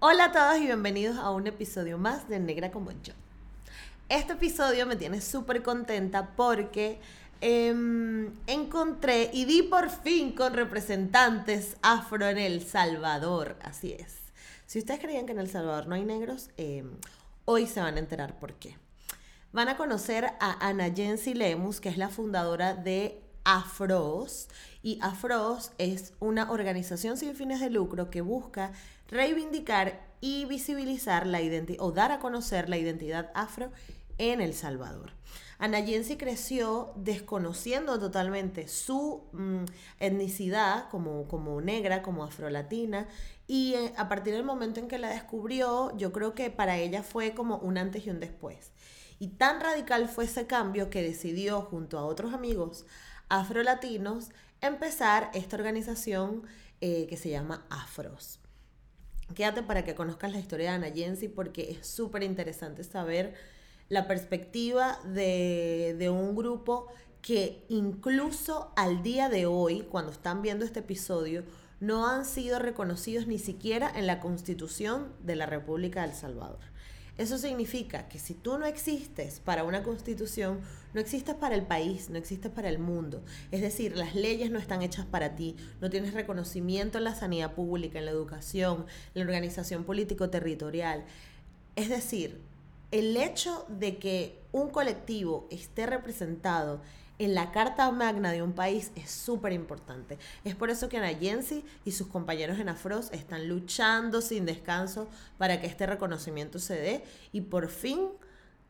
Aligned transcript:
Hola 0.00 0.26
a 0.26 0.32
todos 0.32 0.58
y 0.58 0.66
bienvenidos 0.66 1.16
a 1.16 1.32
un 1.32 1.48
episodio 1.48 1.98
más 1.98 2.28
de 2.28 2.38
Negra 2.38 2.70
como 2.70 2.92
yo. 3.02 3.14
Este 4.08 4.34
episodio 4.34 4.86
me 4.86 4.94
tiene 4.94 5.20
súper 5.20 5.60
contenta 5.64 6.36
porque 6.36 7.00
em, 7.40 8.32
encontré 8.46 9.28
y 9.32 9.44
di 9.44 9.62
por 9.62 9.90
fin 9.90 10.36
con 10.36 10.54
representantes 10.54 11.76
afro 11.82 12.28
en 12.28 12.38
El 12.38 12.64
Salvador. 12.64 13.56
Así 13.60 13.90
es. 13.90 14.18
Si 14.66 14.78
ustedes 14.78 15.00
creían 15.00 15.26
que 15.26 15.32
en 15.32 15.40
El 15.40 15.50
Salvador 15.50 15.88
no 15.88 15.96
hay 15.96 16.04
negros, 16.04 16.50
em, 16.58 16.92
hoy 17.44 17.66
se 17.66 17.80
van 17.80 17.96
a 17.96 17.98
enterar 17.98 18.38
por 18.38 18.54
qué. 18.54 18.76
Van 19.50 19.66
a 19.66 19.76
conocer 19.76 20.26
a 20.38 20.64
Ana 20.64 20.94
Jensi 20.94 21.34
Lemus, 21.34 21.80
que 21.80 21.88
es 21.88 21.98
la 21.98 22.08
fundadora 22.08 22.72
de 22.72 23.20
Afros. 23.42 24.48
Y 24.80 25.00
Afros 25.02 25.72
es 25.78 26.12
una 26.20 26.52
organización 26.52 27.16
sin 27.16 27.34
fines 27.34 27.60
de 27.60 27.70
lucro 27.70 28.10
que 28.10 28.20
busca 28.20 28.72
reivindicar 29.08 30.06
y 30.20 30.44
visibilizar 30.46 31.26
la 31.26 31.40
identidad 31.40 31.84
o 31.84 31.92
dar 31.92 32.12
a 32.12 32.18
conocer 32.18 32.68
la 32.68 32.78
identidad 32.78 33.30
afro 33.34 33.70
en 34.18 34.40
El 34.40 34.54
Salvador. 34.54 35.12
Ana 35.60 35.82
Jensi 35.82 36.16
creció 36.16 36.92
desconociendo 36.94 37.98
totalmente 37.98 38.68
su 38.68 39.24
mm, 39.32 39.64
etnicidad 39.98 40.88
como, 40.88 41.26
como 41.26 41.60
negra, 41.60 42.00
como 42.02 42.22
afrolatina, 42.22 43.08
y 43.48 43.74
eh, 43.74 43.92
a 43.96 44.08
partir 44.08 44.34
del 44.34 44.44
momento 44.44 44.78
en 44.78 44.86
que 44.86 44.98
la 44.98 45.08
descubrió, 45.08 45.96
yo 45.96 46.12
creo 46.12 46.34
que 46.34 46.50
para 46.50 46.76
ella 46.76 47.02
fue 47.02 47.34
como 47.34 47.56
un 47.58 47.78
antes 47.78 48.06
y 48.06 48.10
un 48.10 48.20
después. 48.20 48.72
Y 49.18 49.28
tan 49.28 49.60
radical 49.60 50.08
fue 50.08 50.26
ese 50.26 50.46
cambio 50.46 50.90
que 50.90 51.02
decidió, 51.02 51.62
junto 51.62 51.98
a 51.98 52.04
otros 52.04 52.34
amigos 52.34 52.86
afrolatinos, 53.28 54.30
empezar 54.60 55.30
esta 55.34 55.56
organización 55.56 56.44
eh, 56.80 57.06
que 57.08 57.16
se 57.16 57.30
llama 57.30 57.66
Afros. 57.68 58.37
Quédate 59.34 59.62
para 59.62 59.84
que 59.84 59.94
conozcas 59.94 60.32
la 60.32 60.38
historia 60.38 60.70
de 60.70 60.76
Ana 60.76 60.90
Jensi 60.90 61.28
porque 61.28 61.70
es 61.72 61.86
súper 61.86 62.22
interesante 62.22 62.82
saber 62.82 63.34
la 63.88 64.06
perspectiva 64.06 64.98
de, 65.04 65.94
de 65.98 66.10
un 66.10 66.34
grupo 66.34 66.88
que 67.20 67.64
incluso 67.68 68.72
al 68.76 69.02
día 69.02 69.28
de 69.28 69.46
hoy, 69.46 69.86
cuando 69.90 70.12
están 70.12 70.42
viendo 70.42 70.64
este 70.64 70.80
episodio, 70.80 71.44
no 71.80 72.06
han 72.06 72.24
sido 72.24 72.58
reconocidos 72.58 73.26
ni 73.26 73.38
siquiera 73.38 73.90
en 73.94 74.06
la 74.06 74.20
Constitución 74.20 75.12
de 75.22 75.36
la 75.36 75.46
República 75.46 76.02
de 76.02 76.08
El 76.08 76.14
Salvador. 76.14 76.60
Eso 77.18 77.36
significa 77.36 78.08
que 78.08 78.20
si 78.20 78.32
tú 78.32 78.58
no 78.58 78.66
existes 78.66 79.40
para 79.40 79.64
una 79.64 79.82
constitución, 79.82 80.60
no 80.94 81.00
existes 81.00 81.34
para 81.34 81.56
el 81.56 81.66
país, 81.66 82.10
no 82.10 82.16
existes 82.16 82.50
para 82.50 82.68
el 82.68 82.78
mundo. 82.78 83.24
Es 83.50 83.60
decir, 83.60 83.96
las 83.96 84.14
leyes 84.14 84.52
no 84.52 84.60
están 84.60 84.82
hechas 84.82 85.04
para 85.04 85.34
ti, 85.34 85.56
no 85.80 85.90
tienes 85.90 86.14
reconocimiento 86.14 86.96
en 86.96 87.04
la 87.04 87.16
sanidad 87.16 87.54
pública, 87.54 87.98
en 87.98 88.04
la 88.04 88.12
educación, 88.12 88.86
en 89.14 89.20
la 89.20 89.24
organización 89.24 89.82
político-territorial. 89.82 91.04
Es 91.74 91.88
decir, 91.88 92.40
el 92.92 93.16
hecho 93.16 93.66
de 93.68 93.98
que 93.98 94.40
un 94.52 94.70
colectivo 94.70 95.48
esté 95.50 95.86
representado 95.86 96.80
en 97.18 97.34
la 97.34 97.50
Carta 97.50 97.90
Magna 97.90 98.32
de 98.32 98.42
un 98.42 98.52
país 98.52 98.92
es 98.94 99.10
súper 99.10 99.52
importante. 99.52 100.18
Es 100.44 100.54
por 100.54 100.70
eso 100.70 100.88
que 100.88 100.98
Ana 100.98 101.12
Yensi 101.12 101.64
y 101.84 101.92
sus 101.92 102.06
compañeros 102.06 102.58
en 102.58 102.68
Afros 102.68 103.10
están 103.12 103.48
luchando 103.48 104.20
sin 104.20 104.46
descanso 104.46 105.08
para 105.36 105.60
que 105.60 105.66
este 105.66 105.86
reconocimiento 105.86 106.58
se 106.58 106.74
dé 106.74 107.04
y 107.32 107.42
por 107.42 107.68
fin 107.68 108.08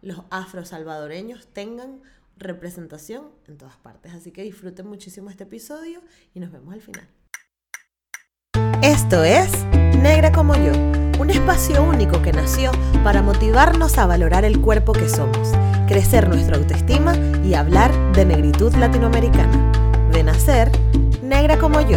los 0.00 0.22
afro-salvadoreños 0.30 1.46
tengan 1.48 2.00
representación 2.38 3.30
en 3.48 3.58
todas 3.58 3.76
partes. 3.76 4.14
Así 4.14 4.30
que 4.30 4.42
disfruten 4.42 4.86
muchísimo 4.86 5.28
este 5.28 5.44
episodio 5.44 6.00
y 6.34 6.40
nos 6.40 6.52
vemos 6.52 6.72
al 6.72 6.80
final. 6.80 7.06
Esto 8.82 9.24
es 9.24 9.50
Negra 10.00 10.30
como 10.32 10.54
yo, 10.54 10.72
un 11.20 11.30
espacio 11.30 11.82
único 11.82 12.22
que 12.22 12.32
nació 12.32 12.70
para 13.02 13.22
motivarnos 13.22 13.98
a 13.98 14.06
valorar 14.06 14.44
el 14.44 14.60
cuerpo 14.60 14.92
que 14.92 15.08
somos 15.08 15.52
crecer 15.88 16.28
nuestra 16.28 16.56
autoestima 16.56 17.16
y 17.42 17.54
hablar 17.54 17.90
de 18.12 18.26
negritud 18.26 18.74
latinoamericana. 18.74 19.72
De 20.12 20.22
nacer, 20.22 20.70
negra 21.22 21.58
como 21.58 21.80
yo. 21.80 21.96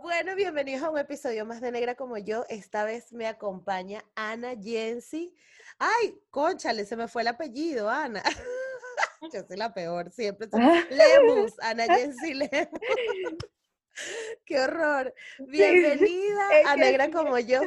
Bueno, 0.00 0.36
bienvenidos 0.36 0.84
a 0.84 0.90
un 0.90 0.98
episodio 0.98 1.44
más 1.44 1.60
de 1.60 1.72
Negra 1.72 1.96
como 1.96 2.18
yo. 2.18 2.44
Esta 2.48 2.84
vez 2.84 3.12
me 3.12 3.26
acompaña 3.26 4.04
Ana 4.14 4.52
Jensi. 4.62 5.34
Ay, 5.78 6.22
conchale, 6.30 6.84
se 6.84 6.94
me 6.94 7.08
fue 7.08 7.22
el 7.22 7.28
apellido, 7.28 7.90
Ana. 7.90 8.22
Yo 9.32 9.42
soy 9.46 9.56
la 9.56 9.74
peor, 9.74 10.12
siempre. 10.12 10.48
Lemus, 10.90 11.58
Ana 11.60 11.84
Jensi 11.86 12.34
Lemus. 12.34 12.68
Qué 14.46 14.60
horror. 14.60 15.12
Bienvenida 15.48 16.42
a 16.66 16.76
Negra 16.76 17.10
como 17.10 17.38
yo. 17.38 17.60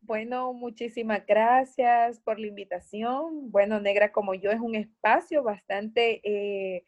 Bueno, 0.00 0.52
muchísimas 0.52 1.26
gracias 1.26 2.20
por 2.20 2.38
la 2.38 2.46
invitación. 2.46 3.50
Bueno, 3.50 3.80
Negra 3.80 4.12
como 4.12 4.34
yo 4.34 4.52
es 4.52 4.60
un 4.60 4.76
espacio 4.76 5.42
bastante, 5.42 6.20
eh, 6.22 6.84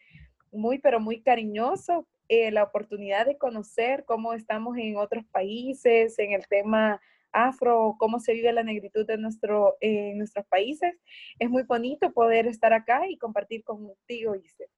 muy, 0.53 0.79
pero 0.79 1.01
muy 1.01 1.21
cariñoso. 1.21 2.07
Eh, 2.29 2.53
la 2.53 2.63
oportunidad 2.63 3.27
de 3.27 3.37
conocer 3.37 4.05
cómo 4.05 4.35
estamos 4.35 4.77
en 4.77 4.97
otros 4.99 5.25
países, 5.33 6.17
en 6.21 6.33
el 6.33 6.47
tema 6.47 7.01
afro, 7.33 7.97
cómo 7.99 8.21
se 8.21 8.35
vive 8.35 8.53
la 8.53 8.63
negritud 8.63 9.09
en 9.11 9.23
nuestros 9.23 10.47
países. 10.49 10.95
Es 11.41 11.51
muy 11.51 11.65
bonito 11.65 12.13
poder 12.13 12.47
estar 12.47 12.73
acá 12.73 13.09
y 13.09 13.19
compartir 13.19 13.65
contigo, 13.65 14.35
Giselle. 14.35 14.71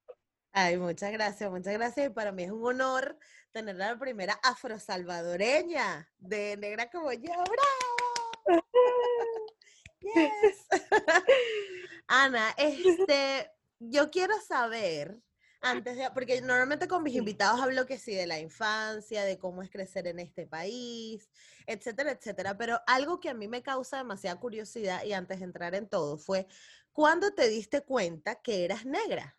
Ay, 0.52 0.78
muchas 0.78 1.12
gracias, 1.12 1.50
muchas 1.50 1.74
gracias. 1.74 2.10
Para 2.10 2.32
mí 2.32 2.42
es 2.42 2.50
un 2.50 2.64
honor 2.64 3.16
tener 3.52 3.76
la 3.76 3.98
primera 3.98 4.38
afro-salvadoreña 4.42 6.08
de 6.18 6.56
negra 6.56 6.90
como 6.90 7.12
yo. 7.12 7.32
¡Bravo! 7.32 8.30
yes. 10.00 10.66
Ana, 12.08 12.54
este, 12.56 13.50
yo 13.78 14.10
quiero 14.10 14.34
saber, 14.40 15.20
antes 15.60 15.96
de, 15.96 16.10
porque 16.12 16.40
normalmente 16.40 16.88
con 16.88 17.02
mis 17.02 17.14
invitados 17.14 17.60
hablo 17.60 17.86
que 17.86 17.98
sí 17.98 18.14
de 18.14 18.26
la 18.26 18.40
infancia, 18.40 19.24
de 19.24 19.38
cómo 19.38 19.62
es 19.62 19.70
crecer 19.70 20.06
en 20.06 20.18
este 20.18 20.46
país, 20.46 21.28
etcétera, 21.66 22.12
etcétera, 22.12 22.56
pero 22.56 22.80
algo 22.86 23.20
que 23.20 23.28
a 23.28 23.34
mí 23.34 23.46
me 23.46 23.62
causa 23.62 23.98
demasiada 23.98 24.40
curiosidad 24.40 25.04
y 25.04 25.12
antes 25.12 25.38
de 25.38 25.44
entrar 25.44 25.74
en 25.74 25.88
todo 25.88 26.18
fue, 26.18 26.46
¿cuándo 26.92 27.32
te 27.32 27.48
diste 27.48 27.82
cuenta 27.82 28.40
que 28.42 28.64
eras 28.64 28.84
negra? 28.86 29.36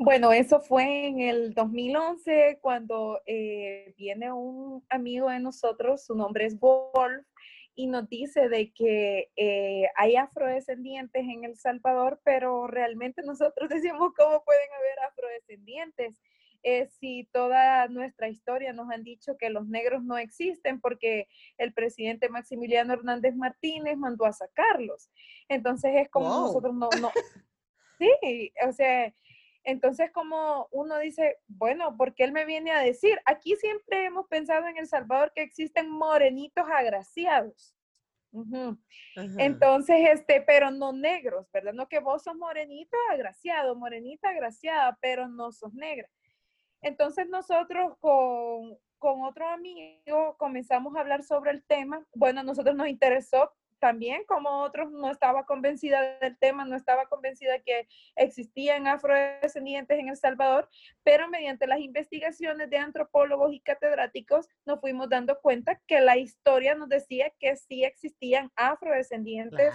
Bueno, 0.00 0.32
eso 0.32 0.60
fue 0.60 1.08
en 1.08 1.18
el 1.18 1.54
2011 1.54 2.60
cuando 2.60 3.20
eh, 3.26 3.94
viene 3.98 4.32
un 4.32 4.84
amigo 4.90 5.28
de 5.28 5.40
nosotros, 5.40 6.04
su 6.04 6.14
nombre 6.14 6.46
es 6.46 6.56
Wolf, 6.60 7.26
y 7.74 7.88
nos 7.88 8.08
dice 8.08 8.48
de 8.48 8.72
que 8.72 9.28
eh, 9.34 9.88
hay 9.96 10.14
afrodescendientes 10.14 11.22
en 11.22 11.42
El 11.42 11.56
Salvador, 11.56 12.20
pero 12.24 12.68
realmente 12.68 13.22
nosotros 13.24 13.68
decimos 13.70 14.12
cómo 14.16 14.44
pueden 14.44 14.68
haber 14.78 15.00
afrodescendientes. 15.10 16.22
Eh, 16.62 16.86
si 17.00 17.28
toda 17.32 17.88
nuestra 17.88 18.28
historia 18.28 18.72
nos 18.72 18.90
han 18.90 19.02
dicho 19.02 19.36
que 19.36 19.50
los 19.50 19.66
negros 19.66 20.04
no 20.04 20.16
existen 20.16 20.80
porque 20.80 21.26
el 21.56 21.72
presidente 21.72 22.28
Maximiliano 22.28 22.92
Hernández 22.92 23.34
Martínez 23.34 23.96
mandó 23.96 24.26
a 24.26 24.32
sacarlos. 24.32 25.10
Entonces 25.48 25.92
es 25.96 26.08
como 26.08 26.28
nosotros 26.28 26.74
no, 26.74 26.88
no, 27.00 27.10
sí, 27.98 28.52
o 28.66 28.72
sea, 28.72 29.12
entonces, 29.68 30.10
como 30.12 30.66
uno 30.70 30.96
dice, 30.98 31.36
bueno, 31.46 31.94
¿por 31.98 32.14
qué 32.14 32.24
él 32.24 32.32
me 32.32 32.46
viene 32.46 32.70
a 32.70 32.80
decir? 32.80 33.20
Aquí 33.26 33.54
siempre 33.56 34.06
hemos 34.06 34.26
pensado 34.26 34.66
en 34.66 34.78
El 34.78 34.86
Salvador 34.86 35.30
que 35.34 35.42
existen 35.42 35.90
morenitos 35.90 36.64
agraciados. 36.66 37.76
Entonces, 39.36 40.08
este, 40.08 40.40
pero 40.40 40.70
no 40.70 40.94
negros, 40.94 41.52
¿verdad? 41.52 41.74
No 41.74 41.86
que 41.86 41.98
vos 41.98 42.22
sos 42.22 42.34
morenito 42.34 42.96
agraciado, 43.12 43.76
morenita 43.76 44.30
agraciada, 44.30 44.96
pero 45.02 45.28
no 45.28 45.52
sos 45.52 45.74
negra. 45.74 46.08
Entonces 46.80 47.28
nosotros 47.28 47.92
con, 48.00 48.74
con 48.98 49.22
otro 49.22 49.46
amigo 49.48 50.34
comenzamos 50.38 50.96
a 50.96 51.00
hablar 51.00 51.22
sobre 51.24 51.50
el 51.50 51.62
tema. 51.62 52.06
Bueno, 52.14 52.40
a 52.40 52.42
nosotros 52.42 52.74
nos 52.74 52.88
interesó 52.88 53.52
también 53.78 54.24
como 54.24 54.62
otros 54.62 54.90
no 54.90 55.10
estaba 55.10 55.44
convencida 55.46 56.18
del 56.18 56.36
tema, 56.38 56.64
no 56.64 56.76
estaba 56.76 57.06
convencida 57.06 57.58
que 57.60 57.88
existían 58.16 58.86
afrodescendientes 58.86 59.98
en 59.98 60.08
El 60.08 60.16
Salvador, 60.16 60.68
pero 61.02 61.28
mediante 61.28 61.66
las 61.66 61.80
investigaciones 61.80 62.70
de 62.70 62.78
antropólogos 62.78 63.52
y 63.52 63.60
catedráticos 63.60 64.48
nos 64.64 64.80
fuimos 64.80 65.08
dando 65.08 65.40
cuenta 65.40 65.80
que 65.86 66.00
la 66.00 66.16
historia 66.16 66.74
nos 66.74 66.88
decía 66.88 67.32
que 67.38 67.56
sí 67.56 67.84
existían 67.84 68.50
afrodescendientes 68.56 69.72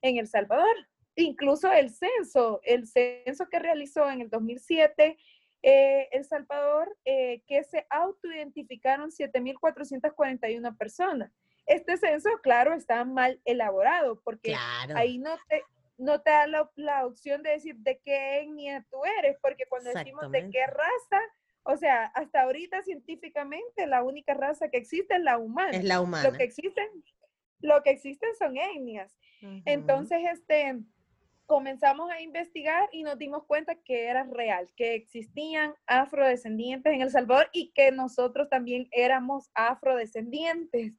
en 0.00 0.16
El 0.18 0.26
Salvador. 0.26 0.74
Incluso 1.14 1.70
el 1.70 1.90
censo, 1.90 2.60
el 2.64 2.86
censo 2.86 3.46
que 3.50 3.58
realizó 3.58 4.10
en 4.10 4.22
el 4.22 4.30
2007 4.30 5.18
eh, 5.64 6.08
El 6.10 6.24
Salvador, 6.24 6.96
eh, 7.04 7.42
que 7.46 7.62
se 7.62 7.86
autoidentificaron 7.90 9.10
7.441 9.10 10.76
personas 10.76 11.30
este 11.66 11.96
censo, 11.96 12.30
claro, 12.42 12.74
está 12.74 13.04
mal 13.04 13.40
elaborado 13.44 14.20
porque 14.24 14.54
ahí 14.94 15.18
no 15.18 15.36
te, 15.48 15.62
no 15.98 16.20
te 16.20 16.30
da 16.30 16.46
la, 16.46 17.06
opción 17.06 17.42
de 17.42 17.50
decir 17.50 17.76
de 17.76 18.00
qué 18.04 18.40
etnia 18.40 18.84
tú 18.90 18.98
eres, 19.18 19.36
porque 19.40 19.64
cuando 19.68 19.90
decimos 19.92 20.30
de 20.30 20.50
qué 20.50 20.66
raza, 20.66 21.22
o 21.64 21.76
sea, 21.76 22.06
hasta 22.06 22.42
ahorita 22.42 22.82
científicamente 22.82 23.86
la 23.86 24.02
única 24.02 24.34
raza 24.34 24.68
que 24.68 24.78
existe 24.78 25.14
es 25.14 25.22
la 25.22 25.38
humana. 25.38 25.76
Es 25.76 25.84
la 25.84 26.00
humana. 26.00 26.28
Lo 26.28 26.36
que 26.36 26.44
existen, 26.44 26.88
lo 27.60 27.82
que 27.82 27.90
existen 27.90 28.34
son 28.36 28.56
etnias. 28.56 29.16
Entonces, 29.64 30.20
este, 30.30 30.80
comenzamos 31.46 32.10
a 32.10 32.20
investigar 32.20 32.88
y 32.92 33.02
nos 33.02 33.18
dimos 33.18 33.44
cuenta 33.44 33.74
que 33.74 34.06
era 34.06 34.24
real, 34.24 34.68
que 34.76 34.94
existían 34.94 35.74
afrodescendientes 35.86 36.92
en 36.92 37.02
El 37.02 37.10
Salvador 37.10 37.48
y 37.52 37.72
que 37.72 37.92
nosotros 37.92 38.48
también 38.48 38.88
éramos 38.90 39.50
afrodescendientes. 39.54 40.94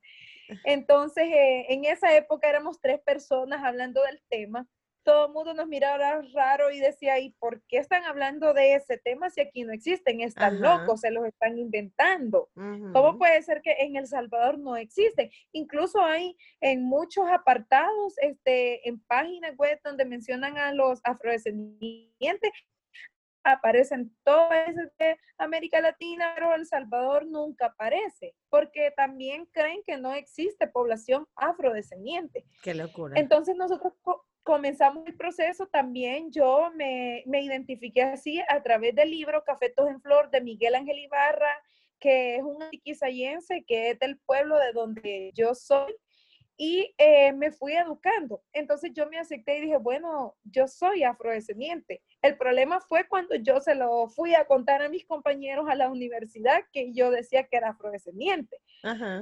Entonces, 0.65 1.25
eh, 1.25 1.65
en 1.69 1.85
esa 1.85 2.15
época 2.15 2.49
éramos 2.49 2.79
tres 2.81 2.99
personas 3.01 3.63
hablando 3.63 4.01
del 4.03 4.21
tema 4.29 4.67
todo 5.03 5.27
el 5.27 5.33
mundo 5.33 5.53
nos 5.53 5.67
miraba 5.67 6.21
raro 6.33 6.71
y 6.71 6.79
decía, 6.79 7.19
¿y 7.19 7.31
por 7.31 7.61
qué 7.67 7.77
están 7.77 8.03
hablando 8.05 8.53
de 8.53 8.75
ese 8.75 8.97
tema 8.97 9.29
si 9.29 9.41
aquí 9.41 9.63
no 9.63 9.73
existen? 9.73 10.21
Están 10.21 10.61
locos, 10.61 11.01
se 11.01 11.11
los 11.11 11.25
están 11.25 11.57
inventando. 11.57 12.49
¿Cómo 12.55 13.17
puede 13.17 13.41
ser 13.43 13.61
que 13.61 13.73
en 13.79 13.95
El 13.95 14.07
Salvador 14.07 14.57
no 14.57 14.75
existen? 14.75 15.29
Incluso 15.51 16.01
hay 16.01 16.35
en 16.61 16.83
muchos 16.83 17.25
apartados, 17.29 18.17
este, 18.19 18.87
en 18.87 18.99
páginas 19.01 19.55
web 19.57 19.79
donde 19.83 20.05
mencionan 20.05 20.57
a 20.57 20.73
los 20.73 20.99
afrodescendientes, 21.03 22.51
aparecen 23.43 24.15
todos 24.23 24.47
países 24.49 24.91
de 24.97 25.17
América 25.37 25.81
Latina, 25.81 26.31
pero 26.35 26.53
El 26.53 26.65
Salvador 26.65 27.25
nunca 27.25 27.67
aparece, 27.67 28.35
porque 28.49 28.91
también 28.95 29.45
creen 29.51 29.81
que 29.85 29.97
no 29.97 30.13
existe 30.13 30.67
población 30.67 31.27
afrodescendiente. 31.35 32.45
Qué 32.61 32.73
locura. 32.73 33.19
Entonces 33.19 33.55
nosotros 33.55 33.93
comenzamos 34.43 35.05
el 35.07 35.15
proceso, 35.15 35.67
también 35.67 36.31
yo 36.31 36.71
me, 36.75 37.23
me, 37.25 37.41
identifiqué 37.41 38.03
así 38.03 38.41
a 38.49 38.61
través 38.61 38.93
del 38.95 39.09
libro 39.09 39.43
Cafetos 39.43 39.89
en 39.89 40.01
Flor 40.01 40.29
de 40.31 40.41
Miguel 40.41 40.75
Ángel 40.75 40.99
Ibarra, 40.99 41.61
que 41.99 42.35
es 42.35 42.43
un 42.43 42.61
antiquisayense, 42.61 43.63
que 43.65 43.91
es 43.91 43.99
del 43.99 44.19
pueblo 44.19 44.59
de 44.59 44.73
donde 44.73 45.31
yo 45.33 45.55
soy, 45.55 45.95
y 46.57 46.94
eh, 46.97 47.33
me 47.33 47.51
fui 47.51 47.73
educando. 47.73 48.44
Entonces 48.53 48.91
yo 48.94 49.07
me 49.09 49.19
acepté 49.19 49.57
y 49.57 49.61
dije, 49.61 49.77
bueno, 49.77 50.35
yo 50.44 50.67
soy 50.67 51.03
afrodescendiente. 51.03 52.01
El 52.21 52.38
problema 52.38 52.79
fue 52.81 53.07
cuando 53.07 53.35
yo 53.35 53.59
se 53.59 53.75
lo 53.75 54.07
fui 54.07 54.35
a 54.35 54.45
contar 54.45 54.81
a 54.81 54.89
mis 54.89 55.05
compañeros 55.05 55.65
a 55.69 55.75
la 55.75 55.89
universidad 55.89 56.63
que 56.71 56.94
yo 56.94 57.11
decía 57.11 57.47
que 57.47 57.57
era 57.57 57.69
afrodescendiente. 57.69 58.57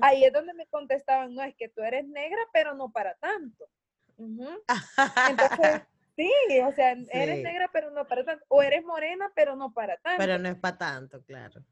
Ahí 0.01 0.23
es 0.23 0.33
donde 0.33 0.53
me 0.53 0.67
contestaban, 0.67 1.33
no, 1.33 1.43
es 1.43 1.55
que 1.55 1.69
tú 1.69 1.81
eres 1.81 2.07
negra, 2.07 2.41
pero 2.51 2.73
no 2.73 2.91
para 2.91 3.15
tanto. 3.15 3.65
Entonces, 4.17 5.81
sí, 6.15 6.31
o 6.65 6.71
sea, 6.73 6.95
eres 7.11 7.41
negra, 7.41 7.69
pero 7.71 7.91
no 7.91 8.05
para 8.05 8.23
tanto. 8.25 8.45
O 8.49 8.61
eres 8.61 8.83
morena, 8.83 9.31
pero 9.35 9.55
no 9.55 9.71
para 9.73 9.97
tanto. 9.97 10.19
Pero 10.19 10.37
no 10.37 10.49
es 10.49 10.55
para 10.55 10.77
tanto, 10.77 11.23
claro. 11.23 11.63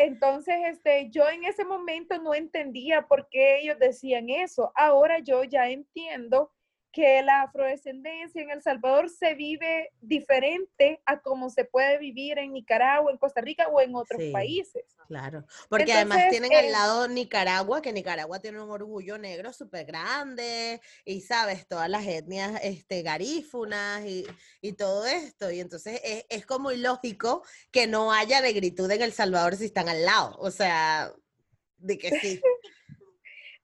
Entonces, 0.00 0.54
este, 0.64 1.10
yo 1.10 1.28
en 1.28 1.42
ese 1.42 1.64
momento 1.64 2.22
no 2.22 2.32
entendía 2.32 3.08
por 3.08 3.28
qué 3.28 3.58
ellos 3.58 3.80
decían 3.80 4.30
eso. 4.30 4.70
Ahora 4.76 5.18
yo 5.18 5.42
ya 5.42 5.68
entiendo 5.68 6.52
que 6.92 7.22
la 7.22 7.42
afrodescendencia 7.42 8.42
en 8.42 8.50
El 8.50 8.62
Salvador 8.62 9.10
se 9.10 9.34
vive 9.34 9.90
diferente 10.00 11.00
a 11.04 11.20
como 11.20 11.50
se 11.50 11.64
puede 11.64 11.98
vivir 11.98 12.38
en 12.38 12.52
Nicaragua, 12.52 13.12
en 13.12 13.18
Costa 13.18 13.40
Rica 13.40 13.68
o 13.68 13.80
en 13.80 13.94
otros 13.94 14.20
países. 14.32 14.84
Claro, 15.06 15.44
porque 15.68 15.92
además 15.92 16.28
tienen 16.30 16.54
al 16.54 16.72
lado 16.72 17.08
Nicaragua, 17.08 17.82
que 17.82 17.92
Nicaragua 17.92 18.40
tiene 18.40 18.60
un 18.60 18.70
orgullo 18.70 19.18
negro 19.18 19.52
súper 19.52 19.86
grande 19.86 20.80
y 21.04 21.20
sabes, 21.20 21.66
todas 21.66 21.90
las 21.90 22.06
etnias 22.06 22.60
este, 22.62 23.02
garífunas 23.02 24.04
y, 24.04 24.26
todo 24.76 25.06
esto. 25.06 25.50
Y 25.50 25.60
entonces 25.60 26.00
es, 26.04 26.24
es 26.28 26.46
como 26.46 26.70
ilógico 26.70 27.42
que 27.70 27.86
no 27.86 28.12
haya 28.12 28.40
negritud 28.40 28.90
en 28.90 29.02
El 29.02 29.12
Salvador 29.12 29.56
si 29.56 29.64
están 29.64 29.88
al 29.88 30.04
lado. 30.04 30.36
O 30.38 30.50
sea, 30.50 31.12
de 31.78 31.98
que 31.98 32.10
sí. 32.20 32.40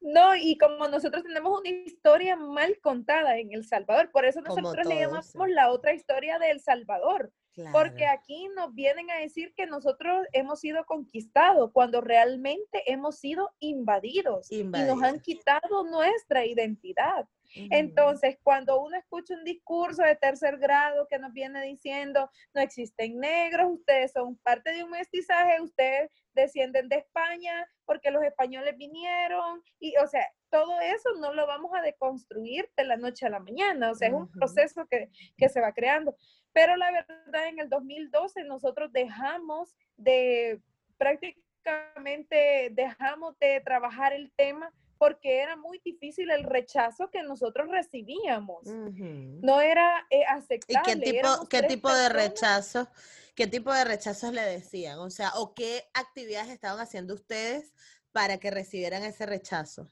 No, 0.05 0.37
y 0.37 0.59
como 0.59 0.87
nosotros 0.87 1.23
tenemos 1.23 1.59
una 1.59 1.71
historia 1.71 2.37
mal 2.37 2.79
contada 2.83 3.39
en 3.39 3.53
El 3.53 3.65
Salvador, 3.65 4.11
por 4.11 4.27
eso 4.27 4.43
nosotros 4.43 4.87
le 4.87 5.01
llamamos 5.01 5.49
la 5.49 5.71
otra 5.71 5.95
historia 5.95 6.39
de 6.39 6.51
El 6.51 6.61
Salvador. 6.61 7.33
Porque 7.73 8.05
aquí 8.05 8.49
nos 8.57 8.75
vienen 8.75 9.11
a 9.11 9.19
decir 9.19 9.55
que 9.57 9.67
nosotros 9.67 10.27
hemos 10.33 10.61
sido 10.61 10.85
conquistados 10.85 11.71
cuando 11.73 12.01
realmente 12.01 12.83
hemos 12.87 13.19
sido 13.19 13.51
invadidos, 13.61 14.51
y 14.53 14.65
nos 14.65 15.03
han 15.03 15.21
quitado 15.21 15.85
nuestra 15.85 16.45
identidad. 16.45 17.27
Entonces, 17.55 18.37
cuando 18.43 18.81
uno 18.81 18.97
escucha 18.97 19.35
un 19.35 19.45
discurso 19.45 20.03
de 20.03 20.17
tercer 20.17 20.59
grado 20.59 21.07
que 21.09 21.19
nos 21.19 21.33
viene 21.33 21.63
diciendo, 21.63 22.31
no 22.53 22.61
existen 22.61 23.19
negros, 23.19 23.73
ustedes 23.73 24.13
son 24.13 24.37
parte 24.39 24.73
de 24.73 24.85
un 24.85 24.91
mestizaje, 24.91 25.61
ustedes 25.61 26.11
descienden 26.35 26.89
de 26.89 26.97
España 26.97 27.67
porque 27.85 28.11
los 28.11 28.23
españoles 28.25 28.77
vinieron, 28.77 29.63
y 29.79 29.95
o 29.97 30.07
sea, 30.07 30.27
todo 30.51 30.81
eso 30.81 31.11
no 31.21 31.33
lo 31.33 31.47
vamos 31.47 31.73
a 31.75 31.83
deconstruir 31.83 32.71
de 32.77 32.85
la 32.85 32.97
noche 32.97 33.27
a 33.27 33.31
la 33.31 33.41
mañana, 33.41 33.91
o 33.91 33.95
sea, 33.95 34.09
es 34.09 34.15
un 34.15 34.31
proceso 34.31 34.87
que, 34.87 35.11
que 35.37 35.49
se 35.49 35.61
va 35.61 35.73
creando. 35.73 36.17
Pero 36.53 36.77
la 36.77 36.91
verdad, 36.91 37.49
en 37.49 37.59
el 37.59 37.69
2012 37.69 38.45
nosotros 38.45 38.93
dejamos 38.93 39.77
de 39.97 40.61
prácticamente, 40.97 42.71
dejamos 42.73 43.39
de 43.39 43.61
trabajar 43.61 44.13
el 44.13 44.33
tema 44.33 44.73
porque 45.05 45.43
era 45.43 45.55
muy 45.55 45.83
difícil 45.85 46.31
el 46.31 46.45
rechazo 46.45 47.11
que 47.11 47.23
nosotros 47.23 47.69
recibíamos. 47.69 48.63
No 48.65 49.61
era 49.61 50.07
eh, 50.09 50.25
aceptable. 50.25 50.81
¿Y 50.81 50.95
qué 50.95 51.13
tipo, 51.13 51.29
qué 51.51 51.63
tipo 51.65 51.93
de 51.93 52.09
rechazo? 52.09 52.89
¿Qué 53.35 53.47
tipo 53.47 53.71
de 53.71 53.85
rechazos 53.85 54.33
le 54.33 54.41
decían? 54.41 54.99
O 55.01 55.11
sea, 55.11 55.33
¿o 55.35 55.53
qué 55.53 55.83
actividades 55.93 56.49
estaban 56.49 56.81
haciendo 56.81 57.13
ustedes 57.13 57.75
para 58.13 58.39
que 58.39 58.51
recibieran 58.51 59.03
ese 59.03 59.27
rechazo? 59.27 59.91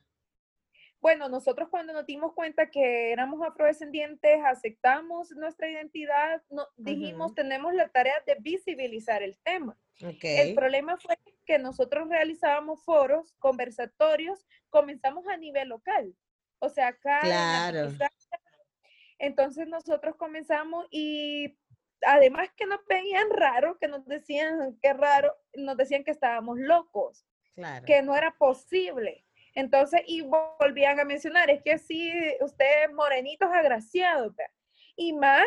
Bueno, 1.02 1.28
nosotros 1.28 1.68
cuando 1.68 1.92
nos 1.92 2.06
dimos 2.06 2.32
cuenta 2.32 2.70
que 2.70 3.12
éramos 3.12 3.46
afrodescendientes, 3.46 4.40
aceptamos 4.46 5.30
nuestra 5.32 5.68
identidad, 5.68 6.40
no, 6.48 6.66
dijimos, 6.78 7.34
tenemos 7.34 7.74
la 7.74 7.90
tarea 7.90 8.14
de 8.26 8.36
visibilizar 8.40 9.22
el 9.22 9.36
tema. 9.44 9.76
El 9.98 10.54
problema 10.54 10.96
fue 10.96 11.18
que 11.22 11.31
nosotros 11.58 12.08
realizábamos 12.08 12.84
foros, 12.84 13.34
conversatorios, 13.38 14.46
comenzamos 14.70 15.26
a 15.28 15.36
nivel 15.36 15.68
local. 15.68 16.14
O 16.58 16.68
sea, 16.68 16.88
acá. 16.88 17.20
Claro. 17.20 17.90
entonces 19.18 19.66
nosotros 19.68 20.16
comenzamos 20.16 20.86
y 20.90 21.58
además 22.06 22.48
que 22.56 22.66
nos 22.66 22.84
veían 22.86 23.30
raro, 23.30 23.78
que 23.78 23.88
nos 23.88 24.06
decían 24.06 24.78
que 24.80 24.92
raro, 24.92 25.34
nos 25.54 25.76
decían 25.76 26.04
que 26.04 26.10
estábamos 26.10 26.58
locos, 26.58 27.26
que 27.86 28.02
no 28.02 28.16
era 28.16 28.32
posible. 28.38 29.24
Entonces, 29.54 30.00
y 30.06 30.22
volvían 30.22 30.98
a 30.98 31.04
mencionar, 31.04 31.50
es 31.50 31.62
que 31.62 31.78
sí, 31.78 32.10
usted 32.40 32.90
morenito 32.94 33.44
es 33.46 33.52
agraciado, 33.52 34.34
y 34.96 35.12
más, 35.14 35.46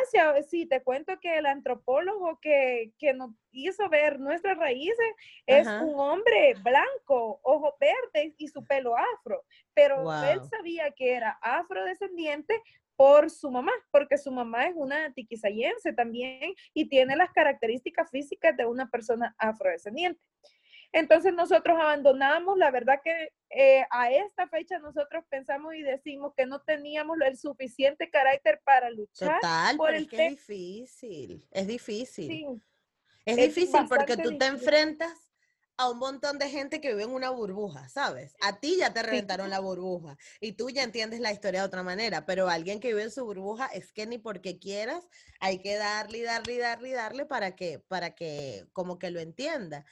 si 0.50 0.66
te 0.66 0.82
cuento 0.82 1.20
que 1.20 1.38
el 1.38 1.46
antropólogo 1.46 2.40
que, 2.40 2.92
nos 3.16 3.32
hizo 3.52 3.88
ver 3.90 4.20
nuestras 4.20 4.58
raíces 4.58 5.08
es 5.46 5.68
un 5.68 6.00
hombre 6.00 6.56
blanco, 6.64 7.40
ojos 7.44 7.74
verdes 7.80 8.34
y 8.38 8.48
su 8.48 8.66
pelo 8.66 8.96
afro, 8.98 9.44
pero 9.74 10.12
él 10.24 10.42
sabía 10.50 10.92
que 10.92 11.14
era 11.14 11.38
afrodescendiente 11.42 12.62
por 12.96 13.30
su 13.30 13.52
mamá, 13.52 13.72
porque 13.92 14.18
su 14.18 14.32
mamá 14.32 14.68
es 14.68 14.74
una 14.76 15.14
tiquisayense 15.14 15.94
también 15.94 16.54
y 16.74 16.88
tiene 16.88 17.16
las 17.16 17.32
características 17.32 18.10
físicas 18.10 18.56
de 18.56 18.66
una 18.66 18.90
persona 18.90 19.36
afrodescendiente. 19.38 20.22
Entonces 20.96 21.34
nosotros 21.34 21.78
abandonamos, 21.78 22.58
la 22.58 22.72
verdad 22.72 23.02
que 23.04 23.34
eh, 23.50 23.86
a 23.92 24.14
esta 24.14 24.48
fecha 24.48 24.80
nosotros 24.80 25.26
pensamos 25.30 25.76
y 25.76 25.82
decimos 25.82 26.32
que 26.38 26.46
no 26.46 26.62
teníamos 26.62 27.18
el 27.20 27.38
suficiente 27.38 28.10
carácter 28.10 28.62
para 28.64 28.90
luchar. 28.92 29.42
Total, 29.42 29.76
por 29.76 29.94
el 29.94 30.08
es 30.10 30.30
difícil, 30.30 31.46
es 31.52 31.68
difícil. 31.68 32.64
es, 33.26 33.36
difícil 33.36 33.82
porque 33.90 34.16
tú 34.16 34.38
te 34.38 34.46
enfrentas 34.46 35.12
a 35.76 35.90
un 35.90 35.98
montón 35.98 36.40
de 36.40 36.50
gente 36.50 36.80
que 36.80 36.92
vive 36.92 37.04
en 37.04 37.12
una 37.12 37.30
burbuja, 37.30 37.90
¿sabes? 37.90 38.34
A 38.40 38.62
ti 38.62 38.78
ya 38.80 38.94
te 38.94 39.04
reventaron 39.04 39.50
la 39.50 39.60
burbuja 39.60 40.16
y 40.40 40.54
tú 40.54 40.70
ya 40.70 40.84
entiendes 40.84 41.20
la 41.20 41.34
historia 41.34 41.60
de 41.60 41.68
otra 41.68 41.84
manera, 41.84 42.26
pero 42.26 42.48
alguien 42.48 42.80
que 42.80 42.88
vive 42.88 43.04
en 43.04 43.12
su 43.12 43.26
burbuja 43.26 43.66
es 43.66 43.92
que 43.92 44.06
ni 44.06 44.18
porque 44.18 44.60
quieras 44.60 45.06
hay 45.42 45.60
que 45.60 45.76
darle 45.76 46.24
darle 46.24 46.58
darle 46.58 46.92
darle 46.94 47.26
para 47.26 47.54
que, 47.54 47.80
para 47.80 48.16
que 48.16 48.66
como 48.72 48.98
que 48.98 49.12
lo 49.12 49.20
entienda. 49.20 49.84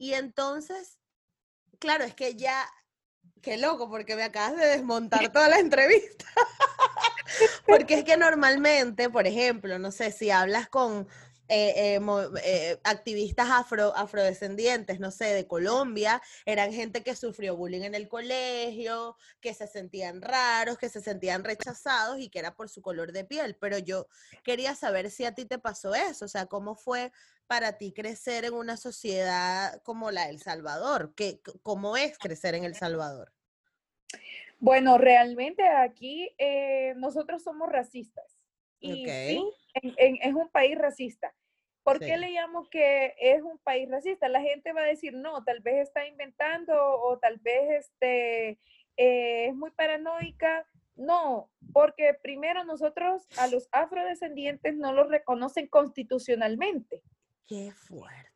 Y 0.00 0.14
entonces, 0.14 0.98
claro, 1.78 2.04
es 2.04 2.14
que 2.14 2.34
ya, 2.34 2.66
qué 3.42 3.58
loco, 3.58 3.90
porque 3.90 4.16
me 4.16 4.22
acabas 4.22 4.56
de 4.56 4.64
desmontar 4.64 5.30
toda 5.30 5.50
la 5.50 5.58
entrevista. 5.58 6.24
porque 7.66 7.96
es 7.98 8.04
que 8.04 8.16
normalmente, 8.16 9.10
por 9.10 9.26
ejemplo, 9.26 9.78
no 9.78 9.90
sé, 9.92 10.10
si 10.10 10.30
hablas 10.30 10.70
con, 10.70 11.06
eh, 11.52 11.96
eh, 11.96 12.28
eh, 12.44 12.80
activistas 12.82 13.50
afro, 13.50 13.94
afrodescendientes, 13.94 15.00
no 15.00 15.10
sé, 15.10 15.34
de 15.34 15.46
Colombia, 15.46 16.22
eran 16.46 16.72
gente 16.72 17.02
que 17.02 17.14
sufrió 17.14 17.54
bullying 17.54 17.82
en 17.82 17.94
el 17.94 18.08
colegio, 18.08 19.16
que 19.42 19.52
se 19.52 19.66
sentían 19.66 20.22
raros, 20.22 20.78
que 20.78 20.88
se 20.88 21.02
sentían 21.02 21.44
rechazados 21.44 22.20
y 22.20 22.30
que 22.30 22.38
era 22.38 22.54
por 22.54 22.70
su 22.70 22.80
color 22.80 23.12
de 23.12 23.24
piel. 23.24 23.54
Pero 23.60 23.76
yo 23.76 24.06
quería 24.44 24.74
saber 24.74 25.10
si 25.10 25.26
a 25.26 25.34
ti 25.34 25.44
te 25.44 25.58
pasó 25.58 25.94
eso, 25.94 26.24
o 26.24 26.28
sea, 26.28 26.46
¿cómo 26.46 26.74
fue 26.74 27.12
para 27.50 27.78
ti 27.78 27.92
crecer 27.92 28.44
en 28.44 28.54
una 28.54 28.76
sociedad 28.76 29.82
como 29.82 30.12
la 30.12 30.26
de 30.26 30.30
El 30.30 30.38
Salvador? 30.38 31.14
¿Qué, 31.16 31.40
¿Cómo 31.64 31.96
es 31.96 32.16
crecer 32.16 32.54
en 32.54 32.62
El 32.62 32.76
Salvador? 32.76 33.32
Bueno, 34.60 34.98
realmente 34.98 35.66
aquí 35.66 36.30
nosotros 36.94 37.42
somos 37.42 37.68
racistas. 37.68 38.38
Y 38.78 39.04
sí, 39.04 39.44
es 39.74 40.32
un 40.32 40.48
país 40.50 40.78
racista. 40.78 41.34
¿Por 41.82 41.98
qué 41.98 42.18
le 42.18 42.30
llamo 42.30 42.70
que 42.70 43.16
es 43.18 43.42
un 43.42 43.58
país 43.58 43.90
racista? 43.90 44.28
La 44.28 44.42
gente 44.42 44.72
va 44.72 44.82
a 44.82 44.86
decir, 44.86 45.14
no, 45.14 45.42
tal 45.42 45.58
vez 45.58 45.88
está 45.88 46.06
inventando 46.06 46.72
o 46.76 47.18
tal 47.18 47.38
vez 47.38 47.84
este, 47.84 48.60
eh, 48.96 49.48
es 49.48 49.56
muy 49.56 49.72
paranoica. 49.72 50.64
No, 50.94 51.50
porque 51.72 52.14
primero 52.22 52.62
nosotros 52.62 53.26
a 53.38 53.48
los 53.48 53.68
afrodescendientes 53.72 54.76
no 54.76 54.92
los 54.92 55.08
reconocen 55.08 55.66
constitucionalmente. 55.66 57.02
Qué 57.50 57.72
fuerte. 57.72 58.30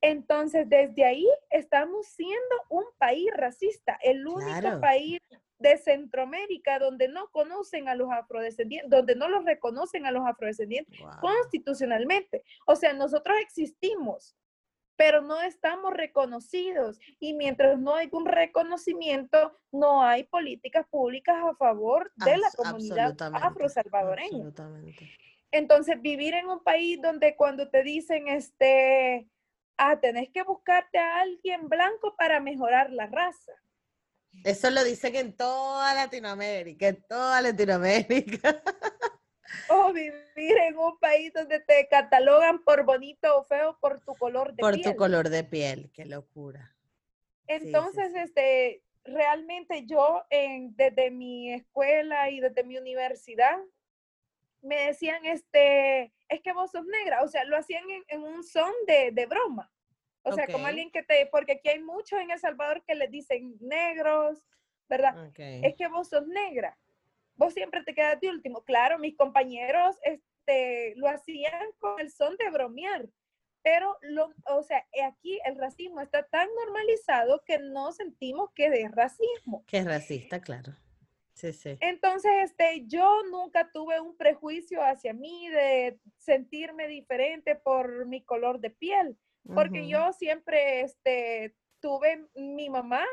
Entonces, 0.00 0.66
desde 0.70 1.04
ahí 1.04 1.28
estamos 1.50 2.06
siendo 2.06 2.56
un 2.70 2.84
país 2.96 3.30
racista, 3.36 3.98
el 4.02 4.26
único 4.26 4.80
país 4.80 5.20
de 5.58 5.76
Centroamérica 5.76 6.78
donde 6.78 7.08
no 7.08 7.28
conocen 7.30 7.90
a 7.90 7.94
los 7.94 8.10
afrodescendientes, 8.10 8.88
donde 8.88 9.16
no 9.16 9.28
los 9.28 9.44
reconocen 9.44 10.06
a 10.06 10.12
los 10.12 10.26
afrodescendientes 10.26 10.98
constitucionalmente. 11.20 12.42
O 12.66 12.74
sea, 12.74 12.94
nosotros 12.94 13.36
existimos, 13.42 14.34
pero 14.96 15.20
no 15.20 15.42
estamos 15.42 15.92
reconocidos. 15.92 16.98
Y 17.20 17.34
mientras 17.34 17.78
no 17.78 17.96
hay 17.96 18.08
un 18.12 18.24
reconocimiento, 18.24 19.58
no 19.72 20.02
hay 20.02 20.24
políticas 20.24 20.86
públicas 20.88 21.36
a 21.36 21.54
favor 21.56 22.10
de 22.24 22.38
la 22.38 22.50
comunidad 22.56 23.14
afro-salvadoreña. 23.20 24.54
Entonces, 25.50 26.00
vivir 26.00 26.34
en 26.34 26.48
un 26.48 26.62
país 26.62 27.00
donde 27.00 27.36
cuando 27.36 27.70
te 27.70 27.82
dicen, 27.82 28.28
este, 28.28 29.28
ah, 29.76 29.98
tenés 30.00 30.28
que 30.30 30.42
buscarte 30.42 30.98
a 30.98 31.20
alguien 31.20 31.68
blanco 31.68 32.14
para 32.16 32.40
mejorar 32.40 32.90
la 32.90 33.06
raza. 33.06 33.52
Eso 34.44 34.70
lo 34.70 34.84
dicen 34.84 35.16
en 35.16 35.36
toda 35.36 35.94
Latinoamérica, 35.94 36.88
en 36.88 37.02
toda 37.02 37.40
Latinoamérica. 37.40 38.62
O 39.70 39.92
vivir 39.94 40.58
en 40.58 40.76
un 40.76 40.98
país 40.98 41.32
donde 41.32 41.60
te 41.60 41.88
catalogan 41.88 42.62
por 42.64 42.84
bonito 42.84 43.38
o 43.38 43.44
feo 43.44 43.78
por 43.80 44.00
tu 44.00 44.14
color 44.14 44.48
de 44.50 44.56
piel. 44.56 44.60
Por 44.60 44.80
tu 44.80 44.96
color 44.96 45.30
de 45.30 45.42
piel, 45.42 45.90
qué 45.94 46.04
locura. 46.04 46.76
Entonces, 47.46 48.14
este, 48.14 48.82
realmente 49.04 49.86
yo 49.86 50.24
en, 50.28 50.76
desde 50.76 51.10
mi 51.10 51.52
escuela 51.52 52.30
y 52.30 52.40
desde 52.40 52.62
mi 52.62 52.76
universidad 52.76 53.58
me 54.62 54.86
decían, 54.86 55.24
este, 55.24 56.12
es 56.28 56.40
que 56.42 56.52
vos 56.52 56.70
sos 56.70 56.84
negra, 56.86 57.22
o 57.22 57.28
sea, 57.28 57.44
lo 57.44 57.56
hacían 57.56 57.84
en, 58.08 58.22
un 58.22 58.42
son 58.44 58.72
de, 58.86 59.10
de 59.12 59.26
broma. 59.26 59.70
O 60.22 60.32
sea, 60.32 60.46
como 60.46 60.66
alguien 60.66 60.90
que 60.90 61.02
te, 61.02 61.26
porque 61.30 61.52
aquí 61.52 61.68
hay 61.68 61.80
muchos 61.80 62.20
en 62.20 62.30
El 62.30 62.38
Salvador 62.38 62.82
que 62.84 62.94
les 62.94 63.10
dicen 63.10 63.56
negros, 63.60 64.44
¿verdad? 64.88 65.30
Es 65.36 65.74
que 65.76 65.88
vos 65.88 66.08
sos 66.08 66.26
negra. 66.26 66.76
Vos 67.36 67.54
siempre 67.54 67.82
te 67.82 67.94
quedas 67.94 68.20
de 68.20 68.28
último. 68.28 68.62
Claro, 68.64 68.98
mis 68.98 69.16
compañeros 69.16 69.96
este, 70.02 70.94
lo 70.96 71.08
hacían 71.08 71.72
con 71.78 72.00
el 72.00 72.10
son 72.10 72.36
de 72.36 72.50
bromear. 72.50 73.08
Pero, 73.62 73.96
lo, 74.02 74.32
o 74.46 74.62
sea, 74.62 74.86
aquí 75.04 75.38
el 75.44 75.56
racismo 75.56 76.00
está 76.00 76.22
tan 76.24 76.48
normalizado 76.64 77.42
que 77.44 77.58
no 77.58 77.92
sentimos 77.92 78.50
que 78.54 78.66
es 78.66 78.90
racismo. 78.92 79.64
Que 79.66 79.78
es 79.78 79.84
racista, 79.84 80.40
claro. 80.40 80.74
Sí, 81.38 81.52
sí. 81.52 81.76
Entonces, 81.80 82.32
este, 82.42 82.84
yo 82.86 83.22
nunca 83.30 83.70
tuve 83.72 84.00
un 84.00 84.16
prejuicio 84.16 84.82
hacia 84.82 85.12
mí 85.12 85.48
de 85.48 86.00
sentirme 86.16 86.88
diferente 86.88 87.54
por 87.54 88.06
mi 88.06 88.24
color 88.24 88.58
de 88.58 88.70
piel 88.70 89.16
porque 89.54 89.88
yo 89.88 90.12
siempre 90.12 90.82
este, 90.82 91.54
tuve 91.80 92.26
mi 92.34 92.68
mamá, 92.68 93.04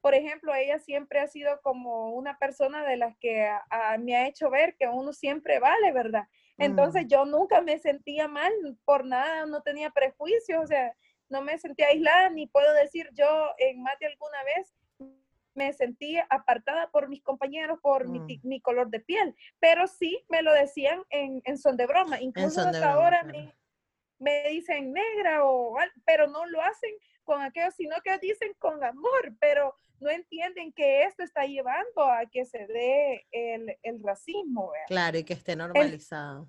por 0.00 0.14
ejemplo, 0.14 0.54
ella 0.54 0.78
siempre 0.78 1.18
ha 1.20 1.26
sido 1.26 1.60
como 1.62 2.10
una 2.10 2.38
persona 2.38 2.84
de 2.84 2.96
las 2.96 3.16
que 3.18 3.50
me 3.98 4.16
ha 4.16 4.28
hecho 4.28 4.50
ver 4.50 4.76
que 4.76 4.88
uno 4.88 5.12
siempre 5.12 5.58
vale, 5.58 5.92
¿verdad? 5.92 6.24
Entonces 6.58 7.04
mm. 7.04 7.08
yo 7.08 7.24
nunca 7.24 7.60
me 7.60 7.78
sentía 7.78 8.28
mal 8.28 8.52
por 8.84 9.04
nada, 9.04 9.46
no 9.46 9.62
tenía 9.62 9.90
prejuicios, 9.90 10.64
o 10.64 10.66
sea, 10.66 10.94
no 11.28 11.42
me 11.42 11.58
sentía 11.58 11.88
aislada, 11.88 12.30
ni 12.30 12.46
puedo 12.46 12.72
decir 12.74 13.08
yo 13.12 13.50
en 13.58 13.82
más 13.82 13.98
de 13.98 14.06
alguna 14.06 14.42
vez 14.44 14.74
me 15.60 15.74
sentía 15.74 16.26
apartada 16.30 16.90
por 16.90 17.10
mis 17.10 17.22
compañeros 17.22 17.78
por 17.82 18.08
mi, 18.08 18.40
mm. 18.42 18.60
color 18.62 18.88
de 18.88 19.00
piel, 19.00 19.36
pero 19.58 19.86
sí 19.86 20.24
me 20.30 20.40
lo 20.40 20.54
decían 20.54 21.02
en, 21.10 21.42
son 21.58 21.76
de 21.76 21.86
broma, 21.86 22.18
incluso 22.18 22.62
hasta 22.62 22.94
ahora 22.94 23.22
me, 23.24 23.54
me 24.18 24.48
dicen 24.48 24.94
negra 24.94 25.44
o 25.44 25.76
pero 26.06 26.28
no 26.28 26.46
lo 26.46 26.62
hacen 26.62 26.94
con 27.24 27.42
aquello, 27.42 27.70
sino 27.72 27.96
que 28.02 28.16
dicen 28.18 28.54
con 28.58 28.82
amor, 28.82 29.36
pero 29.38 29.74
no 30.00 30.08
entienden 30.08 30.72
que 30.72 31.02
esto 31.02 31.22
está 31.22 31.44
llevando 31.44 32.04
a 32.04 32.24
que 32.24 32.46
se 32.46 32.66
dé 32.66 33.26
el, 33.30 34.02
racismo. 34.02 34.72
Claro, 34.86 35.18
y 35.18 35.24
que 35.24 35.34
esté 35.34 35.56
normalizado. 35.56 36.48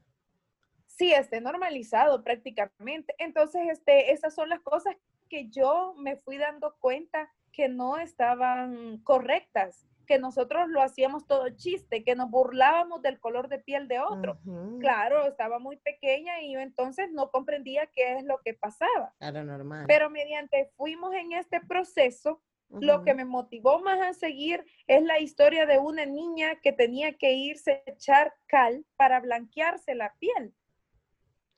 sí, 0.88 1.12
esté 1.12 1.41
normalizado 1.41 2.24
prácticamente. 2.24 3.13
Entonces, 3.18 3.62
este, 3.70 4.13
esas 4.13 4.34
son 4.34 4.48
las 4.48 4.62
cosas 4.62 4.96
que 5.27 5.50
yo 5.50 5.96
me 5.98 6.15
fui 6.15 6.38
dando 6.38 6.77
cuenta 6.80 7.30
que 7.51 7.70
no 7.70 7.98
estaban 7.98 9.00
correctas 9.03 9.88
que 10.12 10.20
nosotros 10.20 10.67
lo 10.67 10.81
hacíamos 10.81 11.25
todo 11.25 11.48
chiste, 11.51 12.03
que 12.03 12.15
nos 12.15 12.29
burlábamos 12.29 13.01
del 13.01 13.17
color 13.17 13.48
de 13.48 13.60
piel 13.60 13.88
de 13.88 14.01
otro. 14.01 14.39
Claro, 14.81 15.25
estaba 15.25 15.58
muy 15.58 15.77
pequeña 15.77 16.41
y 16.41 16.53
yo 16.53 16.60
entonces 16.60 17.10
no 17.13 17.31
comprendía 17.31 17.88
qué 17.88 18.17
es 18.17 18.25
lo 18.25 18.41
que 18.43 18.53
pasaba. 18.53 19.13
Era 19.22 19.41
normal. 19.46 19.86
Pero 19.88 20.10
mediante 20.10 20.70
fuimos 20.75 21.13
en 21.13 21.31
este 21.31 21.62
proceso, 21.62 22.41
lo 22.70 23.05
que 23.05 23.13
me 23.13 23.24
motivó 23.24 23.79
más 23.79 24.01
a 24.01 24.13
seguir 24.13 24.65
es 24.86 25.01
la 25.03 25.22
historia 25.22 25.65
de 25.65 25.77
una 25.77 26.05
niña 26.05 26.60
que 26.60 26.74
tenía 26.74 27.17
que 27.17 27.31
irse 27.31 27.84
a 27.86 27.91
echar 27.91 28.34
cal 28.48 28.86
para 28.98 29.22
blanquearse 29.22 29.96
la 29.96 30.13
piel. 30.20 30.53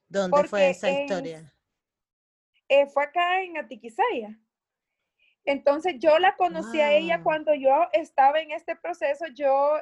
¿Dónde 0.08 0.44
fue 0.44 0.70
esa 0.70 0.92
historia? 0.92 1.52
Eh, 2.68 2.86
fue 2.86 3.04
acá 3.04 3.42
en 3.42 3.58
Atiquizaya. 3.58 4.40
Entonces 5.46 5.96
yo 6.00 6.20
la 6.20 6.36
conocí 6.36 6.80
a 6.80 6.94
ella 6.94 7.22
cuando 7.22 7.54
yo 7.54 7.88
estaba 7.92 8.40
en 8.40 8.52
este 8.52 8.76
proceso, 8.76 9.26
yo 9.36 9.76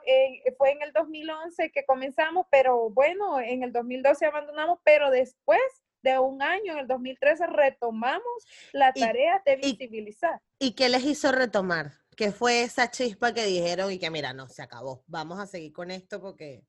fue 0.58 0.72
en 0.72 0.82
el 0.82 0.92
2011 0.92 1.72
que 1.72 1.86
comenzamos, 1.86 2.48
pero 2.50 2.90
bueno, 2.90 3.40
en 3.40 3.64
el 3.64 3.72
2012 3.72 4.26
abandonamos, 4.26 4.80
pero 4.84 5.12
después 5.12 5.62
de 6.02 6.18
un 6.20 6.42
año, 6.42 6.74
en 6.74 6.80
el 6.80 6.88
2013, 6.88 7.48
retomamos 7.48 8.24
la 8.72 8.92
tarea 8.94 9.42
de 9.46 9.56
visibilizar. 9.58 10.42
¿Y 10.60 10.74
qué 10.74 10.90
les 10.90 11.04
hizo 11.04 11.32
retomar? 11.32 11.92
¿Qué 12.16 12.32
fue 12.32 12.64
esa 12.64 12.90
chispa 12.92 13.34
que 13.34 13.46
dijeron 13.46 13.92
y 13.92 14.00
que 14.00 14.10
mira, 14.10 14.34
no, 14.34 14.48
se 14.48 14.62
acabó, 14.62 15.04
vamos 15.08 15.40
a 15.40 15.46
seguir 15.46 15.74
con 15.74 15.92
esto 15.92 16.20
porque... 16.22 16.64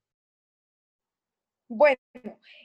Bueno, 1.74 1.96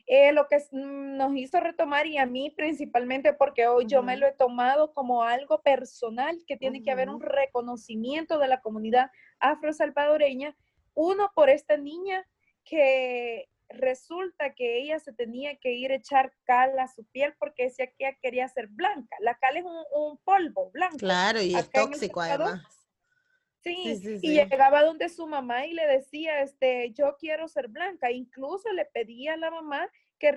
eh, 0.05 0.33
lo 0.33 0.49
que 0.49 0.57
nos 0.73 1.33
hizo 1.37 1.61
retomar 1.61 2.07
y 2.07 2.17
a 2.17 2.25
mí 2.25 2.49
principalmente 2.49 3.31
porque 3.31 3.65
hoy 3.67 3.85
yo 3.87 4.03
me 4.03 4.17
lo 4.17 4.27
he 4.27 4.33
tomado 4.33 4.93
como 4.93 5.23
algo 5.23 5.61
personal, 5.61 6.43
que 6.45 6.57
tiene 6.57 6.83
que 6.83 6.91
haber 6.91 7.09
un 7.09 7.21
reconocimiento 7.21 8.37
de 8.37 8.49
la 8.49 8.59
comunidad 8.59 9.09
afro-salvadoreña, 9.39 10.57
uno 10.93 11.31
por 11.33 11.49
esta 11.49 11.77
niña 11.77 12.27
que 12.65 13.47
resulta 13.69 14.53
que 14.53 14.81
ella 14.81 14.99
se 14.99 15.13
tenía 15.13 15.55
que 15.55 15.71
ir 15.71 15.93
a 15.93 15.95
echar 15.95 16.33
cal 16.43 16.77
a 16.77 16.89
su 16.89 17.05
piel 17.05 17.33
porque 17.39 17.63
decía 17.63 17.87
que 17.87 18.07
ella 18.07 18.17
quería 18.21 18.49
ser 18.49 18.67
blanca. 18.67 19.15
La 19.21 19.35
cal 19.35 19.55
es 19.55 19.63
un, 19.63 20.17
polvo 20.25 20.69
blanco. 20.71 20.97
Claro, 20.97 21.41
y 21.41 21.55
es 21.55 21.71
tóxico 21.71 22.19
además. 22.19 22.76
Sí, 23.67 24.19
y 24.21 24.33
llegaba 24.33 24.83
donde 24.83 25.09
su 25.09 25.27
mamá 25.27 25.65
y 25.65 25.74
le 25.74 25.86
decía, 25.88 26.41
este, 26.41 26.91
yo 26.93 27.17
quiero 27.19 27.47
ser 27.47 27.67
blanca. 27.67 28.12
Incluso 28.12 28.71
le 28.71 28.86
pedía 28.86 29.33
a 29.33 29.38
la 29.38 29.51
mamá 29.51 29.89
que, 30.19 30.33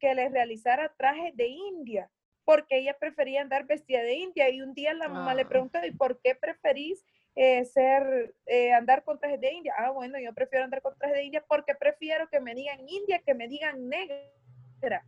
que 0.00 0.14
le 0.14 0.28
realizara 0.28 0.94
trajes 0.96 1.36
de 1.36 1.48
India, 1.48 2.10
porque 2.44 2.78
ella 2.78 2.96
prefería 2.98 3.40
andar 3.40 3.66
vestida 3.66 4.02
de 4.02 4.14
India. 4.14 4.48
Y 4.50 4.62
un 4.62 4.74
día 4.74 4.94
la 4.94 5.08
mamá 5.08 5.34
le 5.34 5.42
ah. 5.42 5.48
preguntó, 5.48 5.84
¿y 5.84 5.92
por 5.92 6.20
qué 6.20 6.34
preferís 6.34 7.04
eh, 7.34 7.64
ser, 7.64 8.34
eh, 8.46 8.72
andar 8.72 9.04
con 9.04 9.18
trajes 9.18 9.40
de 9.40 9.52
India? 9.52 9.74
Ah, 9.76 9.90
bueno, 9.90 10.18
yo 10.18 10.32
prefiero 10.34 10.64
andar 10.64 10.82
con 10.82 10.96
trajes 10.98 11.16
de 11.16 11.24
India 11.24 11.44
porque 11.46 11.74
prefiero 11.74 12.28
que 12.28 12.40
me 12.40 12.54
digan 12.54 12.80
India 12.88 13.20
que 13.20 13.34
me 13.34 13.48
digan 13.48 13.88
negra. 13.88 15.04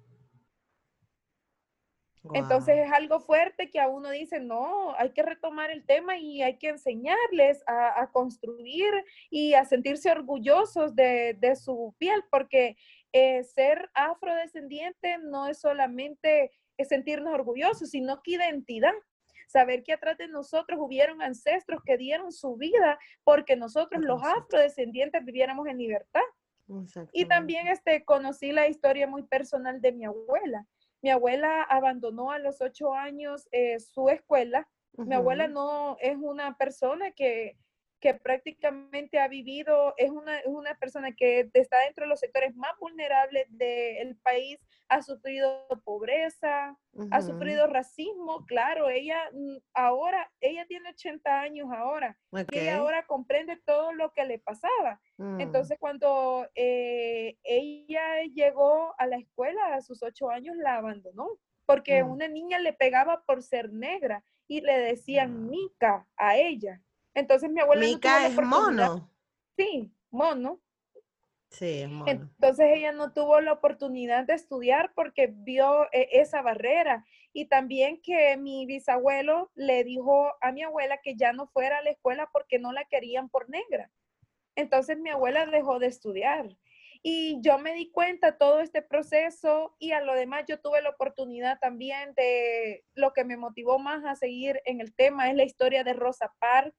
Entonces 2.34 2.76
es 2.78 2.92
algo 2.92 3.20
fuerte 3.20 3.70
que 3.70 3.80
a 3.80 3.88
uno 3.88 4.10
dice, 4.10 4.40
no, 4.40 4.94
hay 4.96 5.10
que 5.10 5.22
retomar 5.22 5.70
el 5.70 5.84
tema 5.86 6.18
y 6.18 6.42
hay 6.42 6.58
que 6.58 6.68
enseñarles 6.68 7.62
a, 7.66 8.10
construir 8.12 8.92
y 9.30 9.54
a 9.54 9.64
sentirse 9.64 10.10
orgullosos 10.10 10.94
de, 10.94 11.56
su 11.56 11.94
piel, 11.98 12.22
porque 12.30 12.76
eh, 13.12 13.42
ser 13.44 13.90
afrodescendiente 13.94 15.18
no 15.18 15.46
es 15.46 15.60
solamente 15.60 16.50
sentirnos 16.84 17.32
orgullosos, 17.32 17.90
sino 17.90 18.22
que 18.22 18.32
identidad. 18.32 18.94
Saber 19.48 19.82
que 19.82 19.94
atrás 19.94 20.16
de 20.16 20.28
nosotros 20.28 20.78
hubieron 20.80 21.22
ancestros 21.22 21.82
que 21.84 21.96
dieron 21.96 22.30
su 22.30 22.54
vida 22.56 22.98
porque 23.24 23.56
nosotros 23.56 24.00
los 24.04 24.22
afrodescendientes 24.22 25.24
viviéramos 25.24 25.66
en 25.66 25.78
libertad. 25.78 26.22
Y 27.12 27.24
también 27.24 27.66
este, 27.66 28.04
conocí 28.04 28.52
la 28.52 28.68
historia 28.68 29.08
muy 29.08 29.24
personal 29.24 29.80
de 29.80 29.90
mi 29.90 30.04
abuela. 30.04 30.66
Mi 31.02 31.10
abuela 31.10 31.62
abandonó 31.62 32.30
a 32.30 32.38
los 32.38 32.60
ocho 32.60 32.94
años 32.94 33.48
eh, 33.52 33.80
su 33.80 34.08
escuela. 34.08 34.68
Mi 34.96 35.14
abuela 35.14 35.48
no 35.48 35.96
es 36.00 36.16
una 36.20 36.56
persona 36.56 37.12
que 37.12 37.56
que 38.00 38.14
prácticamente 38.14 39.18
ha 39.18 39.28
vivido, 39.28 39.94
es 39.96 40.10
una, 40.10 40.40
una 40.46 40.74
persona 40.76 41.12
que 41.12 41.50
está 41.52 41.80
dentro 41.80 42.04
de 42.04 42.08
los 42.08 42.20
sectores 42.20 42.56
más 42.56 42.72
vulnerables 42.80 43.46
del 43.50 44.16
país, 44.16 44.58
ha 44.88 45.02
sufrido 45.02 45.66
pobreza, 45.84 46.76
ha 47.10 47.22
sufrido 47.22 47.68
racismo, 47.68 48.44
claro, 48.46 48.90
ella 48.90 49.18
mm, 49.32 49.58
ahora, 49.74 50.30
ella 50.40 50.66
tiene 50.66 50.90
80 50.90 51.40
años 51.40 51.68
ahora, 51.72 52.18
y 52.50 52.58
ella 52.58 52.78
ahora 52.78 53.06
comprende 53.06 53.56
todo 53.64 53.92
lo 53.92 54.12
que 54.12 54.24
le 54.24 54.40
pasaba. 54.40 55.00
Mm. 55.16 55.40
Entonces, 55.40 55.78
cuando 55.78 56.48
eh, 56.56 57.36
ella 57.44 58.22
llegó 58.34 58.94
a 58.98 59.06
la 59.06 59.16
escuela 59.16 59.74
a 59.74 59.80
sus 59.80 60.02
ocho 60.02 60.28
años, 60.30 60.56
la 60.56 60.76
abandonó, 60.76 61.28
porque 61.66 62.02
mm. 62.02 62.10
una 62.10 62.26
niña 62.26 62.58
le 62.58 62.72
pegaba 62.72 63.22
por 63.24 63.42
ser 63.42 63.72
negra 63.72 64.24
y 64.48 64.60
le 64.60 64.76
decían 64.78 65.48
Mica 65.48 66.08
a 66.16 66.36
ella. 66.36 66.82
Entonces 67.14 67.50
mi 67.50 67.60
abuela... 67.60 67.82
Mica 67.82 68.26
es 68.26 68.36
mono. 68.36 69.10
Sí, 69.56 69.92
mono. 70.10 70.60
Sí, 71.50 71.86
mono. 71.88 72.10
Entonces 72.10 72.66
ella 72.74 72.92
no 72.92 73.12
tuvo 73.12 73.40
la 73.40 73.52
oportunidad 73.52 74.24
de 74.24 74.34
estudiar 74.34 74.92
porque 74.94 75.28
vio 75.32 75.84
eh, 75.92 76.08
esa 76.12 76.42
barrera. 76.42 77.04
Y 77.32 77.46
también 77.46 78.00
que 78.00 78.36
mi 78.36 78.66
bisabuelo 78.66 79.50
le 79.54 79.84
dijo 79.84 80.32
a 80.40 80.52
mi 80.52 80.62
abuela 80.62 80.98
que 81.02 81.16
ya 81.16 81.32
no 81.32 81.48
fuera 81.48 81.78
a 81.78 81.82
la 81.82 81.90
escuela 81.90 82.28
porque 82.32 82.58
no 82.58 82.72
la 82.72 82.84
querían 82.84 83.28
por 83.28 83.50
negra. 83.50 83.90
Entonces 84.56 84.98
mi 84.98 85.10
abuela 85.10 85.46
dejó 85.46 85.78
de 85.78 85.86
estudiar. 85.86 86.56
Y 87.02 87.40
yo 87.40 87.58
me 87.58 87.72
di 87.72 87.90
cuenta 87.90 88.36
todo 88.36 88.60
este 88.60 88.82
proceso 88.82 89.74
y 89.78 89.92
a 89.92 90.02
lo 90.02 90.14
demás 90.14 90.44
yo 90.46 90.60
tuve 90.60 90.82
la 90.82 90.90
oportunidad 90.90 91.58
también 91.58 92.12
de 92.14 92.84
lo 92.94 93.12
que 93.14 93.24
me 93.24 93.38
motivó 93.38 93.78
más 93.78 94.04
a 94.04 94.16
seguir 94.16 94.60
en 94.66 94.82
el 94.82 94.94
tema 94.94 95.30
es 95.30 95.36
la 95.36 95.44
historia 95.44 95.82
de 95.82 95.94
Rosa 95.94 96.34
Parks 96.38 96.76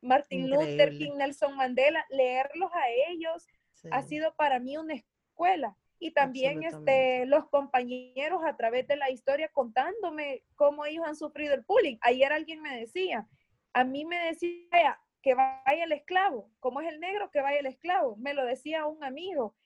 Martin 0.00 0.50
Luther 0.50 0.90
King, 0.96 1.12
Nelson 1.16 1.56
Mandela, 1.56 2.04
leerlos 2.10 2.70
a 2.72 2.90
ellos 3.10 3.46
ha 3.90 4.02
sido 4.02 4.34
para 4.34 4.58
mí 4.58 4.76
una 4.76 4.94
escuela. 4.94 5.76
Y 5.98 6.10
también 6.10 6.62
este, 6.62 7.24
los 7.26 7.48
compañeros 7.48 8.42
a 8.44 8.56
través 8.56 8.86
de 8.86 8.96
la 8.96 9.10
historia 9.10 9.48
contándome 9.48 10.44
cómo 10.54 10.84
ellos 10.84 11.06
han 11.06 11.16
sufrido 11.16 11.54
el 11.54 11.62
bullying. 11.62 11.96
Ayer 12.02 12.32
alguien 12.32 12.60
me 12.60 12.78
decía, 12.78 13.26
a 13.72 13.84
mí 13.84 14.04
me 14.04 14.18
decía 14.18 15.00
que 15.22 15.34
vaya 15.34 15.84
el 15.84 15.92
esclavo, 15.92 16.50
¿cómo 16.60 16.80
es 16.80 16.88
el 16.88 17.00
negro 17.00 17.30
que 17.30 17.40
vaya 17.40 17.58
el 17.58 17.66
esclavo? 17.66 18.16
Me 18.16 18.34
lo 18.34 18.44
decía 18.44 18.86
un 18.86 19.02
amigo. 19.02 19.56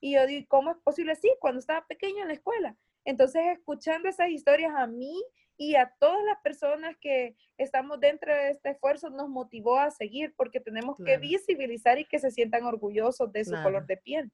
Y 0.00 0.14
yo 0.14 0.26
digo, 0.26 0.46
¿cómo 0.48 0.72
es 0.72 0.76
posible? 0.78 1.14
Sí, 1.14 1.32
cuando 1.40 1.60
estaba 1.60 1.86
pequeño 1.86 2.22
en 2.22 2.28
la 2.28 2.34
escuela. 2.34 2.76
Entonces, 3.04 3.42
escuchando 3.52 4.08
esas 4.08 4.30
historias 4.30 4.74
a 4.74 4.86
mí 4.86 5.22
y 5.58 5.74
a 5.74 5.92
todas 5.98 6.24
las 6.24 6.38
personas 6.40 6.96
que 7.00 7.36
estamos 7.58 7.98
dentro 7.98 8.32
de 8.32 8.50
este 8.50 8.70
esfuerzo 8.70 9.10
nos 9.10 9.28
motivó 9.28 9.76
a 9.76 9.90
seguir 9.90 10.32
porque 10.36 10.60
tenemos 10.60 10.96
que 11.04 11.18
visibilizar 11.18 11.98
y 11.98 12.04
que 12.06 12.20
se 12.20 12.30
sientan 12.30 12.64
orgullosos 12.64 13.32
de 13.32 13.44
su 13.44 13.60
color 13.62 13.84
de 13.86 13.96
piel. 13.96 14.32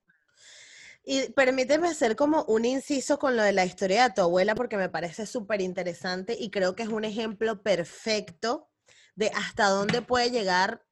Y 1.03 1.31
permíteme 1.33 1.89
hacer 1.89 2.15
como 2.15 2.45
un 2.45 2.67
inciso 2.67 3.19
con 3.19 3.37
lo 3.37 3.43
de 3.43 3.53
la 3.53 3.65
historia 3.65 4.09
de 4.09 4.15
tu 4.15 4.21
abuela 4.21 4.55
porque 4.55 4.77
me 4.77 4.91
parece 4.91 5.25
súper 5.25 5.63
interesante 5.63 6.37
y 6.39 6.51
creo 6.51 6.75
que 6.75 6.83
es 6.83 6.91
un 6.91 7.05
ejemplo 7.05 7.63
perfecto 7.63 8.69
de 9.15 9.31
hasta 9.35 9.69
dónde 9.69 10.03
puede 10.03 10.31
llegar, 10.31 10.85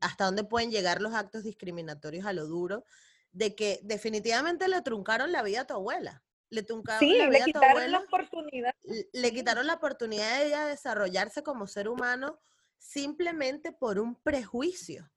hasta 0.00 0.24
dónde 0.24 0.42
pueden 0.42 0.72
llegar 0.72 1.00
los 1.00 1.14
actos 1.14 1.44
discriminatorios 1.44 2.26
a 2.26 2.32
lo 2.32 2.46
duro, 2.46 2.84
de 3.30 3.54
que 3.54 3.78
definitivamente 3.84 4.66
le 4.66 4.82
truncaron 4.82 5.30
la 5.30 5.42
vida 5.44 5.62
a 5.62 5.66
tu 5.66 5.74
abuela 5.74 6.22
le 6.52 6.66
sí, 6.98 7.18
le 7.18 7.44
quitaron 7.44 7.90
la 7.90 8.00
oportunidad. 8.00 8.74
Le 9.12 9.32
quitaron 9.32 9.66
la 9.66 9.74
oportunidad 9.74 10.38
de 10.38 10.46
ella 10.48 10.66
desarrollarse 10.66 11.42
como 11.42 11.66
ser 11.66 11.88
humano 11.88 12.38
simplemente 12.76 13.72
por 13.72 13.98
un 13.98 14.16
prejuicio. 14.16 15.10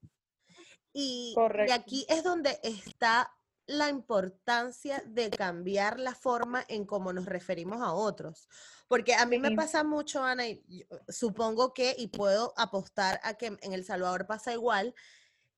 Y, 0.93 1.36
y, 1.67 1.71
aquí 1.71 2.06
es 2.08 2.24
donde 2.24 2.58
está 2.63 3.36
la 3.65 3.89
importancia 3.89 5.04
de 5.08 5.30
cambiar 5.30 6.00
la 6.00 6.15
forma 6.15 6.63
en 6.69 6.86
cómo 6.86 7.12
nos 7.12 7.26
referimos 7.26 7.82
a 7.82 7.91
otros. 7.91 8.48
Porque 8.88 9.13
a 9.13 9.26
mí 9.26 9.38
me 9.38 9.52
pasa 9.56 9.84
mucho, 9.84 10.24
Ana, 10.24 10.48
y 10.48 10.88
supongo 11.10 11.74
que, 11.74 11.95
y 11.98 12.08
puedo 12.08 12.54
apostar 12.56 13.19
a 13.24 13.34
que 13.34 13.48
en 13.48 13.74
El 13.74 13.84
Salvador 13.84 14.26
pasa 14.26 14.54
igual, 14.54 14.95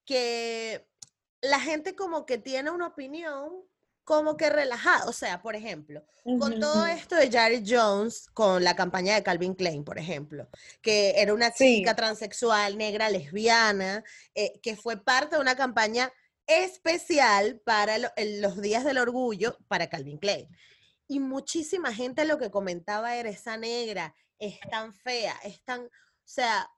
que 0.06 0.90
la 1.42 1.60
gente 1.60 1.96
como 1.96 2.26
que 2.26 2.40
tiene 2.40 2.72
una 2.72 2.88
opinión 2.88 3.64
como 4.08 4.38
que 4.38 4.50
relajado. 4.50 5.10
O 5.10 5.14
sea, 5.14 5.42
por 5.42 5.58
ejemplo, 5.58 6.02
con 6.40 6.62
todo 6.62 6.88
esto 6.88 7.18
de 7.18 7.30
Jared 7.30 7.66
Jones, 7.68 8.30
con 8.34 8.64
la 8.64 8.74
campaña 8.74 9.16
de 9.16 9.22
Calvin 9.22 9.54
Klein, 9.54 9.84
por 9.84 10.00
ejemplo, 10.00 10.48
que 10.82 11.16
era 11.18 11.34
una 11.34 11.52
chica 11.52 11.94
transexual, 11.94 12.78
negra, 12.78 13.10
lesbiana, 13.10 14.06
eh, 14.34 14.62
que 14.62 14.78
fue 14.78 14.96
parte 14.96 15.36
de 15.36 15.42
una 15.42 15.58
campaña 15.58 16.10
especial 16.48 17.60
para 17.66 17.98
los 17.98 18.62
días 18.62 18.86
del 18.86 19.00
orgullo 19.00 19.58
para 19.68 19.90
Calvin 19.90 20.20
Klein. 20.20 20.48
Y 21.10 21.20
muchísima 21.20 21.94
gente 21.94 22.24
lo 22.24 22.38
que 22.38 22.50
comentaba 22.50 23.18
era 23.18 23.30
esa 23.30 23.58
negra, 23.58 24.16
es 24.40 24.58
tan 24.72 24.94
fea, 24.94 25.36
es 25.44 25.62
tan, 25.66 25.82
o 25.82 25.90
sea, 26.24 26.72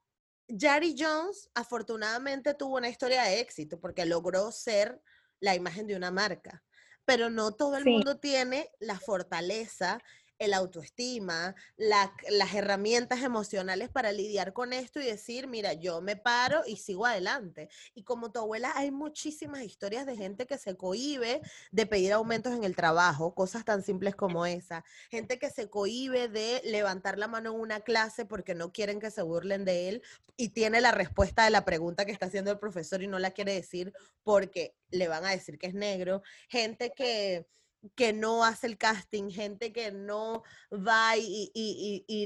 Jared 0.48 0.96
Jones 0.98 1.48
afortunadamente 1.54 2.54
tuvo 2.54 2.78
una 2.78 2.88
historia 2.88 3.22
de 3.22 3.38
éxito 3.38 3.78
porque 3.78 4.04
logró 4.04 4.50
ser 4.50 5.00
la 5.38 5.54
imagen 5.54 5.86
de 5.86 5.94
una 5.94 6.10
marca 6.10 6.64
pero 7.10 7.28
no 7.28 7.50
todo 7.50 7.76
el 7.76 7.84
mundo 7.84 8.18
tiene 8.18 8.70
la 8.78 9.00
fortaleza 9.00 10.00
el 10.40 10.54
autoestima, 10.54 11.54
las 11.76 12.54
herramientas 12.54 13.22
emocionales 13.22 13.90
para 13.90 14.10
lidiar 14.10 14.54
con 14.54 14.72
esto 14.72 14.98
y 14.98 15.04
decir, 15.04 15.46
mira, 15.46 15.74
yo 15.74 16.00
me 16.00 16.16
paro 16.16 16.62
y 16.66 16.76
sigo 16.76 17.04
adelante. 17.04 17.68
Y 17.94 18.04
como 18.04 18.32
tu 18.32 18.40
abuela, 18.40 18.72
hay 18.74 18.90
muchísimas 18.90 19.62
historias 19.62 20.06
de 20.06 20.16
gente 20.16 20.46
que 20.46 20.56
se 20.56 20.76
cohíbe 20.76 21.42
de 21.70 21.86
pedir 21.86 22.14
aumentos 22.14 22.54
en 22.54 22.64
el 22.64 22.74
trabajo, 22.74 23.34
cosas 23.34 23.66
tan 23.66 23.82
simples 23.82 24.16
como 24.16 24.46
esa. 24.46 24.82
Gente 25.10 25.38
que 25.38 25.50
se 25.50 25.68
cohíbe 25.68 26.28
de 26.28 26.62
levantar 26.64 27.18
la 27.18 27.28
mano 27.28 27.50
en 27.50 27.60
una 27.60 27.80
clase 27.80 28.24
porque 28.24 28.54
no 28.54 28.72
quieren 28.72 28.98
que 28.98 29.10
se 29.10 29.20
burlen 29.20 29.66
de 29.66 29.90
él 29.90 30.02
y 30.38 30.48
tiene 30.48 30.80
la 30.80 30.90
respuesta 30.92 31.44
de 31.44 31.50
la 31.50 31.66
pregunta 31.66 32.06
que 32.06 32.12
está 32.12 32.26
haciendo 32.26 32.50
el 32.50 32.58
profesor 32.58 33.02
y 33.02 33.08
no 33.08 33.18
la 33.18 33.32
quiere 33.32 33.52
decir 33.52 33.92
porque 34.22 34.74
le 34.90 35.06
van 35.06 35.26
a 35.26 35.32
decir 35.32 35.58
que 35.58 35.66
es 35.66 35.74
negro. 35.74 36.22
Gente 36.48 36.92
que 36.96 37.46
que 37.94 38.12
no 38.12 38.44
hace 38.44 38.66
el 38.66 38.78
casting, 38.78 39.30
gente 39.30 39.72
que 39.72 39.90
no 39.90 40.42
va 40.72 41.16
y, 41.16 41.50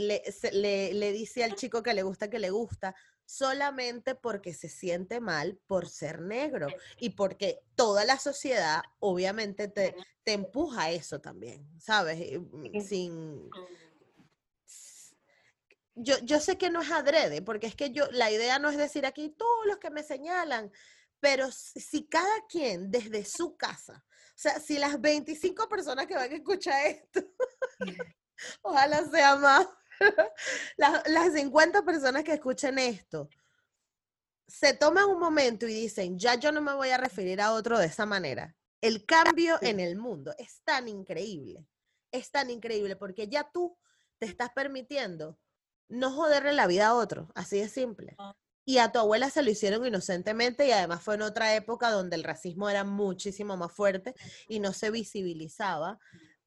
le, 0.00 1.12
dice 1.12 1.44
al 1.44 1.54
chico 1.54 1.82
que 1.82 1.94
le 1.94 2.02
gusta 2.02 2.28
que 2.28 2.38
le 2.38 2.50
gusta, 2.50 2.94
solamente 3.24 4.14
porque 4.14 4.52
se 4.52 4.68
siente 4.68 5.20
mal 5.20 5.58
por 5.66 5.88
ser 5.88 6.20
negro 6.20 6.66
y 6.98 7.10
porque 7.10 7.60
toda 7.74 8.04
la 8.04 8.18
sociedad 8.18 8.82
obviamente 8.98 9.68
te, 9.68 9.94
te 10.24 10.32
empuja 10.32 10.84
a 10.84 10.90
eso 10.90 11.20
también, 11.20 11.66
¿sabes? 11.80 12.40
Mm, 12.40 12.80
sin... 12.80 13.50
Yo, 15.96 16.18
yo 16.24 16.40
sé 16.40 16.58
que 16.58 16.70
no 16.70 16.82
es 16.82 16.90
adrede, 16.90 17.40
porque 17.40 17.68
es 17.68 17.76
que 17.76 17.92
yo, 17.92 18.10
la 18.10 18.28
idea 18.28 18.58
no 18.58 18.68
es 18.68 18.76
decir 18.76 19.06
aquí 19.06 19.28
todos 19.28 19.66
los 19.66 19.78
que 19.78 19.90
me 19.90 20.02
señalan, 20.02 20.72
pero 21.20 21.52
si 21.52 22.04
cada 22.08 22.44
quien 22.48 22.90
desde 22.90 23.24
su 23.24 23.56
casa 23.56 24.04
sea, 24.36 24.58
si 24.60 24.78
las 24.78 25.00
25 25.00 25.68
personas 25.68 26.06
que 26.06 26.14
van 26.14 26.30
a 26.30 26.34
escuchar 26.34 26.86
esto, 26.86 27.20
ojalá 28.62 29.04
sea 29.08 29.36
más, 29.36 29.68
las, 30.76 31.08
las 31.08 31.32
50 31.32 31.82
personas 31.82 32.24
que 32.24 32.32
escuchen 32.32 32.78
esto, 32.78 33.28
se 34.46 34.74
toman 34.74 35.08
un 35.08 35.18
momento 35.18 35.66
y 35.66 35.74
dicen, 35.74 36.18
ya 36.18 36.34
yo 36.34 36.52
no 36.52 36.60
me 36.60 36.74
voy 36.74 36.90
a 36.90 36.98
referir 36.98 37.40
a 37.40 37.52
otro 37.52 37.78
de 37.78 37.86
esa 37.86 38.06
manera. 38.06 38.54
El 38.80 39.06
cambio 39.06 39.56
en 39.62 39.80
el 39.80 39.96
mundo 39.96 40.34
es 40.36 40.60
tan 40.62 40.88
increíble, 40.88 41.66
es 42.12 42.30
tan 42.30 42.50
increíble 42.50 42.96
porque 42.96 43.28
ya 43.28 43.50
tú 43.50 43.78
te 44.18 44.26
estás 44.26 44.50
permitiendo 44.50 45.38
no 45.88 46.10
joderle 46.10 46.52
la 46.52 46.66
vida 46.66 46.88
a 46.88 46.94
otro, 46.94 47.30
así 47.34 47.58
de 47.58 47.68
simple. 47.68 48.16
Y 48.66 48.78
a 48.78 48.90
tu 48.92 48.98
abuela 48.98 49.28
se 49.30 49.42
lo 49.42 49.50
hicieron 49.50 49.86
inocentemente 49.86 50.66
y 50.66 50.70
además 50.72 51.02
fue 51.02 51.16
en 51.16 51.22
otra 51.22 51.54
época 51.54 51.90
donde 51.90 52.16
el 52.16 52.24
racismo 52.24 52.70
era 52.70 52.84
muchísimo 52.84 53.56
más 53.56 53.72
fuerte 53.72 54.14
y 54.48 54.60
no 54.60 54.72
se 54.72 54.90
visibilizaba. 54.90 55.98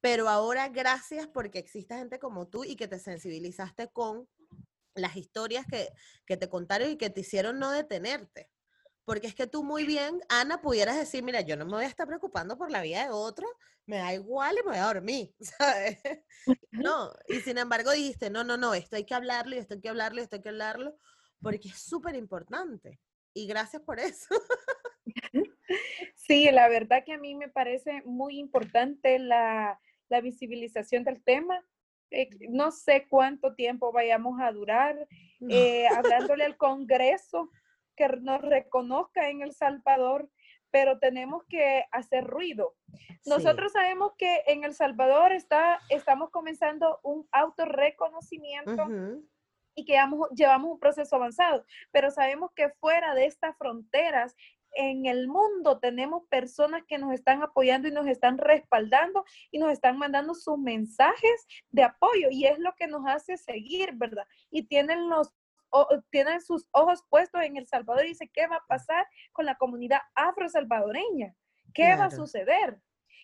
Pero 0.02 0.30
ahora 0.30 0.70
gracias 0.70 1.28
porque 1.28 1.60
existe 1.60 1.96
gente 1.96 2.20
como 2.20 2.48
tú 2.48 2.64
y 2.64 2.76
que 2.76 2.88
te 2.88 3.00
sensibilizaste 3.00 3.90
con 3.90 4.28
las 4.96 5.16
historias 5.18 5.66
que, 5.68 5.90
que 6.26 6.38
te 6.38 6.50
contaron 6.50 6.90
y 6.92 6.98
que 6.98 7.10
te 7.10 7.22
hicieron 7.22 7.60
no 7.60 7.72
detenerte. 7.72 8.50
porque 9.06 9.28
es 9.28 9.36
que 9.36 9.48
tú 9.48 9.64
muy 9.64 9.86
bien, 9.86 10.22
Ana, 10.30 10.62
pudieras 10.62 10.98
decir, 10.98 11.24
mira, 11.24 11.42
yo 11.42 11.56
no 11.58 11.66
me 11.66 11.72
voy 11.74 11.86
a 11.86 11.88
estar 11.88 12.08
preocupando 12.08 12.58
por 12.58 12.72
la 12.72 12.82
vida 12.82 13.04
de 13.06 13.12
otro, 13.12 13.48
me 13.86 13.98
da 14.00 14.14
igual 14.14 14.56
y 14.60 14.64
me 14.66 14.72
voy 14.72 14.78
a 14.80 14.86
dormir, 14.94 15.36
¿sabes? 15.60 16.00
No, 16.72 17.14
y 17.28 17.42
sin 17.42 17.58
embargo 17.58 17.92
dijiste, 17.92 18.30
no, 18.30 18.44
no, 18.44 18.58
no, 18.58 18.74
esto 18.74 18.98
hay 18.98 19.06
que 19.06 19.16
hablarlo 19.16 19.56
y 19.56 19.60
esto 19.60 19.76
hay 19.76 19.82
que 19.82 19.90
hablarlo 19.90 20.20
y 20.22 20.24
esto 20.24 20.36
hay 20.38 20.42
que 20.42 20.50
hablarlo, 20.50 20.98
porque 21.42 21.70
es 21.70 21.80
súper 21.80 22.16
importante. 22.16 23.00
Y 23.34 23.48
gracias 23.48 23.82
por 23.84 24.00
eso. 24.00 24.28
Sí, 26.16 26.50
la 26.52 26.68
verdad 26.68 27.04
que 27.06 27.14
a 27.14 27.18
mí 27.18 27.36
me 27.36 27.48
parece 27.48 28.02
muy 28.04 28.38
importante 28.38 29.18
la, 29.18 29.80
la 30.10 30.22
visibilización 30.22 31.04
del 31.04 31.24
tema. 31.24 31.64
Eh, 32.12 32.30
no 32.50 32.72
sé 32.72 33.08
cuánto 33.10 33.56
tiempo 33.56 33.92
vayamos 33.92 34.40
a 34.42 34.52
durar 34.52 35.08
eh, 35.50 35.88
hablándole 35.88 36.46
al 36.46 36.58
Congreso 36.58 37.50
que 37.96 38.08
nos 38.08 38.42
reconozca 38.42 39.30
en 39.30 39.42
El 39.42 39.54
Salvador, 39.54 40.30
pero 40.72 41.00
tenemos 41.00 41.44
que 41.46 41.86
hacer 41.92 42.26
ruido. 42.26 42.76
Nosotros 43.26 43.72
sabemos 43.72 44.14
que 44.18 44.44
en 44.48 44.64
El 44.64 44.74
Salvador 44.74 45.32
está, 45.32 45.80
estamos 45.90 46.30
comenzando 46.30 47.00
un 47.04 47.28
autorreconocimiento 47.32 48.88
y 49.78 49.86
que 49.86 49.94
llevamos 50.36 50.72
un 50.72 50.80
proceso 50.80 51.16
avanzado, 51.16 51.64
pero 51.92 52.10
sabemos 52.10 52.52
que 52.56 52.70
fuera 52.82 53.14
de 53.14 53.28
estas 53.28 53.56
fronteras 53.58 54.36
en 54.74 55.06
el 55.06 55.28
mundo 55.28 55.80
tenemos 55.80 56.24
personas 56.30 56.84
que 56.88 56.98
nos 56.98 57.14
están 57.14 57.42
apoyando 57.44 57.88
y 57.88 57.92
nos 57.92 58.08
están 58.08 58.38
respaldando 58.38 59.24
y 59.52 59.60
nos 59.60 59.72
están 59.72 59.98
mandando 59.98 60.34
sus 60.34 60.58
mensajes 60.58 61.48
de 61.70 61.84
apoyo 61.84 62.28
y 62.32 62.46
es 62.46 62.60
lo 62.60 62.74
que 62.76 62.88
nos 62.88 63.06
hace 63.08 63.38
seguir, 63.38 63.92
¿verdad? 63.94 64.26
Y 64.52 64.64
tienen 64.64 65.10
los 65.10 65.34
tienen 66.10 66.42
sus 66.42 66.68
ojos 66.72 67.04
puestos 67.10 67.42
en 67.42 67.58
El 67.58 67.68
Salvador 67.68 68.06
y 68.06 68.10
dice, 68.10 68.32
¿qué 68.34 68.48
va 68.48 68.56
a 68.56 68.66
pasar 68.68 69.06
con 69.34 69.46
la 69.46 69.56
comunidad 69.56 70.00
afro-salvadoreña? 70.16 71.36
¿Qué 71.74 71.96
va 71.96 72.06
a 72.06 72.10
suceder? 72.10 72.80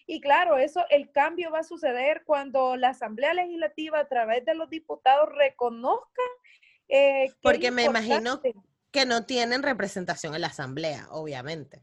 Y 0.05 0.19
claro, 0.19 0.57
eso, 0.57 0.83
el 0.89 1.11
cambio 1.11 1.51
va 1.51 1.59
a 1.59 1.63
suceder 1.63 2.23
cuando 2.25 2.75
la 2.75 2.89
Asamblea 2.89 3.33
Legislativa 3.33 3.99
a 3.99 4.07
través 4.07 4.45
de 4.45 4.55
los 4.55 4.69
diputados 4.69 5.29
reconozca. 5.35 6.21
Eh, 6.89 7.31
Porque 7.41 7.71
me 7.71 7.85
imagino 7.85 8.41
que 8.91 9.05
no 9.05 9.25
tienen 9.25 9.63
representación 9.63 10.35
en 10.35 10.41
la 10.41 10.47
Asamblea, 10.47 11.07
obviamente. 11.09 11.81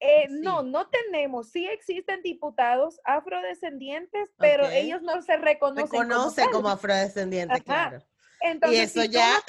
Eh, 0.00 0.26
no, 0.30 0.62
no 0.62 0.88
tenemos. 0.88 1.50
Sí 1.50 1.66
existen 1.66 2.22
diputados 2.22 3.00
afrodescendientes, 3.04 4.32
pero 4.38 4.66
ellos 4.66 5.02
no 5.02 5.20
se 5.22 5.36
reconocen. 5.36 5.90
Reconocen 5.90 6.46
como, 6.46 6.56
como 6.56 6.68
afrodescendientes, 6.70 7.62
claro. 7.62 8.02
Entonces, 8.40 8.78
y 8.96 9.00
eso 9.00 9.04
ya 9.04 9.42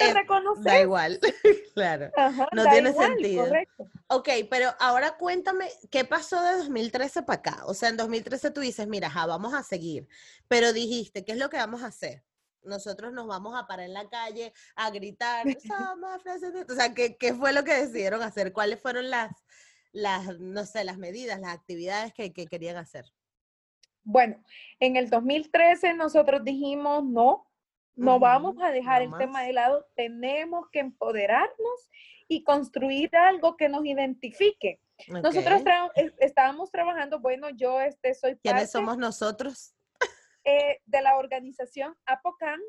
da 0.58 0.80
igual, 0.80 1.18
claro. 1.74 2.10
no 2.52 2.64
tiene 2.70 2.92
sentido. 2.92 3.44
Correcto. 3.44 3.88
Ok, 4.08 4.28
pero 4.50 4.74
ahora 4.78 5.16
cuéntame, 5.16 5.70
¿qué 5.90 6.04
pasó 6.04 6.42
de 6.42 6.58
2013 6.58 7.22
para 7.22 7.38
acá? 7.38 7.62
O 7.66 7.74
sea, 7.74 7.88
en 7.88 7.96
2013 7.96 8.50
tú 8.50 8.60
dices, 8.60 8.86
mira, 8.86 9.10
vamos 9.14 9.54
a 9.54 9.62
seguir, 9.62 10.06
pero 10.46 10.72
dijiste, 10.72 11.24
¿qué 11.24 11.32
es 11.32 11.38
lo 11.38 11.48
que 11.48 11.56
vamos 11.56 11.82
a 11.82 11.86
hacer? 11.86 12.22
Nosotros 12.64 13.12
nos 13.12 13.26
vamos 13.26 13.58
a 13.58 13.66
parar 13.66 13.86
en 13.86 13.94
la 13.94 14.08
calle 14.08 14.52
a 14.76 14.90
gritar, 14.90 15.46
o 16.68 16.74
sea, 16.74 16.94
¿qué, 16.94 17.16
¿qué, 17.16 17.34
fue 17.34 17.52
lo 17.52 17.64
que 17.64 17.74
decidieron 17.74 18.22
hacer? 18.22 18.52
¿Cuáles 18.52 18.80
fueron 18.80 19.10
las, 19.10 19.32
las 19.92 20.38
no 20.38 20.66
sé, 20.66 20.84
las 20.84 20.98
medidas, 20.98 21.40
las 21.40 21.54
actividades 21.54 22.12
que, 22.12 22.32
que 22.32 22.46
querían 22.46 22.76
hacer? 22.76 23.06
Bueno, 24.04 24.42
en 24.80 24.96
el 24.96 25.10
2013 25.10 25.94
nosotros 25.94 26.42
dijimos, 26.44 27.04
no, 27.04 27.46
no 27.94 28.18
vamos 28.18 28.56
a 28.62 28.70
dejar 28.70 29.02
el 29.02 29.12
tema 29.18 29.42
de 29.42 29.52
lado, 29.52 29.86
tenemos 29.94 30.68
que 30.70 30.80
empoderarnos 30.80 31.90
y 32.28 32.42
construir 32.44 33.14
algo 33.14 33.56
que 33.56 33.68
nos 33.68 33.84
identifique. 33.84 34.80
Nosotros 35.08 35.62
estábamos 36.18 36.70
trabajando, 36.70 37.20
bueno, 37.20 37.50
yo 37.50 37.80
este, 37.80 38.14
soy 38.14 38.32
parte, 38.32 38.40
¿Quiénes 38.42 38.70
somos 38.70 38.96
nosotros? 38.96 39.74
Eh, 40.44 40.80
de 40.86 41.02
la 41.02 41.16
organización 41.16 41.96
APOCAN, 42.06 42.60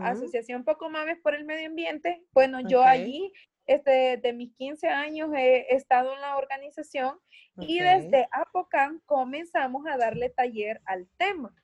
Asociación 0.00 0.64
Poco 0.64 0.88
Mames 0.88 1.18
por 1.22 1.34
el 1.34 1.44
Medio 1.44 1.66
Ambiente. 1.68 2.22
Bueno, 2.32 2.60
yo 2.60 2.82
allí, 2.82 3.30
este, 3.66 4.16
de 4.16 4.32
mis 4.32 4.54
15 4.54 4.88
años 4.88 5.30
he 5.34 5.74
estado 5.74 6.14
en 6.14 6.20
la 6.22 6.38
organización 6.38 7.18
y 7.58 7.80
desde 7.80 8.28
APOCAN 8.30 9.02
comenzamos 9.04 9.86
a 9.86 9.98
darle 9.98 10.30
taller 10.30 10.80
al 10.86 11.06
tema. 11.18 11.54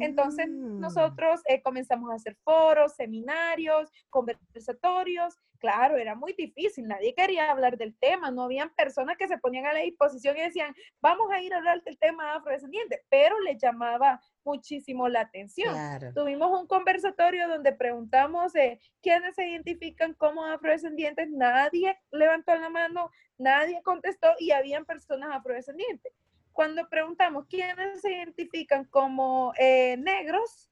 Entonces 0.00 0.48
mm. 0.48 0.80
nosotros 0.80 1.40
eh, 1.46 1.62
comenzamos 1.62 2.10
a 2.10 2.14
hacer 2.14 2.36
foros, 2.44 2.94
seminarios, 2.94 3.90
conversatorios. 4.10 5.38
Claro, 5.58 5.96
era 5.96 6.16
muy 6.16 6.32
difícil, 6.32 6.88
nadie 6.88 7.14
quería 7.14 7.48
hablar 7.48 7.78
del 7.78 7.96
tema, 7.96 8.32
no 8.32 8.42
habían 8.42 8.74
personas 8.74 9.16
que 9.16 9.28
se 9.28 9.38
ponían 9.38 9.64
a 9.66 9.72
la 9.72 9.78
disposición 9.78 10.36
y 10.36 10.40
decían, 10.40 10.74
vamos 11.00 11.30
a 11.30 11.40
ir 11.40 11.54
a 11.54 11.58
hablar 11.58 11.80
del 11.84 11.96
tema 11.98 12.34
afrodescendiente, 12.34 13.04
pero 13.08 13.38
le 13.38 13.56
llamaba 13.56 14.20
muchísimo 14.44 15.08
la 15.08 15.20
atención. 15.20 15.72
Tuvimos 16.16 16.50
un 16.60 16.66
conversatorio 16.66 17.46
donde 17.46 17.72
preguntamos 17.72 18.52
eh, 18.56 18.80
quiénes 19.00 19.36
se 19.36 19.46
identifican 19.46 20.14
como 20.14 20.44
afrodescendientes, 20.44 21.30
nadie 21.30 21.96
levantó 22.10 22.56
la 22.56 22.68
mano, 22.68 23.10
nadie 23.38 23.80
contestó 23.84 24.32
y 24.40 24.50
habían 24.50 24.84
personas 24.84 25.30
afrodescendientes. 25.32 26.12
Cuando 26.52 26.88
preguntamos 26.88 27.46
quiénes 27.48 28.00
se 28.00 28.12
identifican 28.12 28.84
como 28.84 29.52
eh, 29.58 29.96
negros, 29.96 30.70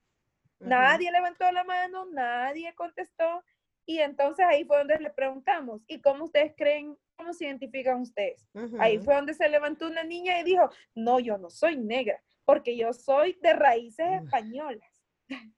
nadie 0.58 1.10
levantó 1.10 1.50
la 1.52 1.64
mano, 1.64 2.06
nadie 2.06 2.74
contestó. 2.74 3.42
Y 3.86 3.98
entonces 3.98 4.46
ahí 4.48 4.64
fue 4.64 4.78
donde 4.78 4.98
le 4.98 5.10
preguntamos, 5.10 5.82
¿y 5.88 6.00
cómo 6.00 6.26
ustedes 6.26 6.54
creen, 6.56 6.96
cómo 7.16 7.32
se 7.32 7.46
identifican 7.46 8.00
ustedes? 8.00 8.46
Ahí 8.78 8.98
fue 8.98 9.14
donde 9.14 9.34
se 9.34 9.48
levantó 9.48 9.86
una 9.86 10.04
niña 10.04 10.38
y 10.38 10.44
dijo, 10.44 10.70
no, 10.94 11.18
yo 11.18 11.38
no 11.38 11.50
soy 11.50 11.76
negra, 11.76 12.22
porque 12.44 12.76
yo 12.76 12.92
soy 12.92 13.36
de 13.42 13.52
raíces 13.54 14.06
españolas. 14.22 14.88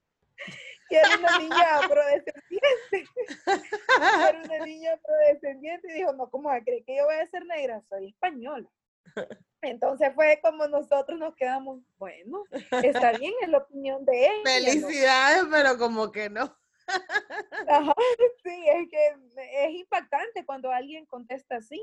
y 0.90 0.94
era 0.94 1.18
una 1.18 1.38
niña 1.38 1.78
afrodescendiente. 1.78 3.10
era 4.30 4.42
una 4.44 4.64
niña 4.64 4.94
afrodescendiente 4.94 5.88
y 5.90 5.98
dijo, 5.98 6.12
no, 6.12 6.30
¿cómo 6.30 6.50
cree 6.64 6.84
que 6.84 6.96
yo 6.96 7.04
voy 7.04 7.16
a 7.16 7.26
ser 7.28 7.44
negra? 7.44 7.82
Soy 7.88 8.08
española. 8.08 8.68
Entonces 9.62 10.12
fue 10.14 10.40
como 10.42 10.66
nosotros 10.66 11.18
nos 11.18 11.34
quedamos, 11.36 11.80
bueno, 11.98 12.44
está 12.70 13.12
bien, 13.18 13.32
es 13.42 13.48
la 13.48 13.58
opinión 13.58 14.04
de 14.04 14.26
ella. 14.26 14.42
Felicidades, 14.44 15.44
pero 15.50 15.78
como 15.78 16.10
que 16.10 16.28
no. 16.28 16.56
sí, 18.44 18.64
es 18.66 18.88
que 18.90 19.66
es 19.66 19.70
impactante 19.70 20.44
cuando 20.44 20.70
alguien 20.70 21.06
contesta 21.06 21.56
así. 21.56 21.80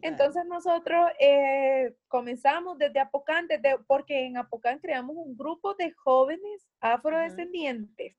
Entonces 0.00 0.44
nosotros 0.46 1.10
eh, 1.18 1.96
comenzamos 2.06 2.78
desde 2.78 3.00
Apocán, 3.00 3.48
desde, 3.48 3.78
porque 3.88 4.26
en 4.26 4.36
Apocán 4.36 4.78
creamos 4.78 5.16
un 5.16 5.36
grupo 5.36 5.74
de 5.74 5.90
jóvenes 5.90 6.68
afrodescendientes 6.80 8.16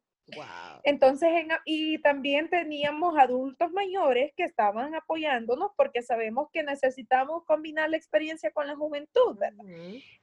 entonces, 0.83 1.29
y 1.65 2.01
también 2.01 2.49
teníamos 2.49 3.17
adultos 3.17 3.71
mayores 3.71 4.31
que 4.36 4.43
estaban 4.43 4.95
apoyándonos 4.95 5.71
porque 5.75 6.01
sabemos 6.01 6.47
que 6.51 6.63
necesitamos 6.63 7.43
combinar 7.45 7.89
la 7.89 7.97
experiencia 7.97 8.51
con 8.51 8.67
la 8.67 8.75
juventud, 8.75 9.38
¿verdad? 9.38 9.65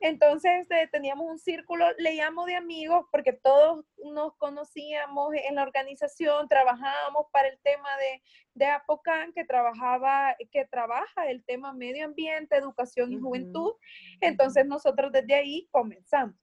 Entonces, 0.01 0.67
eh, 0.71 0.89
teníamos 0.91 1.27
un 1.31 1.39
círculo, 1.39 1.87
le 1.99 2.15
llamo 2.15 2.47
de 2.47 2.57
amigos 2.57 3.07
porque 3.13 3.33
todos 3.33 3.85
nos 4.13 4.35
conocíamos 4.37 5.35
en 5.35 5.57
la 5.57 5.63
organización, 5.63 6.49
trabajábamos 6.49 7.27
para 7.31 7.49
el 7.49 7.59
tema 7.63 7.89
de, 7.99 8.23
de 8.55 8.67
Apocan, 8.67 9.33
que 9.33 9.45
trabajaba, 9.45 10.35
que 10.51 10.65
trabaja 10.67 11.31
el 11.31 11.45
tema 11.45 11.73
medio 11.73 12.07
ambiente, 12.07 12.57
educación 12.57 13.13
y 13.13 13.19
juventud. 13.19 13.75
Entonces, 14.21 14.67
nosotros 14.67 15.13
desde 15.13 15.35
ahí 15.35 15.69
comenzamos 15.71 16.37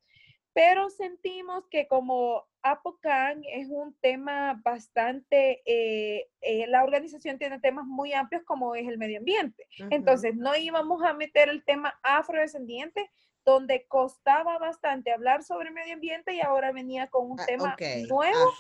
pero 0.58 0.90
sentimos 0.90 1.66
que 1.70 1.88
como 1.88 2.48
Apocan 2.62 3.42
es 3.46 3.70
un 3.70 3.96
tema 4.02 4.60
bastante, 4.64 5.62
eh, 5.66 6.30
eh, 6.42 6.68
la 6.68 6.84
organización 6.84 7.38
tiene 7.38 7.60
temas 7.60 7.86
muy 7.86 8.14
amplios 8.14 8.44
como 8.44 8.76
es 8.76 8.88
el 8.88 8.98
medio 8.98 9.20
ambiente. 9.20 9.68
Entonces, 9.90 10.36
no 10.36 10.56
íbamos 10.56 11.04
a 11.04 11.14
meter 11.14 11.50
el 11.50 11.64
tema 11.64 12.00
afrodescendiente, 12.04 13.10
donde 13.46 13.86
costaba 13.88 14.58
bastante 14.58 15.12
hablar 15.12 15.44
sobre 15.44 15.72
medio 15.72 15.94
ambiente 15.94 16.34
y 16.34 16.42
ahora 16.42 16.72
venía 16.74 17.08
con 17.08 17.32
un 17.32 17.40
ah, 17.40 17.46
tema 17.46 17.76
nuevo. 18.10 18.52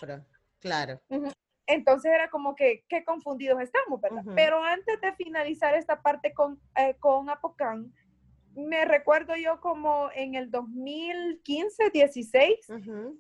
claro. 0.60 1.02
Entonces 1.68 2.14
era 2.14 2.30
como 2.30 2.56
que, 2.56 2.86
qué 2.88 3.04
confundidos 3.04 3.62
estamos, 3.62 4.00
¿verdad? 4.00 4.24
Pero 4.36 4.64
antes 4.64 5.02
de 5.02 5.12
finalizar 5.16 5.76
esta 5.76 6.02
parte 6.02 6.34
con, 6.34 6.62
eh, 6.78 6.96
con 6.98 7.30
Apocan, 7.30 7.94
me 8.58 8.86
recuerdo 8.86 9.36
yo 9.36 9.62
como 9.62 10.10
en 10.16 10.34
el 10.34 10.50
2015, 10.50 11.92
16, 11.92 12.68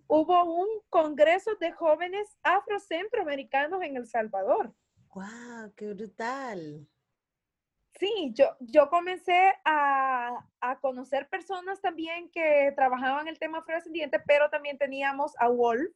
hubo 0.07 0.43
un 0.43 0.67
congreso 0.89 1.55
de 1.55 1.71
jóvenes 1.71 2.27
afrocentroamericanos 2.41 3.83
en 3.83 3.97
El 3.97 4.07
Salvador. 4.07 4.73
¡Wow! 5.13 5.73
¡Qué 5.75 5.93
brutal! 5.93 6.87
Sí, 7.99 8.31
yo, 8.33 8.55
yo 8.59 8.89
comencé 8.89 9.53
a, 9.63 10.43
conocer 10.81 11.27
personas 11.29 11.81
también 11.81 12.29
que 12.31 12.73
trabajaban 12.75 13.27
el 13.27 13.39
tema 13.39 13.59
afrodescendiente, 13.59 14.19
pero 14.19 14.49
también 14.49 14.77
teníamos 14.77 15.33
a 15.39 15.49
Wolf, 15.49 15.91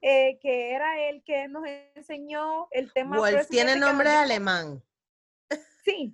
eh, 0.00 0.38
que 0.40 0.72
era 0.72 1.08
el 1.08 1.22
que 1.22 1.48
nos 1.48 1.64
enseñó 1.94 2.68
el 2.70 2.92
tema 2.92 3.18
Wolf 3.18 3.48
tiene 3.48 3.76
nombre 3.76 4.10
alemán. 4.10 4.82
Sí, 5.84 6.12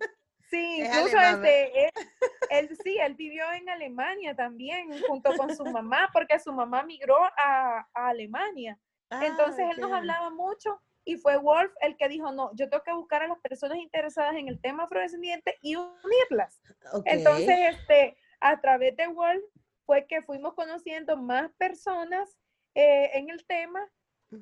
sí, 0.52 0.82
incluso 0.82 1.18
este, 1.18 1.90
él, 2.50 2.76
sí, 2.84 2.98
él 2.98 3.14
vivió 3.14 3.50
en 3.52 3.68
Alemania 3.68 4.36
también, 4.36 4.88
junto 5.08 5.34
con 5.36 5.54
su 5.56 5.64
mamá, 5.64 6.10
porque 6.12 6.38
su 6.38 6.52
mamá 6.52 6.82
migró 6.84 7.16
a, 7.36 7.88
Alemania. 7.94 8.78
Ah, 9.10 9.26
Entonces 9.26 9.66
él 9.70 9.80
nos 9.80 9.92
hablaba 9.92 10.30
mucho 10.30 10.80
y 11.04 11.16
fue 11.16 11.36
Wolf 11.36 11.72
el 11.80 11.96
que 11.96 12.08
dijo, 12.08 12.30
no, 12.32 12.50
yo 12.54 12.68
tengo 12.68 12.84
que 12.84 12.92
buscar 12.92 13.22
a 13.22 13.28
las 13.28 13.40
personas 13.40 13.78
interesadas 13.78 14.36
en 14.36 14.48
el 14.48 14.60
tema 14.60 14.84
afrodescendiente 14.84 15.56
y 15.60 15.76
unirlas. 15.76 16.60
Entonces, 17.04 17.74
este, 17.74 18.16
a 18.40 18.60
través 18.60 18.96
de 18.96 19.08
Wolf 19.08 19.42
fue 19.84 20.06
que 20.06 20.22
fuimos 20.22 20.54
conociendo 20.54 21.16
más 21.16 21.50
personas 21.58 22.38
eh, 22.74 23.10
en 23.14 23.30
el 23.30 23.44
tema 23.46 23.80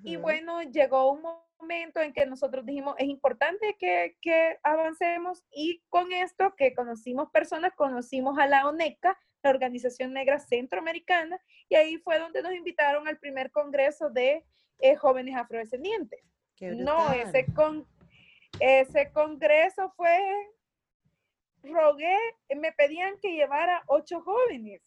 y 0.04 0.14
bueno, 0.16 0.62
llegó 0.62 1.10
un 1.10 1.22
momento 1.22 1.49
en 1.68 2.12
que 2.12 2.26
nosotros 2.26 2.64
dijimos, 2.64 2.94
es 2.98 3.08
importante 3.08 3.76
que, 3.78 4.16
que, 4.20 4.58
avancemos 4.62 5.44
y 5.50 5.82
con 5.88 6.12
esto 6.12 6.54
que 6.56 6.74
conocimos 6.74 7.30
personas, 7.30 7.72
conocimos 7.74 8.38
a 8.38 8.46
la 8.46 8.66
ONECA, 8.66 9.18
la 9.42 9.50
Organización 9.50 10.12
Negra 10.12 10.38
Centroamericana, 10.38 11.40
y 11.68 11.74
ahí 11.76 11.96
fue 11.98 12.18
donde 12.18 12.42
nos 12.42 12.52
invitaron 12.52 13.08
al 13.08 13.18
primer 13.18 13.50
congreso 13.50 14.10
de 14.10 14.44
eh, 14.78 14.96
jóvenes 14.96 15.36
afrodescendientes. 15.36 16.20
No, 16.60 17.12
ese, 17.12 17.46
con, 17.54 17.86
ese 18.58 19.10
congreso 19.12 19.92
fue, 19.96 20.18
rogué, 21.62 22.16
me 22.56 22.72
pedían 22.72 23.18
que 23.20 23.32
llevara 23.32 23.82
ocho 23.86 24.20
jóvenes. 24.22 24.82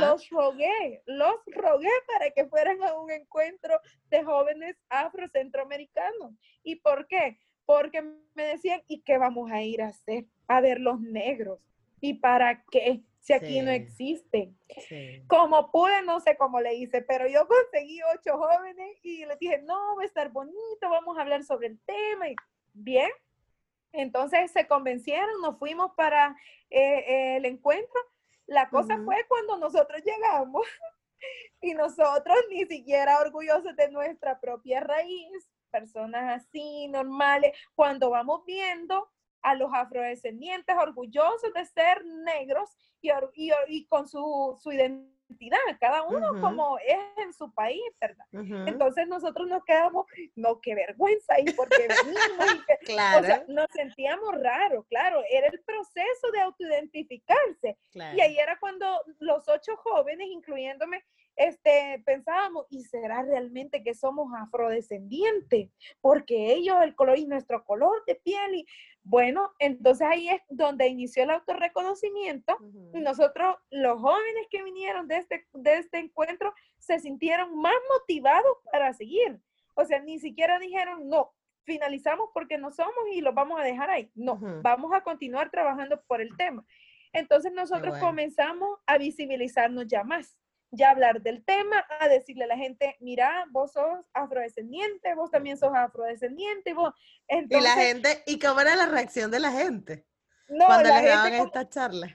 Los 0.00 0.28
rogué, 0.30 1.02
los 1.06 1.34
rogué 1.46 1.90
para 2.06 2.30
que 2.30 2.46
fueran 2.46 2.82
a 2.82 2.94
un 2.94 3.10
encuentro 3.10 3.78
de 4.10 4.24
jóvenes 4.24 4.76
afrocentroamericanos. 4.88 6.32
¿Y 6.62 6.76
por 6.76 7.06
qué? 7.06 7.38
Porque 7.64 8.02
me 8.34 8.44
decían, 8.44 8.82
¿y 8.86 9.02
qué 9.02 9.18
vamos 9.18 9.50
a 9.50 9.62
ir 9.62 9.82
a 9.82 9.88
hacer? 9.88 10.26
A 10.48 10.60
ver 10.60 10.80
los 10.80 11.00
negros. 11.00 11.60
¿Y 12.00 12.14
para 12.14 12.64
qué? 12.70 13.02
Si 13.20 13.32
aquí 13.32 13.60
no 13.60 13.72
existen. 13.72 14.56
Como 15.26 15.72
pude, 15.72 16.02
no 16.02 16.20
sé 16.20 16.36
cómo 16.36 16.60
le 16.60 16.74
hice, 16.74 17.02
pero 17.02 17.26
yo 17.26 17.48
conseguí 17.48 17.98
ocho 18.14 18.38
jóvenes 18.38 18.98
y 19.02 19.24
les 19.24 19.36
dije, 19.40 19.62
no, 19.62 19.96
va 19.96 20.02
a 20.02 20.06
estar 20.06 20.30
bonito, 20.30 20.88
vamos 20.88 21.18
a 21.18 21.22
hablar 21.22 21.42
sobre 21.42 21.66
el 21.66 21.80
tema. 21.80 22.28
Y 22.28 22.36
bien, 22.72 23.10
entonces 23.96 24.50
se 24.52 24.66
convencieron, 24.66 25.40
nos 25.42 25.58
fuimos 25.58 25.92
para 25.96 26.36
eh, 26.70 27.36
el 27.36 27.44
encuentro. 27.44 28.00
La 28.46 28.68
cosa 28.68 29.00
fue 29.04 29.24
cuando 29.28 29.58
nosotros 29.58 30.02
llegamos 30.04 30.66
y 31.60 31.74
nosotros 31.74 32.36
ni 32.50 32.64
siquiera 32.66 33.20
orgullosos 33.20 33.74
de 33.76 33.90
nuestra 33.90 34.38
propia 34.38 34.80
raíz, 34.80 35.50
personas 35.70 36.42
así, 36.42 36.88
normales, 36.88 37.52
cuando 37.74 38.10
vamos 38.10 38.44
viendo 38.46 39.10
a 39.42 39.54
los 39.54 39.70
afrodescendientes 39.72 40.76
orgullosos 40.76 41.52
de 41.54 41.64
ser 41.66 42.04
negros 42.04 42.70
y, 43.00 43.10
y, 43.68 43.86
con 43.86 44.08
su, 44.08 44.58
su 44.60 44.72
identidad 44.72 45.15
identidad, 45.28 45.58
cada 45.80 46.02
uno 46.02 46.40
como 46.40 46.78
es 46.78 46.98
en 47.18 47.32
su 47.32 47.52
país, 47.52 47.82
¿verdad? 48.00 48.26
Entonces 48.66 49.06
nosotros 49.08 49.48
nos 49.48 49.64
quedamos, 49.64 50.06
no, 50.34 50.60
qué 50.60 50.74
vergüenza, 50.74 51.38
y 51.40 51.52
porque 51.52 51.88
venimos, 51.88 52.64
claro. 52.84 53.20
o 53.20 53.24
sea, 53.24 53.44
nos 53.48 53.66
sentíamos 53.72 54.34
raros, 54.42 54.84
claro, 54.88 55.22
era 55.30 55.48
el 55.48 55.60
proceso 55.62 56.30
de 56.32 56.40
autoidentificarse. 56.40 57.78
Y 57.92 58.20
ahí 58.20 58.38
era 58.38 58.58
cuando 58.58 58.86
los 59.20 59.48
ocho 59.48 59.76
jóvenes, 59.76 60.26
incluyéndome, 60.28 61.04
este, 61.36 62.02
pensábamos, 62.04 62.66
¿y 62.70 62.82
será 62.84 63.22
realmente 63.22 63.82
que 63.82 63.94
somos 63.94 64.32
afrodescendientes? 64.34 65.70
Porque 66.00 66.54
ellos, 66.54 66.76
el 66.82 66.94
color 66.94 67.18
y 67.18 67.26
nuestro 67.26 67.64
color 67.64 68.02
de 68.06 68.14
piel, 68.16 68.54
y 68.54 68.66
bueno, 69.02 69.52
entonces 69.58 70.06
ahí 70.06 70.28
es 70.28 70.40
donde 70.48 70.88
inició 70.88 71.24
el 71.24 71.30
autorreconocimiento. 71.30 72.56
y 72.94 73.00
Nosotros, 73.00 73.56
los 73.70 74.00
jóvenes 74.00 74.46
que 74.50 74.64
vinieron 74.64 75.06
de 75.08 75.18
este, 75.18 75.46
de 75.52 75.74
este 75.74 75.98
encuentro, 75.98 76.54
se 76.78 76.98
sintieron 76.98 77.56
más 77.56 77.74
motivados 77.90 78.56
para 78.72 78.92
seguir. 78.94 79.38
O 79.74 79.84
sea, 79.84 80.00
ni 80.00 80.18
siquiera 80.18 80.58
dijeron, 80.58 81.08
no, 81.08 81.34
finalizamos 81.64 82.30
porque 82.32 82.56
no 82.56 82.70
somos 82.72 82.94
y 83.12 83.20
lo 83.20 83.34
vamos 83.34 83.60
a 83.60 83.64
dejar 83.64 83.90
ahí. 83.90 84.10
No, 84.14 84.38
vamos 84.62 84.92
a 84.94 85.02
continuar 85.02 85.50
trabajando 85.50 86.02
por 86.06 86.22
el 86.22 86.34
tema. 86.36 86.64
Entonces 87.12 87.52
nosotros 87.52 87.98
comenzamos 87.98 88.78
a 88.86 88.98
visibilizarnos 88.98 89.86
ya 89.86 90.02
más 90.02 90.36
ya 90.70 90.90
hablar 90.90 91.22
del 91.22 91.44
tema, 91.44 91.84
a 92.00 92.08
decirle 92.08 92.44
a 92.44 92.48
la 92.48 92.56
gente, 92.56 92.96
mira, 93.00 93.46
vos 93.50 93.72
sos 93.72 94.10
afrodescendiente, 94.12 95.14
vos 95.14 95.30
también 95.30 95.56
sos 95.56 95.72
afrodescendiente, 95.74 96.74
vos... 96.74 96.92
y 97.28 97.60
la 97.60 97.74
gente, 97.74 98.22
¿y 98.26 98.38
cómo 98.38 98.60
era 98.60 98.76
la 98.76 98.86
reacción 98.86 99.30
de 99.30 99.40
la 99.40 99.52
gente? 99.52 100.06
No, 100.48 100.66
cuando 100.66 100.88
les 100.90 101.04
daban 101.04 101.34
esta 101.34 101.68
charla. 101.68 102.14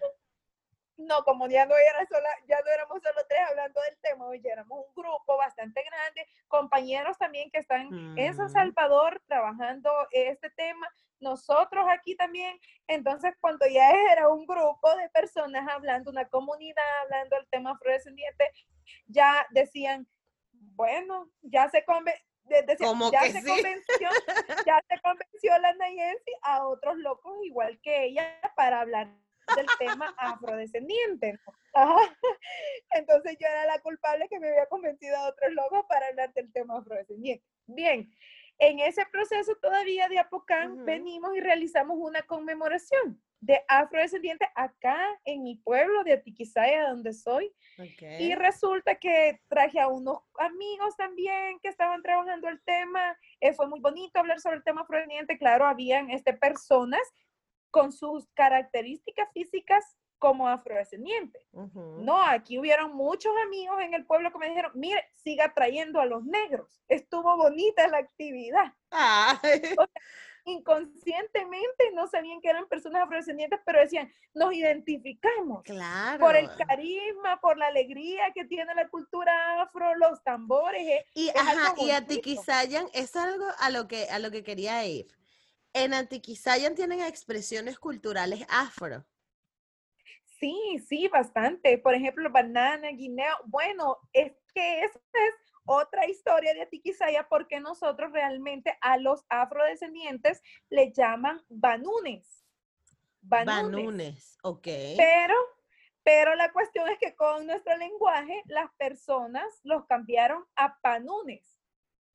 No, 1.08 1.24
como 1.24 1.48
ya 1.48 1.66
no, 1.66 1.76
era 1.76 2.06
sola, 2.06 2.30
ya 2.48 2.60
no 2.64 2.72
éramos 2.72 3.02
solo 3.02 3.22
tres 3.28 3.40
hablando 3.50 3.82
del 3.82 3.98
tema, 4.02 4.28
hoy 4.28 4.42
ya 4.42 4.54
éramos 4.54 4.86
un 4.88 4.94
grupo 4.96 5.38
bastante 5.38 5.84
grande, 5.84 6.28
compañeros 6.48 7.18
también 7.18 7.50
que 7.50 7.60
están 7.60 7.90
en 8.18 8.36
San 8.36 8.48
mm. 8.48 8.50
Salvador 8.50 9.22
trabajando 9.28 9.92
este 10.12 10.50
tema, 10.52 10.88
nosotros 11.20 11.86
aquí 11.90 12.16
también. 12.16 12.60
Entonces, 12.88 13.34
cuando 13.40 13.66
ya 13.68 13.92
era 14.12 14.28
un 14.28 14.46
grupo 14.46 14.96
de 14.96 15.10
personas 15.10 15.68
hablando, 15.70 16.12
una 16.12 16.28
comunidad 16.28 16.84
hablando 17.04 17.36
del 17.38 17.48
tema 17.50 17.72
afrodescendiente, 17.72 18.52
ya 19.08 19.46
decían, 19.52 20.08
bueno, 20.52 21.30
ya 21.42 21.70
se 21.70 21.84
convenció. 21.86 22.26
ya, 23.12 23.22
se 23.32 23.46
convenció, 23.46 24.10
ya 24.66 24.84
se 24.90 25.00
convenció 25.02 25.58
la 25.60 25.74
Nayensi 25.76 26.32
a 26.42 26.68
otros 26.68 26.98
locos 26.98 27.34
igual 27.44 27.80
que 27.82 28.06
ella 28.06 28.40
para 28.56 28.82
hablar 28.82 29.08
del 29.56 29.66
tema 29.80 30.14
afrodescendiente. 30.18 31.40
Entonces 32.92 33.38
yo 33.40 33.48
era 33.48 33.66
la 33.66 33.80
culpable 33.80 34.28
que 34.30 34.40
me 34.40 34.50
había 34.50 34.66
convencido 34.68 35.18
a 35.18 35.30
otros 35.30 35.52
locos 35.54 35.86
para 35.88 36.08
hablar 36.08 36.34
del 36.34 36.52
tema 36.52 36.78
afrodescendiente. 36.78 37.44
Bien, 37.68 38.12
en 38.60 38.80
ese 38.80 39.06
proceso 39.12 39.56
todavía 39.62 40.08
de 40.08 40.20
Apocán 40.20 40.86
venimos 40.86 41.36
y 41.36 41.40
realizamos 41.40 41.98
una 42.00 42.22
conmemoración 42.22 43.22
de 43.40 43.60
afrodescendientes 43.68 44.48
acá 44.54 45.00
en 45.26 45.42
mi 45.42 45.56
pueblo 45.56 46.04
de 46.04 46.14
Atiquizaya, 46.14 46.90
donde 46.90 47.12
soy. 47.12 47.52
Y 48.20 48.36
resulta 48.36 48.96
que 48.96 49.42
traje 49.48 49.80
a 49.80 49.88
unos 49.88 50.20
amigos 50.38 50.96
también 50.96 51.60
que 51.60 51.70
estaban 51.70 52.04
trabajando 52.04 52.48
el 52.50 52.62
tema. 52.62 53.18
Eh, 53.40 53.54
fue 53.54 53.68
muy 53.68 53.80
bonito 53.80 54.20
hablar 54.20 54.40
sobre 54.40 54.58
el 54.58 54.64
tema 54.64 54.82
afrodescendiente. 54.82 55.40
Claro, 55.40 55.66
habían 55.66 56.12
este, 56.12 56.34
personas 56.34 57.02
con 57.72 57.92
sus 57.92 58.28
características 58.34 59.30
físicas 59.34 59.84
como 60.20 60.48
afrodescendiente. 60.48 61.48
No, 61.74 62.22
aquí 62.22 62.60
hubieron 62.60 62.94
muchos 62.94 63.34
amigos 63.44 63.82
en 63.82 63.96
el 63.96 64.06
pueblo 64.06 64.32
que 64.32 64.38
me 64.38 64.50
dijeron, 64.50 64.72
mire, 64.76 65.04
siga 65.16 65.52
trayendo 65.54 66.00
a 66.00 66.06
los 66.06 66.24
negros. 66.24 66.80
Estuvo 66.88 67.36
bonita 67.38 67.88
la 67.88 67.98
actividad. 67.98 68.72
inconscientemente 70.46 71.92
no 71.94 72.08
sabían 72.08 72.42
que 72.42 72.50
eran 72.50 72.68
personas 72.68 73.04
afrodescendientes, 73.04 73.60
pero 73.66 73.80
decían, 73.80 74.12
nos 74.34 74.54
identificamos 74.54 75.64
por 76.20 76.36
el 76.36 76.50
carisma, 76.56 77.40
por 77.42 77.58
la 77.58 77.68
alegría 77.68 78.32
que 78.34 78.46
tiene 78.46 78.74
la 78.76 78.88
cultura 78.90 79.62
afro, 79.62 79.96
los 79.96 80.24
tambores. 80.24 81.04
Y, 81.14 81.30
ajá, 81.30 81.74
y 81.78 81.92
Atiquizayan, 81.92 82.88
es 82.94 83.16
algo 83.16 83.46
a 83.60 83.70
lo 83.70 83.88
que, 83.88 84.08
a 84.10 84.20
lo 84.20 84.32
que 84.32 84.44
quería 84.44 84.86
ir. 84.86 85.08
En 85.74 85.94
Antiquizayan 85.94 86.76
tienen 86.76 87.02
expresiones 87.02 87.80
culturales 87.80 88.46
afro. 88.50 89.06
Sí, 90.40 90.84
sí, 90.88 91.08
bastante. 91.08 91.78
Por 91.78 91.94
ejemplo, 91.94 92.30
banana, 92.30 92.90
guineo. 92.90 93.36
Bueno, 93.46 94.00
es 94.12 94.34
que 94.54 94.84
esa 94.84 95.00
es 95.14 95.34
otra 95.66 96.08
historia 96.08 96.54
de 96.54 96.64
Atiquizaya 96.64 97.28
porque 97.30 97.60
nosotros 97.60 98.12
realmente 98.12 98.78
a 98.82 98.98
los 98.98 99.24
afrodescendientes 99.30 100.42
le 100.70 100.92
llaman 100.92 101.42
banunes. 101.48 102.44
Banunes, 103.22 104.38
ok. 104.42 104.68
Pero, 104.98 105.36
pero 106.04 106.36
la 106.36 106.52
cuestión 106.52 106.90
es 106.90 106.98
que 106.98 107.16
con 107.16 107.46
nuestro 107.46 107.78
lenguaje 107.78 108.42
las 108.46 108.72
personas 108.74 109.46
los 109.64 109.86
cambiaron 109.86 110.44
a 110.56 110.80
panunes 110.82 111.51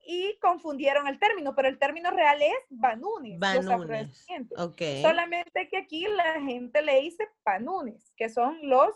y 0.06 0.38
confundieron 0.40 1.08
el 1.08 1.18
término, 1.18 1.54
pero 1.54 1.68
el 1.68 1.78
término 1.78 2.10
real 2.10 2.40
es 2.40 2.56
banunes. 2.70 3.38
Banunes. 3.38 4.26
Okay. 4.56 5.02
Solamente 5.02 5.68
que 5.68 5.76
aquí 5.78 6.06
la 6.06 6.40
gente 6.40 6.80
le 6.82 7.00
dice 7.00 7.28
panunes, 7.42 8.12
que 8.16 8.28
son 8.28 8.58
los 8.62 8.94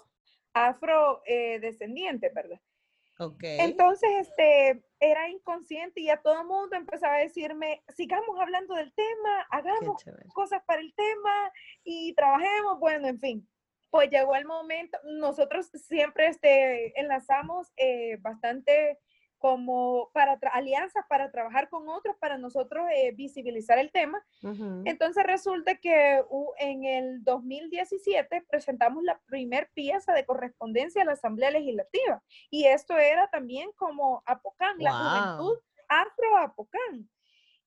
afrodescendientes, 0.54 2.32
¿verdad? 2.32 2.60
Okay. 3.18 3.58
Entonces, 3.60 4.08
este, 4.20 4.82
era 4.98 5.28
inconsciente 5.28 6.00
y 6.00 6.08
a 6.08 6.22
todo 6.22 6.40
el 6.40 6.46
mundo 6.46 6.74
empezaba 6.74 7.16
a 7.16 7.20
decirme, 7.20 7.82
sigamos 7.94 8.38
hablando 8.40 8.74
del 8.74 8.94
tema, 8.94 9.46
hagamos 9.50 10.02
cosas 10.32 10.62
para 10.64 10.80
el 10.80 10.94
tema 10.94 11.52
y 11.84 12.14
trabajemos, 12.14 12.78
bueno, 12.78 13.08
en 13.08 13.18
fin. 13.18 13.48
Pues 13.90 14.08
llegó 14.08 14.36
el 14.36 14.46
momento, 14.46 14.96
nosotros 15.04 15.68
siempre 15.74 16.28
este, 16.28 16.98
enlazamos 16.98 17.72
eh, 17.76 18.16
bastante 18.20 19.00
como 19.40 20.10
para 20.12 20.38
alianzas 20.52 21.02
para 21.08 21.30
trabajar 21.30 21.70
con 21.70 21.88
otros, 21.88 22.14
para 22.20 22.36
nosotros 22.36 22.84
eh, 22.94 23.12
visibilizar 23.12 23.78
el 23.78 23.90
tema. 23.90 24.22
Entonces 24.84 25.24
resulta 25.24 25.76
que 25.76 26.22
en 26.58 26.84
el 26.84 27.24
2017 27.24 28.44
presentamos 28.50 29.02
la 29.02 29.18
primer 29.26 29.70
pieza 29.72 30.12
de 30.12 30.26
correspondencia 30.26 31.02
a 31.02 31.06
la 31.06 31.12
Asamblea 31.12 31.50
Legislativa 31.50 32.22
y 32.50 32.66
esto 32.66 32.98
era 32.98 33.28
también 33.30 33.70
como 33.76 34.22
Apocán, 34.26 34.76
la 34.78 34.92
juventud 34.92 35.58
afro-Apocán. 35.88 37.08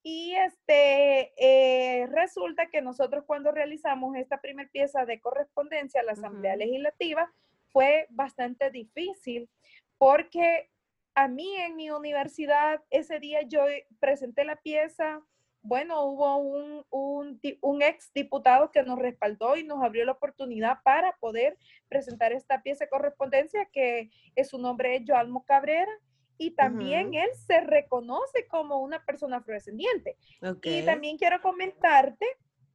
Y 0.03 0.35
este, 0.35 1.33
eh, 1.37 2.05
resulta 2.07 2.67
que 2.67 2.83
nosotros 2.83 3.23
cuando 3.25 3.51
realizamos 3.51 4.15
esta 4.15 4.39
primera 4.39 4.69
pieza 4.69 5.05
de 5.05 5.19
correspondencia 5.19 6.01
a 6.01 6.03
la 6.03 6.11
Asamblea 6.11 6.55
Legislativa 6.55 7.31
fue 7.71 8.05
bastante 8.11 8.69
difícil 8.69 9.49
porque 9.97 10.69
a 11.15 11.27
mí 11.27 11.55
en 11.55 11.75
mi 11.75 11.89
universidad 11.89 12.81
ese 12.89 13.19
día 13.19 13.41
yo 13.43 13.61
presenté 13.99 14.45
la 14.45 14.55
pieza, 14.55 15.21
bueno, 15.61 16.03
hubo 16.03 16.37
un, 16.37 16.85
un, 16.89 17.39
un, 17.61 17.81
ex 17.81 18.11
diputado 18.13 18.71
que 18.71 18.83
nos 18.83 18.99
respaldó 18.99 19.55
y 19.55 19.63
nos 19.63 19.81
abrió 19.81 20.03
la 20.03 20.11
oportunidad 20.11 20.79
para 20.83 21.15
poder 21.17 21.57
presentar 21.87 22.33
esta 22.33 22.61
pieza 22.61 22.83
de 22.83 22.89
correspondencia 22.89 23.65
que 23.71 24.09
es 24.35 24.49
su 24.49 24.57
nombre 24.57 24.95
es 24.95 25.03
Joalmo 25.07 25.45
Cabrera 25.45 25.91
y 26.37 26.51
también 26.51 27.13
él 27.13 27.29
se 27.47 27.61
reconoce 27.61 28.47
como 28.47 28.79
una 28.79 29.05
persona 29.05 29.37
afrodescendiente. 29.37 30.17
Y 30.63 30.83
también 30.83 31.17
quiero 31.17 31.41
comentarte 31.41 32.25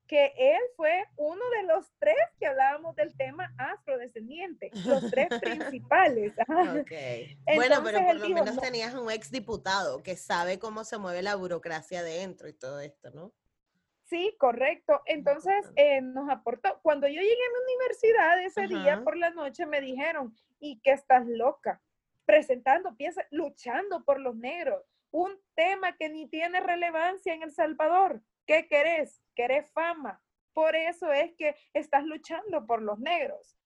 que 0.09 0.33
él 0.37 0.61
fue 0.77 1.05
uno 1.17 1.43
de 1.51 1.63
los 1.65 1.93
tres 1.99 2.17
que 2.41 2.47
hablábamos 2.47 2.97
del 2.97 3.15
tema 3.17 3.55
afrodescendiente, 3.59 4.71
los 4.85 5.11
tres 5.11 5.29
principales. 5.41 6.33
bueno, 6.49 7.83
pero 7.85 8.05
por 8.05 8.17
lo 8.17 8.29
menos 8.29 8.59
tenías 8.59 8.95
un 8.95 9.11
ex 9.11 9.31
diputado 9.31 10.03
que 10.03 10.17
sabe 10.17 10.59
cómo 10.59 10.83
se 10.83 10.99
mueve 10.99 11.23
la 11.23 11.37
burocracia 11.37 12.03
dentro 12.03 12.49
y 12.49 12.55
todo 12.55 12.81
esto, 12.81 13.11
¿no? 13.13 13.33
Sí, 14.07 14.35
correcto. 14.39 15.03
Entonces 15.05 15.67
eh, 15.77 16.01
nos 16.01 16.31
aportó. 16.31 16.81
Cuando 16.83 17.07
yo 17.07 17.21
llegué 17.21 17.31
a 17.31 17.53
mi 17.53 17.75
universidad 17.75 18.43
ese 18.43 18.67
día 18.67 19.05
por 19.05 19.17
la 19.17 19.31
noche 19.31 19.67
me 19.67 19.81
dijeron, 19.83 20.35
¿y 20.59 20.81
qué 20.81 20.93
estás 20.93 21.27
loca? 21.27 21.81
presentando 22.29 22.95
piezas, 22.95 23.25
luchando 23.31 24.05
por 24.05 24.21
los 24.21 24.37
negros, 24.37 24.85
un 25.11 25.33
tema 25.55 25.97
que 25.97 26.11
ni 26.11 26.29
tiene 26.29 26.61
relevancia 26.61 27.33
en 27.33 27.43
El 27.43 27.53
Salvador. 27.53 28.21
¿Qué 28.49 28.67
querés? 28.67 29.23
Querés 29.37 29.71
fama. 29.73 30.23
Por 30.55 30.75
eso 30.75 31.13
es 31.13 31.35
que 31.35 31.55
estás 31.75 32.03
luchando 32.05 32.67
por 32.67 32.81
los 32.81 32.99
negros. 32.99 33.59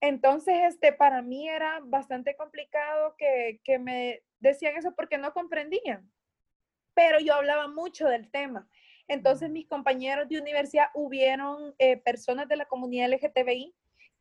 Entonces, 0.00 0.54
este, 0.62 0.94
para 0.94 1.20
mí 1.20 1.46
era 1.46 1.78
bastante 1.84 2.34
complicado 2.34 3.14
que, 3.18 3.60
que 3.62 3.78
me 3.78 4.22
decían 4.40 4.78
eso 4.78 4.94
porque 4.96 5.18
no 5.18 5.34
comprendían. 5.34 6.10
Pero 6.94 7.20
yo 7.20 7.34
hablaba 7.34 7.68
mucho 7.68 8.08
del 8.08 8.30
tema. 8.30 8.66
Entonces, 9.08 9.50
mis 9.50 9.68
compañeros 9.68 10.26
de 10.26 10.40
universidad 10.40 10.86
hubieron 10.94 11.74
eh, 11.78 11.98
personas 11.98 12.48
de 12.48 12.56
la 12.56 12.64
comunidad 12.64 13.12
LGTBI 13.12 13.74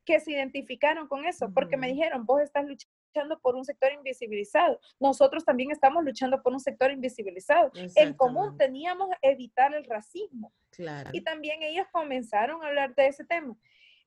que 0.04 0.20
se 0.20 0.32
identificaron 0.32 1.08
con 1.08 1.26
eso, 1.26 1.54
porque 1.54 1.78
me 1.78 1.88
dijeron, 1.88 2.26
vos 2.26 2.42
estás 2.42 2.66
luchando 2.66 3.01
luchando 3.12 3.40
por 3.40 3.56
un 3.56 3.66
sector 3.66 3.92
invisibilizado. 3.92 4.80
Nosotros 5.00 5.44
también 5.44 5.72
estamos 5.72 6.04
luchando 6.04 6.42
por 6.42 6.54
un 6.54 6.60
sector 6.60 6.92
invisibilizado. 6.92 7.72
En 7.96 8.14
común 8.14 8.58
teníamos 8.58 9.10
evitar 9.22 9.74
el 9.74 9.84
racismo. 9.86 10.54
Claro. 10.72 11.10
Y 11.14 11.22
también 11.22 11.62
ellos 11.62 11.86
comenzaron 11.92 12.64
a 12.64 12.68
hablar 12.68 12.96
de 12.96 13.08
ese 13.08 13.26
tema. 13.26 13.56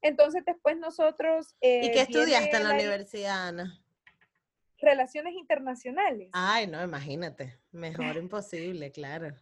Entonces 0.00 0.42
después 0.44 0.76
nosotros... 0.78 1.54
¿Y 1.60 1.90
qué 1.90 2.00
eh, 2.00 2.02
estudiaste 2.02 2.56
en 2.56 2.64
la, 2.64 2.74
universidad, 2.74 3.48
Ana? 3.48 3.80
Relaciones 4.78 5.34
internacionales. 5.34 6.28
Ay, 6.32 6.66
no, 6.66 6.82
imagínate. 6.82 7.58
Mejor 7.72 8.16
imposible, 8.16 8.90
claro. 8.92 9.34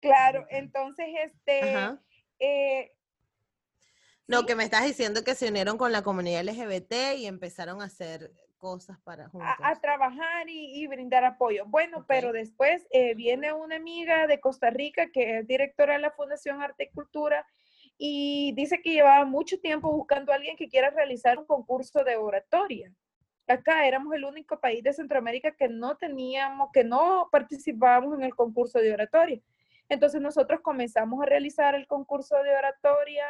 Claro, 0.00 0.46
entonces 0.50 1.06
este... 1.24 1.98
Eh, 2.40 2.92
no, 4.26 4.46
que 4.46 4.56
me 4.56 4.64
estás 4.64 4.84
diciendo 4.84 5.22
que 5.24 5.34
se 5.34 5.48
unieron 5.48 5.76
con 5.76 5.92
la 5.92 6.02
comunidad 6.02 6.44
LGBT 6.44 7.18
y 7.18 7.26
empezaron 7.26 7.82
a 7.82 7.84
hacer 7.84 8.32
cosas 8.62 8.96
para 9.00 9.28
A, 9.34 9.80
trabajar 9.80 10.48
y, 10.48 10.86
brindar 10.86 11.24
apoyo. 11.24 11.64
Bueno, 11.66 12.04
pero 12.06 12.32
después 12.32 12.86
eh, 12.92 13.12
viene 13.16 13.52
una 13.52 13.74
amiga 13.74 14.28
de 14.28 14.38
Costa 14.38 14.70
Rica 14.70 15.10
que 15.12 15.38
es 15.38 15.46
directora 15.48 15.94
de 15.94 15.98
la 15.98 16.12
Fundación 16.12 16.62
Arte 16.62 16.84
y 16.84 16.94
Cultura 16.94 17.44
y 17.98 18.52
dice 18.54 18.80
que 18.80 18.92
llevaba 18.92 19.24
mucho 19.24 19.58
tiempo 19.58 19.90
buscando 19.90 20.30
a 20.30 20.36
alguien 20.36 20.56
que 20.56 20.68
quiera 20.68 20.90
realizar 20.90 21.40
un 21.40 21.44
concurso 21.44 22.04
de 22.04 22.16
oratoria. 22.16 22.94
Acá 23.48 23.84
éramos 23.84 24.14
el 24.14 24.24
único 24.24 24.60
país 24.60 24.84
de 24.84 24.92
Centroamérica 24.92 25.56
que 25.56 25.68
no 25.68 25.96
teníamos, 25.96 26.70
que 26.72 26.84
no 26.84 27.28
participábamos 27.32 28.16
en 28.16 28.22
el 28.22 28.36
concurso 28.36 28.78
de 28.78 28.94
oratoria. 28.94 29.42
Entonces 29.88 30.20
nosotros 30.20 30.60
comenzamos 30.60 31.20
a 31.20 31.26
realizar 31.26 31.74
el 31.74 31.88
concurso 31.88 32.40
de 32.44 32.54
oratoria, 32.54 33.24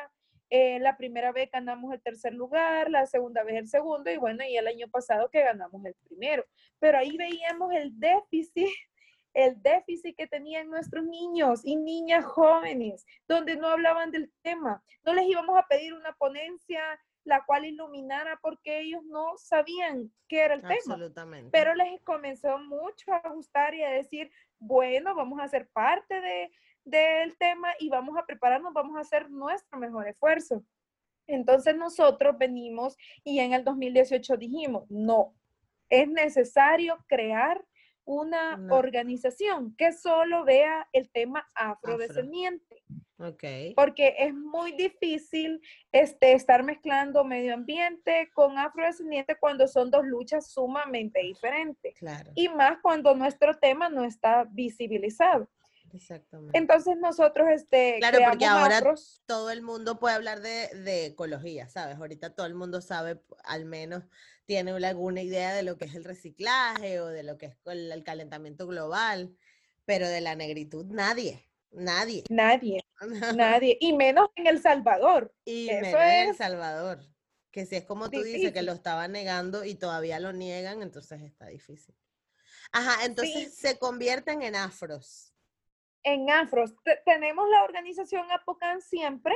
eh, 0.54 0.78
la 0.80 0.98
primera 0.98 1.32
vez 1.32 1.50
ganamos 1.50 1.94
el 1.94 2.02
tercer 2.02 2.34
lugar, 2.34 2.90
la 2.90 3.06
segunda 3.06 3.42
vez 3.42 3.56
el 3.56 3.68
segundo 3.68 4.10
y 4.10 4.18
bueno, 4.18 4.44
y 4.44 4.54
el 4.54 4.66
año 4.66 4.86
pasado 4.86 5.30
que 5.30 5.42
ganamos 5.42 5.82
el 5.86 5.94
primero. 6.06 6.44
Pero 6.78 6.98
ahí 6.98 7.16
veíamos 7.16 7.72
el 7.72 7.98
déficit, 7.98 8.66
el 9.32 9.62
déficit 9.62 10.14
que 10.14 10.26
tenían 10.26 10.68
nuestros 10.68 11.06
niños 11.06 11.62
y 11.64 11.76
niñas 11.76 12.26
jóvenes, 12.26 13.06
donde 13.26 13.56
no 13.56 13.68
hablaban 13.68 14.10
del 14.10 14.30
tema. 14.42 14.84
No 15.06 15.14
les 15.14 15.26
íbamos 15.26 15.58
a 15.58 15.66
pedir 15.66 15.94
una 15.94 16.12
ponencia 16.12 17.00
la 17.24 17.42
cual 17.46 17.64
iluminara 17.64 18.38
porque 18.42 18.80
ellos 18.80 19.02
no 19.04 19.38
sabían 19.38 20.12
qué 20.28 20.40
era 20.40 20.54
el 20.54 20.60
tema. 20.60 20.98
Pero 21.50 21.74
les 21.74 21.98
comenzó 22.02 22.58
mucho 22.58 23.10
a 23.10 23.26
gustar 23.30 23.74
y 23.74 23.82
a 23.82 23.90
decir, 23.90 24.30
bueno, 24.58 25.14
vamos 25.14 25.40
a 25.40 25.48
ser 25.48 25.66
parte 25.68 26.20
de, 26.20 26.50
del 26.84 27.36
tema 27.38 27.68
y 27.78 27.88
vamos 27.88 28.16
a 28.18 28.26
prepararnos, 28.26 28.72
vamos 28.72 28.96
a 28.96 29.00
hacer 29.00 29.30
nuestro 29.30 29.78
mejor 29.78 30.08
esfuerzo. 30.08 30.64
Entonces 31.26 31.76
nosotros 31.76 32.36
venimos 32.38 32.96
y 33.24 33.38
en 33.40 33.52
el 33.52 33.64
2018 33.64 34.36
dijimos, 34.36 34.90
no, 34.90 35.34
es 35.88 36.08
necesario 36.08 36.98
crear 37.06 37.64
una 38.04 38.60
organización 38.70 39.74
que 39.76 39.92
solo 39.92 40.44
vea 40.44 40.88
el 40.92 41.10
tema 41.10 41.48
afrodescendiente. 41.54 42.82
Okay. 43.18 43.72
Porque 43.74 44.16
es 44.18 44.34
muy 44.34 44.72
difícil 44.72 45.60
este, 45.92 46.32
estar 46.32 46.64
mezclando 46.64 47.22
medio 47.22 47.54
ambiente 47.54 48.28
con 48.34 48.58
afrodescendiente 48.58 49.36
cuando 49.38 49.68
son 49.68 49.92
dos 49.92 50.04
luchas 50.04 50.50
sumamente 50.50 51.20
diferentes. 51.20 51.94
Claro. 51.94 52.32
Y 52.34 52.48
más 52.48 52.78
cuando 52.82 53.14
nuestro 53.14 53.56
tema 53.58 53.88
no 53.88 54.02
está 54.02 54.44
visibilizado. 54.50 55.48
Exactamente. 55.94 56.56
Entonces 56.56 56.96
nosotros, 56.96 57.48
este, 57.52 57.96
claro, 57.98 58.18
porque 58.28 58.46
ahora 58.46 58.82
todo 59.26 59.50
el 59.50 59.62
mundo 59.62 59.98
puede 59.98 60.14
hablar 60.14 60.40
de, 60.40 61.06
ecología, 61.06 61.68
¿sabes? 61.68 61.96
Ahorita 61.96 62.34
todo 62.34 62.46
el 62.46 62.54
mundo 62.54 62.80
sabe, 62.80 63.20
al 63.44 63.64
menos 63.66 64.04
tiene 64.46 64.70
alguna 64.70 65.22
idea 65.22 65.52
de 65.54 65.62
lo 65.62 65.76
que 65.76 65.84
es 65.84 65.94
el 65.94 66.04
reciclaje 66.04 67.00
o 67.00 67.06
de 67.06 67.22
lo 67.22 67.36
que 67.36 67.46
es 67.46 67.56
el, 67.66 68.02
calentamiento 68.04 68.66
global, 68.66 69.36
pero 69.84 70.08
de 70.08 70.20
la 70.20 70.34
negritud 70.34 70.86
nadie, 70.86 71.48
nadie. 71.70 72.24
Nadie, 72.30 72.84
nadie, 73.36 73.76
y 73.80 73.92
menos 73.92 74.30
en 74.36 74.46
El 74.46 74.62
Salvador. 74.62 75.34
Y 75.44 75.66
menos 75.66 76.00
en 76.00 76.28
El 76.30 76.36
Salvador, 76.36 77.00
que 77.50 77.66
si 77.66 77.76
es 77.76 77.84
como 77.84 78.10
tú 78.10 78.22
dices, 78.22 78.52
que 78.52 78.62
lo 78.62 78.72
estaban 78.72 79.12
negando 79.12 79.64
y 79.64 79.74
todavía 79.74 80.20
lo 80.20 80.32
niegan, 80.32 80.80
entonces 80.80 81.20
está 81.20 81.46
difícil. 81.46 81.94
Ajá, 82.70 83.04
entonces 83.04 83.54
se 83.54 83.78
convierten 83.78 84.40
en 84.40 84.56
afros 84.56 85.31
en 86.04 86.30
afros. 86.30 86.74
tenemos 87.04 87.48
la 87.48 87.64
organización 87.64 88.30
Apocan 88.30 88.80
siempre, 88.80 89.34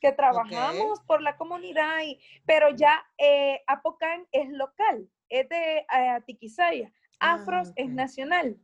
que 0.00 0.12
trabajamos 0.12 1.00
por 1.06 1.22
la 1.22 1.36
comunidad, 1.36 2.02
y, 2.04 2.20
pero 2.44 2.70
ya 2.70 3.04
eh, 3.18 3.62
Apocan 3.66 4.26
es 4.32 4.50
local, 4.50 5.08
es 5.28 5.48
de 5.48 5.78
eh, 5.78 5.86
Atiquizaya. 5.88 6.92
Ah, 7.20 7.34
afros 7.34 7.72
es 7.76 7.88
nacional. 7.88 8.58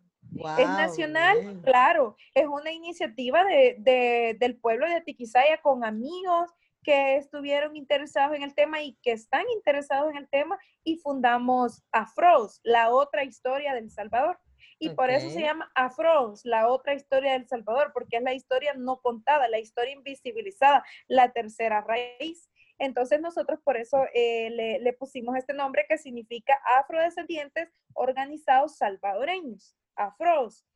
es 0.59 0.69
nacional, 0.69 1.61
claro, 1.65 2.17
es 2.35 2.47
una 2.47 2.73
iniciativa 2.73 3.45
de, 3.45 4.37
del 4.39 4.57
pueblo 4.59 4.87
de 4.87 4.97
Atiquizaya 4.97 5.61
con 5.63 5.85
amigos 5.85 6.51
que 6.83 7.17
estuvieron 7.17 7.77
interesados 7.77 8.37
en 8.37 8.43
el 8.43 8.55
tema 8.55 8.83
y 8.83 8.99
que 9.03 9.13
están 9.13 9.45
interesados 9.55 10.11
en 10.11 10.17
el 10.17 10.29
tema 10.29 10.59
y 10.85 10.97
fundamos 10.97 11.83
Afros, 11.93 12.61
la 12.65 12.91
otra 12.91 13.25
historia 13.25 13.75
del 13.75 13.91
Salvador. 13.91 14.39
Y 14.83 14.89
por 14.91 15.11
eso 15.11 15.29
se 15.29 15.43
llama 15.43 15.71
Afros, 15.75 16.47
la 16.47 16.67
otra 16.69 16.95
historia 16.95 17.35
del 17.35 17.47
Salvador, 17.47 17.93
porque 17.93 18.17
es 18.17 18.23
la 18.23 18.33
historia 18.33 18.73
no 18.73 18.99
contada, 19.03 19.47
la 19.47 19.59
historia 19.59 19.93
invisibilizada, 19.93 20.83
la 21.07 21.33
tercera 21.33 21.83
raíz. 21.83 22.51
Entonces 22.79 23.21
nosotros 23.21 23.61
por 23.63 23.77
eso 23.77 24.07
eh, 24.15 24.81
le, 24.81 24.93
pusimos 24.95 25.37
este 25.37 25.53
nombre 25.53 25.85
que 25.87 25.99
significa 25.99 26.59
afrodescendientes 26.79 27.69
organizados 27.93 28.79
salvadoreños, 28.79 29.77
Afros. 29.97 30.67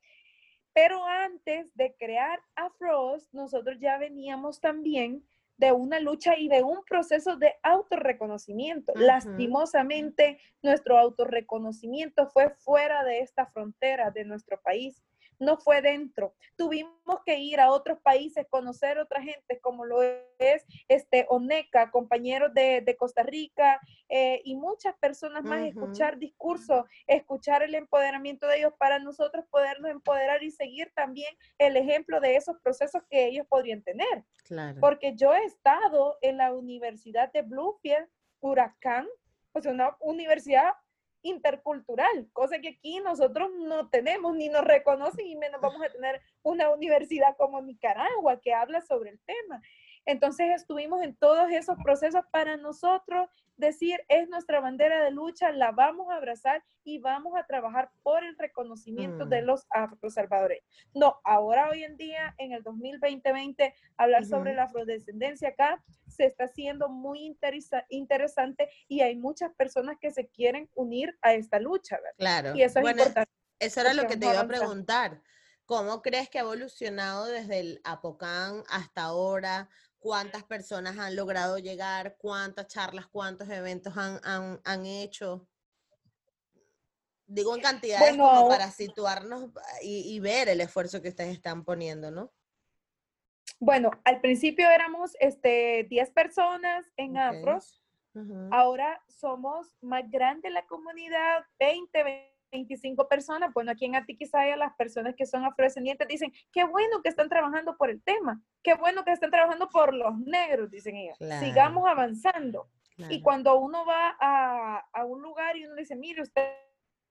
Pero 0.74 1.02
antes 1.06 1.74
de 1.74 1.96
crear 1.96 2.42
Afros, 2.56 3.26
nosotros 3.32 3.78
ya 3.80 3.96
veníamos 3.96 4.60
también 4.60 5.26
de 5.56 5.72
una 5.72 6.00
lucha 6.00 6.36
y 6.36 6.48
de 6.48 6.62
un 6.62 6.82
proceso 6.84 7.36
de 7.36 7.54
autorreconocimiento. 7.62 8.92
Lastimosamente, 8.96 10.38
nuestro 10.62 10.98
autorreconocimiimiento 10.98 12.28
fue 12.28 12.50
fuera 12.50 13.04
de 13.04 13.20
esta 13.20 13.46
frontera 13.46 14.10
de 14.10 14.24
nuestro 14.24 14.60
país 14.62 15.02
no 15.38 15.56
fue 15.56 15.82
dentro. 15.82 16.34
Tuvimos 16.56 17.20
que 17.24 17.38
ir 17.38 17.60
a 17.60 17.70
otros 17.70 17.98
países, 18.00 18.46
conocer 18.48 18.98
otra 18.98 19.22
gente, 19.22 19.60
como 19.60 19.84
lo 19.84 20.02
es 20.02 20.64
este 20.88 21.26
Oneca, 21.28 21.90
compañeros 21.90 22.52
de, 22.54 22.96
Costa 22.98 23.22
Rica 23.22 23.80
eh, 24.08 24.40
y 24.44 24.54
muchas 24.56 24.94
personas 24.98 25.42
más, 25.42 25.66
escuchar 25.66 26.18
discursos, 26.18 26.84
escuchar 27.06 27.62
el 27.62 27.74
empoderamiento 27.74 28.46
de 28.46 28.58
ellos 28.58 28.72
para 28.78 28.98
nosotros 28.98 29.44
podernos 29.50 29.90
empoderar 29.90 30.42
y 30.42 30.50
seguir 30.50 30.92
también 30.94 31.34
el 31.58 31.76
ejemplo 31.76 32.20
de 32.20 32.36
esos 32.36 32.56
procesos 32.60 33.02
que 33.10 33.26
ellos 33.26 33.46
podrían 33.48 33.82
tener. 33.82 34.24
Porque 34.80 35.14
yo 35.16 35.34
he 35.34 35.44
estado 35.44 36.16
en 36.22 36.36
la 36.36 36.52
Universidad 36.52 37.32
de 37.32 37.42
Bluefield, 37.42 38.08
Huracán, 38.40 39.08
sea, 39.60 39.72
una 39.72 39.96
universidad 40.00 40.74
intercultural, 41.24 42.28
cosa 42.32 42.60
que 42.60 42.68
aquí 42.68 43.00
nosotros 43.00 43.50
no 43.58 43.88
tenemos, 43.88 44.36
ni 44.36 44.48
nos 44.48 44.62
reconocen 44.62 45.26
y 45.26 45.36
menos 45.36 45.60
vamos 45.60 45.82
a 45.82 45.90
tener 45.90 46.20
una 46.42 46.70
universidad 46.70 47.36
como 47.36 47.60
Nicaragua 47.60 48.40
que 48.40 48.54
habla 48.54 48.80
sobre 48.82 49.10
el 49.10 49.20
tema. 49.20 49.60
Entonces 50.06 50.48
estuvimos 50.54 51.02
en 51.02 51.16
todos 51.16 51.50
esos 51.50 51.76
procesos 51.82 52.22
para 52.30 52.56
nosotros 52.56 53.28
decir, 53.56 54.00
es 54.08 54.28
nuestra 54.28 54.60
bandera 54.60 55.02
de 55.04 55.10
lucha, 55.10 55.52
la 55.52 55.72
vamos 55.72 56.10
a 56.10 56.16
abrazar 56.16 56.64
y 56.82 56.98
vamos 56.98 57.34
a 57.36 57.46
trabajar 57.46 57.90
por 58.02 58.24
el 58.24 58.36
reconocimiento 58.36 59.24
de 59.26 59.42
mm. 59.42 59.44
los 59.46 59.66
afro-salvadoreños. 59.70 60.64
No, 60.92 61.20
ahora 61.24 61.68
hoy 61.70 61.84
en 61.84 61.96
día, 61.96 62.34
en 62.38 62.52
el 62.52 62.62
2020, 62.62 63.74
hablar 63.96 64.26
sobre 64.26 64.54
la 64.54 64.64
afrodescendencia 64.64 65.50
acá 65.50 65.82
se 66.08 66.26
está 66.26 66.44
haciendo 66.44 66.88
muy 66.88 67.34
interesante 67.90 68.68
y 68.88 69.00
hay 69.00 69.16
muchas 69.16 69.52
personas 69.54 69.96
que 70.00 70.10
se 70.10 70.28
quieren 70.28 70.68
unir 70.74 71.16
a 71.22 71.34
esta 71.34 71.58
lucha, 71.58 71.96
¿verdad? 71.96 72.16
Claro. 72.18 72.54
Y 72.54 72.62
eso 72.62 72.80
es 72.80 72.90
importante. 72.90 73.30
Eso 73.58 73.80
era 73.80 73.94
lo 73.94 74.06
que 74.06 74.16
te 74.16 74.26
iba 74.26 74.40
a 74.40 74.46
preguntar. 74.46 75.22
¿Cómo 75.66 76.02
crees 76.02 76.28
que 76.28 76.38
ha 76.38 76.42
evolucionado 76.42 77.24
desde 77.26 77.60
el 77.60 77.80
Apocán 77.84 78.62
hasta 78.68 79.04
ahora? 79.04 79.70
¿Cuántas 80.04 80.44
personas 80.44 80.98
han 80.98 81.16
logrado 81.16 81.56
llegar? 81.56 82.16
¿Cuántas 82.18 82.66
charlas, 82.66 83.06
cuántos 83.06 83.48
eventos 83.48 83.96
han, 83.96 84.20
han, 84.62 84.84
hecho? 84.84 85.48
Digo 87.26 87.56
en 87.56 87.62
cantidades 87.62 88.10
como 88.10 88.50
para 88.50 88.70
situarnos 88.70 89.48
y, 89.80 90.20
ver 90.20 90.50
el 90.50 90.60
esfuerzo 90.60 91.00
que 91.00 91.08
ustedes 91.08 91.32
están 91.32 91.64
poniendo, 91.64 92.10
¿no? 92.10 92.30
Bueno, 93.58 93.92
al 94.04 94.20
principio 94.20 94.68
éramos 94.68 95.16
este, 95.20 95.86
10 95.88 96.10
personas 96.10 96.92
en 96.98 97.16
Afros. 97.16 97.82
Ahora 98.50 99.02
somos 99.08 99.74
más 99.80 100.10
grande 100.10 100.50
la 100.50 100.66
comunidad, 100.66 101.46
20, 101.58 102.02
20 102.02 102.33
25 102.54 103.08
personas, 103.08 103.52
bueno, 103.52 103.72
aquí 103.72 103.84
en 103.84 103.96
Atiquizaya 103.96 104.56
las 104.56 104.74
personas 104.74 105.14
que 105.16 105.26
son 105.26 105.44
afrodescendientes 105.44 106.06
dicen, 106.06 106.32
qué 106.52 106.64
bueno 106.64 107.02
que 107.02 107.08
están 107.08 107.28
trabajando 107.28 107.76
por 107.76 107.90
el 107.90 108.00
tema, 108.02 108.40
qué 108.62 108.74
bueno 108.74 109.04
que 109.04 109.12
están 109.12 109.30
trabajando 109.30 109.68
por 109.68 109.92
los 109.92 110.16
negros, 110.18 110.70
dicen 110.70 110.96
ellos. 110.96 111.18
Sigamos 111.40 111.88
avanzando. 111.88 112.68
Y 112.96 113.20
cuando 113.22 113.58
uno 113.58 113.84
va 113.84 114.16
a, 114.20 114.84
a, 114.92 115.04
un 115.04 115.20
lugar 115.20 115.56
y 115.56 115.66
uno 115.66 115.74
dice, 115.74 115.96
mire, 115.96 116.22
usted 116.22 116.48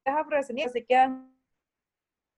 es 0.05 0.13
afrodescendiente, 0.13 0.71
se 0.79 0.85
quedan... 0.85 1.29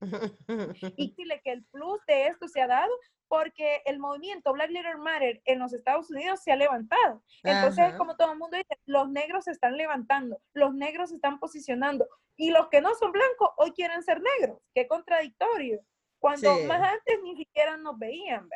dile 1.16 1.40
que 1.42 1.52
el 1.52 1.64
plus 1.64 2.00
de 2.06 2.26
esto 2.26 2.48
se 2.48 2.60
ha 2.60 2.66
dado 2.66 2.92
porque 3.28 3.82
el 3.86 3.98
movimiento 3.98 4.52
Black 4.52 4.70
Lives 4.70 4.98
Matter 4.98 5.42
en 5.44 5.58
los 5.58 5.72
Estados 5.72 6.10
Unidos 6.10 6.40
se 6.42 6.52
ha 6.52 6.56
levantado. 6.56 7.22
Entonces, 7.42 7.94
como 7.94 8.16
todo 8.16 8.32
el 8.32 8.38
mundo 8.38 8.56
dice, 8.56 8.78
los 8.86 9.10
negros 9.10 9.44
se 9.44 9.50
están 9.50 9.76
levantando, 9.76 10.40
los 10.52 10.74
negros 10.74 11.10
se 11.10 11.16
están 11.16 11.40
posicionando 11.40 12.06
y 12.36 12.50
los 12.50 12.68
que 12.68 12.80
no 12.80 12.94
son 12.94 13.12
blancos 13.12 13.50
hoy 13.56 13.72
quieren 13.72 14.02
ser 14.02 14.20
negros. 14.40 14.60
Qué 14.74 14.86
contradictorio. 14.86 15.80
Cuando 16.18 16.56
más 16.66 16.82
antes 16.82 17.18
ni 17.22 17.36
siquiera 17.36 17.76
nos 17.76 17.98
veían, 17.98 18.48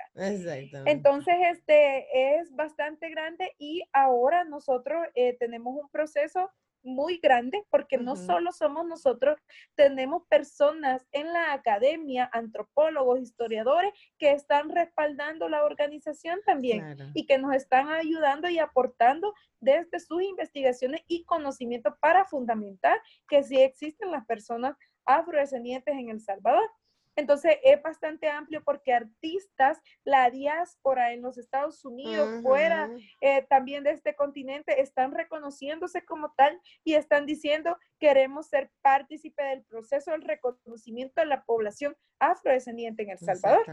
Entonces, 0.87 1.35
este 1.51 2.39
es 2.39 2.55
bastante 2.55 3.11
grande 3.11 3.55
y 3.59 3.83
ahora 3.93 4.45
nosotros 4.45 5.07
eh, 5.15 5.37
tenemos 5.39 5.75
un 5.77 5.89
proceso 5.91 6.51
muy 6.83 7.19
grande 7.19 7.65
porque 7.71 7.99
no 7.99 8.17
solo 8.17 8.53
somos 8.53 8.87
nosotros, 8.87 9.39
tenemos 9.75 10.25
personas 10.29 11.07
en 11.13 11.33
la 11.33 11.53
academia, 11.53 12.29
antropólogos, 12.33 13.21
historiadores 13.21 13.93
que 14.19 14.33
están 14.33 14.71
respaldando 14.71 15.49
la 15.49 15.65
organización 15.65 16.41
también 16.45 16.97
y 17.15 17.27
que 17.27 17.39
nos 17.39 17.55
están 17.55 17.91
ayudando 17.91 18.49
y 18.49 18.59
aportando 18.59 19.35
desde 19.61 20.01
sus 20.01 20.23
investigaciones 20.23 21.03
y 21.07 21.25
conocimiento 21.25 21.97
para 22.01 22.25
fundamentar 22.25 23.01
que 23.29 23.43
sí 23.43 23.61
existen 23.61 24.11
las 24.11 24.25
personas 24.27 24.77
afrodescendientes 25.05 25.95
en 25.95 26.11
El 26.11 26.21
Salvador. 26.21 26.69
Entonces 27.17 27.57
es 27.63 27.83
bastante 27.83 28.29
amplio 28.29 28.63
porque 28.65 28.93
artistas, 28.93 29.79
la 30.05 30.31
diáspora 30.31 31.13
en 31.13 31.23
los 31.23 31.39
Estados 31.39 31.85
Unidos, 31.85 32.43
fuera 32.43 32.91
eh, 33.21 33.47
también 33.49 33.85
de 33.85 33.91
este 33.91 34.15
continente, 34.15 34.81
están 34.81 35.13
reconociéndose 35.13 36.05
como 36.05 36.33
tal 36.37 36.61
y 36.85 36.95
están 36.95 37.27
diciendo 37.27 37.77
queremos 37.99 38.49
ser 38.49 38.71
partícipe 38.83 39.43
del 39.43 39.65
proceso 39.65 40.13
del 40.13 40.23
reconocimiento 40.23 41.21
de 41.21 41.27
la 41.27 41.45
población 41.45 41.97
afrodescendiente 42.19 43.03
en 43.03 43.11
El 43.11 43.19
Salvador. 43.19 43.65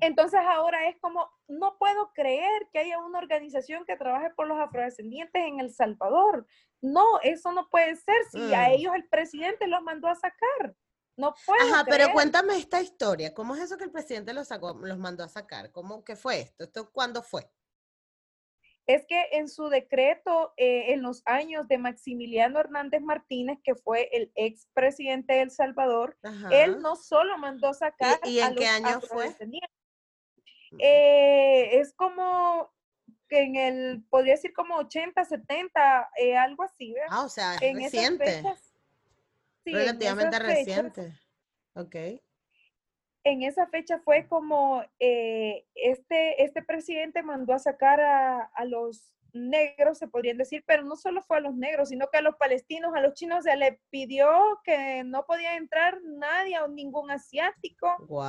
Entonces 0.00 0.40
ahora 0.44 0.88
es 0.88 0.96
como, 1.00 1.28
no 1.48 1.76
puedo 1.78 2.12
creer 2.14 2.68
que 2.72 2.78
haya 2.78 2.98
una 2.98 3.18
organización 3.18 3.84
que 3.84 3.96
trabaje 3.96 4.30
por 4.30 4.46
los 4.46 4.58
afrodescendientes 4.58 5.42
en 5.42 5.60
El 5.60 5.72
Salvador. 5.72 6.46
No, 6.80 7.04
eso 7.22 7.52
no 7.52 7.68
puede 7.68 7.96
ser 7.96 8.16
si 8.30 8.54
a 8.54 8.68
mm. 8.68 8.72
ellos 8.72 8.94
el 8.94 9.08
presidente 9.08 9.66
los 9.66 9.82
mandó 9.82 10.08
a 10.08 10.14
sacar. 10.14 10.74
No 11.16 11.34
puedo. 11.46 11.74
Ajá, 11.74 11.84
pero 11.88 12.12
cuéntame 12.12 12.56
esta 12.56 12.80
historia. 12.80 13.32
¿Cómo 13.32 13.54
es 13.54 13.62
eso 13.62 13.78
que 13.78 13.84
el 13.84 13.90
presidente 13.90 14.34
los, 14.34 14.48
sacó, 14.48 14.74
los 14.74 14.98
mandó 14.98 15.24
a 15.24 15.28
sacar? 15.28 15.72
¿Cómo 15.72 16.04
que 16.04 16.14
fue 16.14 16.40
esto? 16.40 16.64
¿Esto 16.64 16.90
cuándo 16.92 17.22
fue? 17.22 17.50
Es 18.86 19.04
que 19.06 19.20
en 19.32 19.48
su 19.48 19.68
decreto, 19.68 20.52
eh, 20.56 20.92
en 20.92 21.02
los 21.02 21.22
años 21.24 21.66
de 21.66 21.78
Maximiliano 21.78 22.60
Hernández 22.60 23.00
Martínez, 23.00 23.58
que 23.64 23.74
fue 23.74 24.08
el 24.12 24.30
ex 24.36 24.68
presidente 24.74 25.34
de 25.34 25.42
El 25.42 25.50
Salvador, 25.50 26.16
él 26.52 26.80
no 26.80 26.94
solo 26.94 27.36
mandó 27.36 27.74
sacar. 27.74 28.20
¿Y, 28.24 28.38
en 28.38 28.54
qué 28.54 28.66
año 28.66 29.00
fue? 29.00 29.34
Eh, 30.78 31.80
es 31.80 31.94
como 31.94 32.70
que 33.28 33.40
en 33.40 33.56
el, 33.56 34.04
podría 34.08 34.34
decir 34.34 34.52
como 34.52 34.76
80, 34.76 35.24
70, 35.24 36.10
eh, 36.16 36.36
algo 36.36 36.62
así, 36.62 36.92
¿verdad? 36.92 37.08
Ah, 37.10 37.24
o 37.24 37.28
sea, 37.28 37.54
es 37.56 37.74
reciente 37.74 38.42
relativamente 39.72 40.38
reciente. 40.38 41.12
Ok. 41.74 41.96
En 43.24 43.42
esa 43.42 43.66
fecha 43.66 43.98
fue 43.98 44.28
como 44.28 44.84
eh, 45.00 45.66
este, 45.74 46.44
este 46.44 46.62
presidente 46.62 47.22
mandó 47.22 47.54
a 47.54 47.58
sacar 47.58 48.00
a, 48.00 48.64
los 48.66 49.12
negros, 49.32 49.98
se 49.98 50.08
podrían 50.08 50.38
decir, 50.38 50.62
pero 50.66 50.84
no 50.84 50.96
solo 50.96 51.22
fue 51.22 51.38
a 51.38 51.40
los 51.40 51.54
negros, 51.54 51.88
sino 51.88 52.06
que 52.06 52.18
a 52.18 52.22
los 52.22 52.36
palestinos, 52.36 52.94
a 52.94 53.00
los 53.00 53.14
chinos, 53.14 53.44
se 53.44 53.56
le 53.56 53.80
pidió 53.90 54.28
que 54.64 55.02
no 55.04 55.26
podía 55.26 55.56
entrar 55.56 55.98
nadie 56.04 56.60
o 56.60 56.68
ningún 56.68 57.10
asiático 57.10 57.88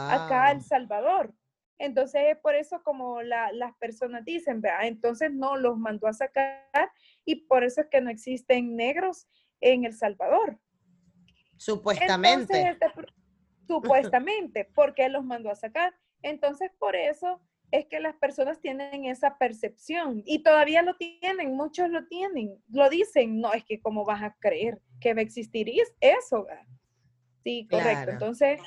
acá 0.09 0.47
a 0.47 0.51
El 0.51 0.61
Salvador. 0.63 1.33
Entonces, 1.79 2.37
por 2.41 2.55
eso 2.55 2.81
como 2.83 3.21
las 3.21 3.75
personas 3.79 4.25
dicen, 4.25 4.61
entonces 4.81 5.31
no 5.31 5.57
los 5.57 5.77
mandó 5.77 6.07
a 6.07 6.13
sacar 6.13 6.91
y 7.23 7.47
por 7.47 7.63
eso 7.63 7.81
es 7.81 7.87
que 7.87 8.01
no 8.01 8.09
existen 8.09 8.75
negros 8.75 9.27
en 9.61 9.85
El 9.85 9.93
Salvador. 9.93 10.59
Supuestamente. 11.57 12.69
Este 12.69 12.87
supuestamente, 13.67 14.65
porque 14.75 15.05
él 15.05 15.13
los 15.13 15.25
mandó 15.25 15.51
a 15.51 15.55
sacar. 15.55 15.93
Entonces, 16.21 16.71
por 16.79 16.95
eso 16.95 17.41
es 17.71 17.85
que 17.85 17.99
las 17.99 18.15
personas 18.15 18.61
tienen 18.61 19.05
esa 19.05 19.37
percepción 19.37 20.23
y 20.25 20.41
todavía 20.41 20.81
lo 20.81 20.95
tienen, 20.95 21.55
muchos 21.55 21.89
lo 21.89 22.07
tienen, 22.07 22.55
lo 22.69 22.89
dicen, 22.89 23.41
no, 23.41 23.53
es 23.53 23.65
que 23.65 23.81
cómo 23.81 24.05
vas 24.05 24.23
a 24.23 24.35
creer 24.39 24.81
que 25.01 25.13
va 25.13 25.19
a 25.19 25.23
existir 25.23 25.69
eso. 25.99 26.47
Sí, 27.43 27.67
correcto. 27.69 28.11
Entonces, 28.11 28.61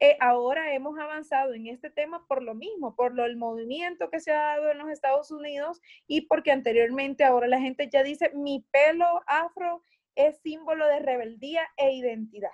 eh, 0.00 0.16
ahora 0.20 0.74
hemos 0.74 0.98
avanzado 0.98 1.54
en 1.54 1.66
este 1.66 1.90
tema 1.90 2.26
por 2.26 2.42
lo 2.42 2.54
mismo, 2.54 2.94
por 2.96 3.14
lo, 3.14 3.24
el 3.24 3.36
movimiento 3.36 4.10
que 4.10 4.20
se 4.20 4.32
ha 4.32 4.56
dado 4.56 4.70
en 4.70 4.78
los 4.78 4.90
Estados 4.90 5.30
Unidos 5.30 5.80
y 6.06 6.22
porque 6.22 6.50
anteriormente 6.50 7.24
ahora 7.24 7.46
la 7.46 7.60
gente 7.60 7.88
ya 7.90 8.02
dice, 8.02 8.30
mi 8.34 8.66
pelo 8.70 9.06
afro 9.26 9.82
es 10.16 10.40
símbolo 10.40 10.86
de 10.86 10.98
rebeldía 10.98 11.62
e 11.76 11.92
identidad. 11.92 12.50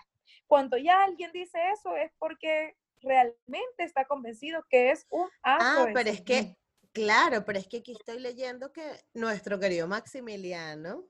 Cuando 0.47 0.77
ya 0.77 1.03
alguien 1.05 1.33
dice 1.33 1.59
eso 1.73 1.97
es 1.97 2.13
porque 2.19 2.77
realmente 3.01 3.85
está 3.85 4.05
convencido 4.05 4.65
que 4.69 4.91
es 4.91 5.07
un 5.11 5.29
Ah, 5.43 5.87
pero 5.95 6.11
es 6.11 6.21
que, 6.21 6.57
claro, 6.93 7.45
pero 7.45 7.59
es 7.59 7.67
que 7.67 7.79
aquí 7.79 7.93
estoy 7.93 8.21
leyendo 8.21 8.73
que 8.73 8.83
nuestro 9.15 9.59
querido 9.59 9.89
Maximiliano 9.89 11.07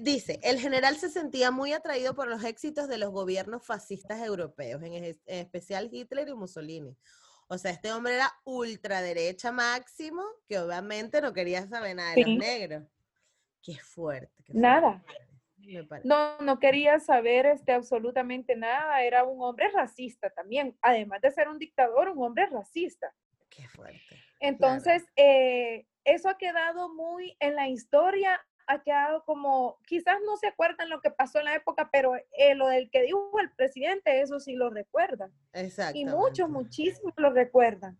dice, 0.00 0.40
el 0.42 0.58
general 0.58 0.96
se 0.96 1.08
sentía 1.08 1.50
muy 1.50 1.72
atraído 1.72 2.14
por 2.14 2.28
los 2.28 2.42
éxitos 2.44 2.88
de 2.88 2.98
los 2.98 3.10
gobiernos 3.10 3.64
fascistas 3.64 4.20
europeos, 4.20 4.82
en 4.82 5.16
especial 5.26 5.88
Hitler 5.92 6.28
y 6.28 6.34
Mussolini 6.34 6.96
O 7.46 7.58
sea, 7.58 7.70
este 7.70 7.92
hombre 7.92 8.16
era 8.16 8.32
ultraderecha 8.44 9.52
máximo, 9.52 10.22
que 10.48 10.58
obviamente 10.58 11.20
no 11.20 11.32
quería 11.32 11.66
saber 11.68 11.96
nada 11.96 12.14
de 12.14 12.22
los 12.22 12.36
negros. 12.38 12.84
Qué 13.62 13.76
fuerte. 13.76 14.32
nada. 14.48 15.02
No, 16.04 16.38
no 16.38 16.58
quería 16.58 16.98
saber 17.00 17.46
este, 17.46 17.72
absolutamente 17.72 18.56
nada. 18.56 19.02
Era 19.02 19.24
un 19.24 19.42
hombre 19.42 19.70
racista 19.70 20.30
también. 20.30 20.76
Además 20.80 21.20
de 21.20 21.30
ser 21.30 21.48
un 21.48 21.58
dictador, 21.58 22.08
un 22.08 22.22
hombre 22.22 22.46
racista. 22.46 23.12
Qué 23.50 23.66
fuerte. 23.68 24.16
Entonces, 24.40 25.04
eh, 25.16 25.86
eso 26.04 26.28
ha 26.28 26.38
quedado 26.38 26.94
muy 26.94 27.36
en 27.40 27.54
la 27.56 27.68
historia, 27.68 28.40
ha 28.66 28.82
quedado 28.82 29.24
como, 29.24 29.78
quizás 29.86 30.18
no 30.24 30.36
se 30.36 30.46
acuerdan 30.46 30.90
lo 30.90 31.00
que 31.00 31.10
pasó 31.10 31.38
en 31.38 31.46
la 31.46 31.54
época, 31.54 31.88
pero 31.90 32.14
eh, 32.16 32.54
lo 32.54 32.68
del 32.68 32.90
que 32.90 33.02
dijo 33.02 33.30
el 33.40 33.50
presidente, 33.52 34.20
eso 34.20 34.38
sí 34.40 34.54
lo 34.54 34.70
recuerdan. 34.70 35.32
Exacto. 35.52 35.98
Y 35.98 36.04
muchos, 36.04 36.48
muchísimos 36.48 37.14
lo 37.16 37.30
recuerdan. 37.30 37.98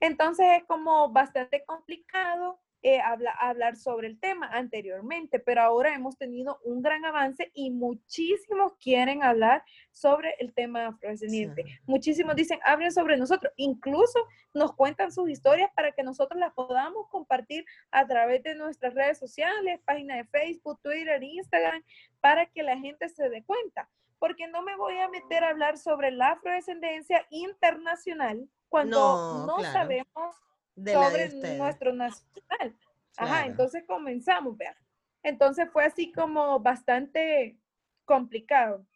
Entonces 0.00 0.46
es 0.58 0.64
como 0.64 1.10
bastante 1.10 1.64
complicado 1.64 2.60
eh, 2.88 3.00
hablar 3.00 3.74
sobre 3.74 4.06
el 4.06 4.20
tema 4.20 4.46
anteriormente, 4.46 5.40
pero 5.40 5.60
ahora 5.60 5.92
hemos 5.92 6.16
tenido 6.16 6.60
un 6.62 6.82
gran 6.82 7.04
avance 7.04 7.50
y 7.52 7.72
muchísimos 7.72 8.74
quieren 8.80 9.24
hablar 9.24 9.64
sobre 9.90 10.36
el 10.38 10.54
tema 10.54 10.86
afrodescendiente. 10.86 11.64
Muchísimos 11.86 12.36
dicen, 12.36 12.60
hablen 12.64 12.92
sobre 12.92 13.16
nosotros, 13.16 13.52
incluso 13.56 14.20
nos 14.54 14.72
cuentan 14.76 15.10
sus 15.10 15.28
historias 15.28 15.68
para 15.74 15.90
que 15.90 16.04
nosotros 16.04 16.38
las 16.38 16.52
podamos 16.52 17.08
compartir 17.08 17.64
a 17.90 18.06
través 18.06 18.44
de 18.44 18.54
nuestras 18.54 18.94
redes 18.94 19.18
sociales, 19.18 19.80
página 19.84 20.14
de 20.18 20.24
Facebook, 20.26 20.78
Twitter, 20.80 21.20
Instagram, 21.20 21.82
para 22.20 22.46
que 22.46 22.62
la 22.62 22.78
gente 22.78 23.08
se 23.08 23.28
dé 23.28 23.42
cuenta. 23.42 23.90
Porque 24.20 24.46
no 24.46 24.62
me 24.62 24.76
voy 24.76 24.96
a 24.98 25.08
meter 25.08 25.42
a 25.42 25.48
hablar 25.48 25.76
sobre 25.76 26.12
la 26.12 26.34
afrodescendencia 26.34 27.26
internacional 27.30 28.48
cuando 28.68 29.44
no, 29.44 29.60
sabemos 29.72 30.36
sobre 30.76 31.56
nuestro 31.56 31.92
nacional. 31.92 32.76
Ajá, 33.16 33.46
entonces 33.46 33.84
comenzamos, 33.86 34.56
vean. 34.56 34.76
Entonces 35.22 35.68
fue 35.72 35.84
así 35.84 36.12
como 36.12 36.60
bastante 36.60 37.58
complicado. 38.04 38.86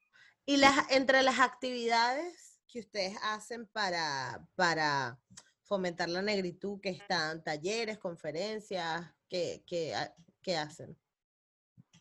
Y 0.47 0.59
las, 0.59 0.91
entre 0.91 1.23
las 1.23 1.41
actividades 1.41 2.61
que 2.69 2.81
ustedes 2.81 3.17
hacen 3.23 3.67
para, 3.67 4.47
para 4.55 5.19
fomentar 5.65 6.09
la 6.09 6.23
negritud, 6.23 6.81
que 6.81 6.91
están 6.91 7.43
talleres, 7.43 7.99
conferencias, 7.99 9.03
¿qué, 9.29 9.63
qué, 9.67 10.57
hacen? 10.57 10.97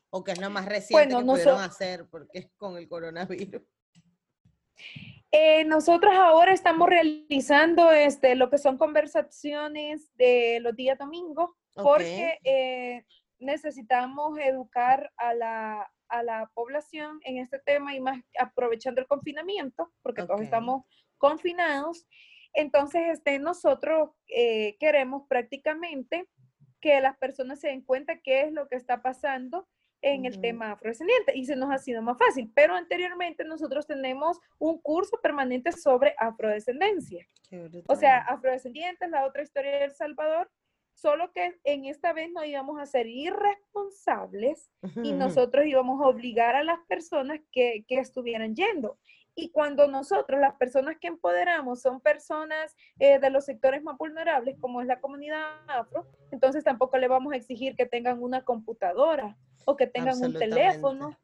¿O 0.10 0.24
qué 0.24 0.32
es 0.32 0.40
lo 0.40 0.50
más 0.50 0.66
reciente 0.66 1.16
que 1.16 1.24
pudieron 1.24 1.62
hacer 1.62 2.08
porque 2.10 2.40
es 2.40 2.52
con 2.58 2.78
el 2.78 2.88
coronavirus? 2.88 3.62
Eh, 5.32 5.64
nosotros 5.66 6.14
ahora 6.16 6.54
estamos 6.54 6.90
realizando 6.90 7.92
este, 7.92 8.36
lo 8.36 8.50
que 8.50 8.58
son 8.58 8.78
conversaciones 8.78 10.10
de 10.16 10.60
los 10.62 10.76
días 10.76 10.98
domingos, 10.98 11.52
porque 11.76 12.40
eh, 12.44 13.06
necesitamos 13.38 14.40
educar 14.40 15.12
a 15.18 15.34
la, 15.36 15.92
a 16.08 16.24
la, 16.24 16.52
población 16.56 17.20
en 17.24 17.38
este 17.38 17.60
tema 17.60 17.96
y 17.96 18.02
más 18.02 18.20
aprovechando 18.40 19.02
el 19.02 19.08
confinamiento, 19.08 19.92
porque 20.02 20.24
todos 20.24 20.42
estamos 20.42 20.84
confinados. 21.18 22.08
Entonces, 22.54 23.04
este, 23.14 23.38
nosotros 23.38 24.10
eh, 24.28 24.78
queremos 24.80 25.28
prácticamente 25.30 26.28
que 26.82 27.00
las 27.02 27.18
personas 27.18 27.60
se 27.60 27.68
den 27.68 27.84
cuenta 27.84 28.20
qué 28.20 28.42
es 28.42 28.52
lo 28.52 28.68
que 28.68 28.78
está 28.78 29.04
pasando 29.04 29.68
en 30.02 30.26
el 30.26 30.40
tema 30.40 30.72
afrodescendiente 30.72 31.36
y 31.36 31.46
se 31.46 31.56
nos 31.56 31.72
ha 31.72 31.78
sido 31.78 32.02
más 32.02 32.18
fácil. 32.18 32.52
Pero 32.56 32.76
anteriormente 32.76 33.44
nosotros 33.44 33.86
tenemos 33.86 34.40
un 34.58 34.80
curso 34.80 35.20
permanente 35.22 35.72
sobre 35.72 36.16
afrodescendencia. 36.18 37.28
O 37.88 37.96
sea, 37.96 38.20
afrodescendientes, 38.20 39.10
la 39.10 39.26
otra 39.26 39.44
historia 39.44 39.72
de 39.72 39.86
El 39.86 39.92
Salvador, 39.92 40.50
solo 40.94 41.32
que 41.32 41.60
en 41.64 41.86
esta 41.86 42.14
vez 42.14 42.30
no 42.32 42.44
íbamos 42.44 42.80
a 42.80 42.86
ser 42.86 43.08
irresponsables 43.08 44.70
y 45.04 45.14
nosotros 45.14 45.66
íbamos 45.66 46.02
a 46.02 46.08
obligar 46.08 46.56
a 46.56 46.64
las 46.64 46.80
personas 46.88 47.40
que, 47.52 47.86
que 47.88 48.00
estuvieran 48.00 48.56
yendo. 48.56 49.00
Y 49.42 49.52
cuando 49.52 49.88
nosotros, 49.88 50.38
las 50.38 50.56
personas 50.56 50.98
que 51.00 51.08
empoderamos, 51.08 51.82
son 51.82 52.02
personas 52.02 52.76
eh, 53.00 53.20
de 53.20 53.30
los 53.30 53.46
sectores 53.46 53.82
más 53.82 53.98
vulnerables, 53.98 54.58
como 54.60 54.82
es 54.82 54.88
la 54.88 55.00
comunidad 55.00 55.62
afro, 55.68 56.06
entonces 56.32 56.62
tampoco 56.66 56.98
le 56.98 57.08
vamos 57.08 57.32
a 57.32 57.38
exigir 57.38 57.74
que 57.78 57.86
tengan 57.86 58.22
una 58.22 58.44
computadora 58.44 59.38
o 59.64 59.78
que 59.78 59.88
tengan 59.88 60.22
un 60.22 60.34
teléfono. 60.34 61.18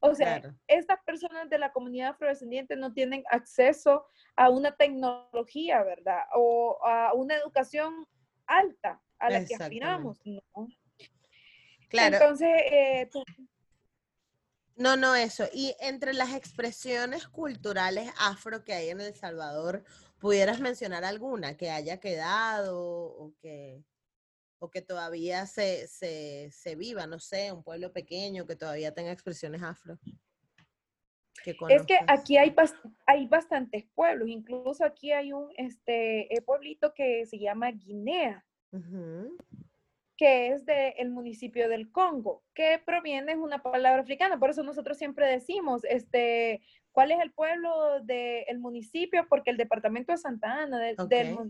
O 0.00 0.14
sea, 0.14 0.42
estas 0.66 1.02
personas 1.04 1.48
de 1.48 1.58
la 1.58 1.72
comunidad 1.72 2.10
afrodescendiente 2.10 2.76
no 2.76 2.92
tienen 2.92 3.24
acceso 3.30 4.04
a 4.36 4.50
una 4.50 4.76
tecnología, 4.76 5.82
¿verdad? 5.82 6.24
O 6.34 6.78
a 6.84 7.14
una 7.14 7.36
educación 7.36 8.06
alta 8.46 9.00
a 9.18 9.30
la 9.30 9.46
que 9.46 9.54
aspiramos. 9.54 10.20
¿no? 10.26 10.68
Claro. 11.88 12.16
Entonces, 12.16 12.50
eh, 12.70 13.08
no, 14.76 14.96
no, 14.96 15.14
eso. 15.14 15.44
Y 15.52 15.74
entre 15.80 16.14
las 16.14 16.34
expresiones 16.34 17.26
culturales 17.28 18.10
afro 18.18 18.64
que 18.64 18.72
hay 18.72 18.88
en 18.90 19.00
El 19.00 19.14
Salvador, 19.14 19.84
¿pudieras 20.18 20.60
mencionar 20.60 21.04
alguna 21.04 21.56
que 21.56 21.70
haya 21.70 22.00
quedado 22.00 22.78
o 22.78 23.34
que, 23.40 23.84
o 24.58 24.70
que 24.70 24.82
todavía 24.82 25.46
se, 25.46 25.86
se, 25.88 26.76
viva? 26.76 27.06
No 27.06 27.18
sé, 27.18 27.52
un 27.52 27.62
pueblo 27.62 27.92
pequeño 27.92 28.46
que 28.46 28.56
todavía 28.56 28.94
tenga 28.94 29.12
expresiones 29.12 29.62
afro. 29.62 29.98
es 31.44 31.86
que 31.86 31.98
aquí 32.06 32.36
hay, 32.36 32.54
hay 33.06 33.26
bastantes 33.26 33.84
pueblos, 33.94 34.28
incluso 34.28 34.84
aquí 34.84 35.12
hay 35.12 35.32
un 35.32 35.50
este, 35.56 36.34
eh, 36.34 36.40
pueblito 36.42 36.94
que 36.94 37.26
se 37.26 37.38
llama 37.38 37.70
Guinea 37.72 38.44
que 40.22 40.52
es 40.52 40.64
del 40.64 41.10
municipio 41.10 41.68
del 41.68 41.90
Congo, 41.90 42.44
que 42.54 42.80
proviene, 42.86 43.32
es 43.32 43.38
una 43.38 43.60
palabra 43.60 44.02
africana, 44.02 44.38
por 44.38 44.50
eso 44.50 44.62
nosotros 44.62 44.96
siempre 44.96 45.26
decimos, 45.26 45.82
este, 45.82 46.62
¿cuál 46.92 47.10
es 47.10 47.18
el 47.18 47.32
pueblo 47.32 47.98
del 48.04 48.60
municipio? 48.60 49.26
Porque 49.28 49.50
el 49.50 49.56
departamento 49.56 50.12
de 50.12 50.18
Santa 50.18 50.62
Ana, 50.62 50.78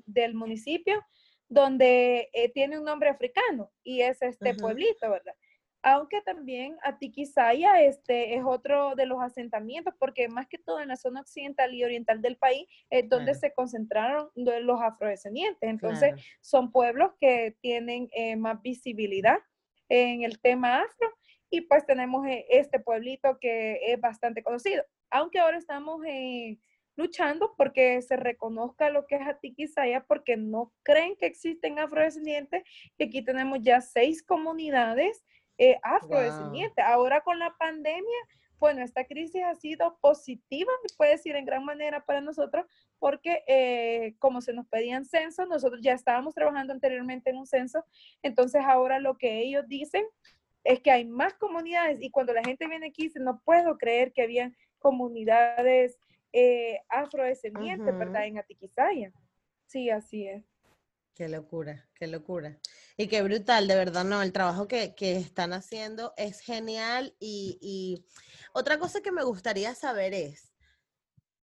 del, 0.07 0.35
municipio, 0.35 1.05
donde 1.51 2.31
eh, 2.33 2.51
tiene 2.55 2.79
un 2.79 2.87
nombre 2.87 3.11
africano, 3.11 3.71
y 3.83 4.01
es 4.01 4.23
este 4.23 4.55
pueblito, 4.55 5.11
¿verdad? 5.11 5.35
Aunque 5.83 6.21
también 6.23 6.77
Atiquizaya 6.83 7.83
este, 7.83 8.37
es 8.37 8.43
otro 8.45 8.95
de 8.95 9.07
los 9.07 9.21
asentamientos, 9.21 9.95
porque 9.99 10.29
más 10.29 10.47
que 10.47 10.59
todo 10.59 10.81
en 10.81 10.89
la 10.89 10.97
zona 10.97 11.21
occidental 11.21 11.75
y 11.75 11.83
oriental 11.83 12.23
del 12.23 12.37
país 12.37 12.69
es 12.89 13.09
donde 13.09 13.35
se 13.35 13.53
concentraron 13.53 14.31
los 14.35 14.81
afrodescendientes. 14.81 15.69
Entonces, 15.69 16.15
son 16.41 16.71
pueblos 16.71 17.13
que 17.21 17.57
tienen 17.61 18.09
eh, 18.13 18.37
más 18.37 18.63
visibilidad 18.63 19.39
en 19.89 20.23
el 20.23 20.41
tema 20.41 20.83
afro 20.83 21.09
y 21.51 21.63
pues 21.63 21.85
tenemos 21.85 22.27
eh, 22.27 22.47
este 22.49 22.79
pueblito 22.79 23.39
que 23.41 23.93
es 23.93 24.01
bastante 24.01 24.43
conocido. 24.43 24.85
Aunque 25.11 25.41
ahora 25.41 25.59
estamos 25.59 26.01
eh, 26.07 26.59
luchando 26.97 27.55
porque 27.59 28.01
se 28.03 28.17
reconozca 28.17 28.89
lo 28.89 29.07
que 29.07 29.17
es 29.17 29.27
Atiquizaya, 29.27 30.05
porque 30.05 30.37
no 30.37 30.73
creen 30.85 31.17
que 31.17 31.27
existen 31.27 31.79
afrodescendientes 31.79 32.63
y 32.97 33.05
aquí 33.05 33.23
tenemos 33.23 33.59
ya 33.61 33.81
seis 33.81 34.23
comunidades 34.23 35.23
eh, 35.59 35.79
afrodescendiente. 35.83 36.83
Ahora 36.83 37.21
con 37.23 37.39
la 37.39 37.55
pandemia, 37.57 38.19
bueno, 38.59 38.83
esta 38.83 39.05
crisis 39.05 39.43
ha 39.43 39.57
sido 39.57 39.99
positiva, 40.01 40.71
me 40.85 40.97
puede 40.97 41.13
decir 41.13 41.35
en 41.35 41.45
gran 41.45 41.65
manera 41.65 42.05
para 42.05 42.21
nosotros, 42.21 42.65
porque 43.01 43.43
eh, 43.49 44.15
como 44.21 44.41
se 44.41 44.53
nos 44.53 44.69
pedían 44.69 45.05
censos, 45.05 45.49
nosotros 45.49 45.81
ya 45.83 45.95
estábamos 45.95 46.33
trabajando 46.33 46.73
anteriormente 46.73 47.31
en 47.31 47.39
un 47.39 47.47
censo, 47.47 47.85
entonces 48.23 48.63
ahora 48.65 49.01
lo 49.01 49.19
que 49.19 49.41
ellos 49.41 49.67
dicen 49.67 50.05
es 50.63 50.81
que 50.81 50.93
hay 50.93 51.05
más 51.05 51.35
comunidades 51.35 52.01
y 52.01 52.11
cuando 52.11 52.33
la 52.33 52.45
gente 52.45 52.69
viene 52.69 52.87
aquí 52.87 53.05
dice, 53.05 53.19
no 53.19 53.41
puedo 53.45 53.79
creer 53.79 54.13
que 54.13 54.23
habían 54.23 54.55
comunidades 54.79 55.99
eh, 56.33 56.81
afrodescendientes, 56.89 57.99
¿verdad? 57.99 58.27
En 58.27 58.39
Atiquizaya. 58.39 59.13
Sí, 59.67 59.91
así 59.91 60.29
es. 60.29 60.45
Qué 61.15 61.29
locura, 61.29 61.89
qué 61.95 62.07
locura. 62.07 62.59
Y 62.97 63.09
qué 63.09 63.23
brutal, 63.23 63.69
de 63.69 63.75
verdad, 63.75 64.05
no, 64.05 64.23
el 64.23 64.33
trabajo 64.33 64.69
que, 64.69 64.95
están 64.99 65.53
haciendo 65.53 66.13
es 66.17 66.41
genial. 66.41 67.15
Y, 67.19 68.05
otra 68.53 68.79
cosa 68.79 69.01
que 69.01 69.13
me 69.13 69.25
gustaría 69.25 69.75
saber 69.75 70.13
es, 70.13 70.53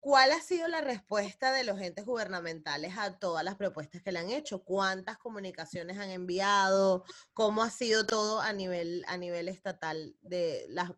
¿cuál 0.00 0.32
ha 0.32 0.40
sido 0.40 0.68
la 0.68 0.82
respuesta 0.82 1.52
de 1.52 1.64
los 1.64 1.80
entes 1.80 2.04
gubernamentales 2.04 2.94
a 2.98 3.18
todas 3.18 3.42
las 3.42 3.56
propuestas 3.56 4.02
que 4.02 4.12
le 4.12 4.18
han 4.18 4.30
hecho? 4.30 4.62
¿Cuántas 4.64 5.16
comunicaciones 5.16 5.98
han 5.98 6.10
enviado? 6.10 7.04
¿Cómo 7.32 7.62
ha 7.62 7.70
sido 7.70 8.06
todo 8.06 8.40
a 8.40 8.52
nivel, 8.52 9.04
a 9.08 9.16
nivel 9.16 9.48
estatal? 9.48 10.14
De 10.20 10.66
las, 10.68 10.92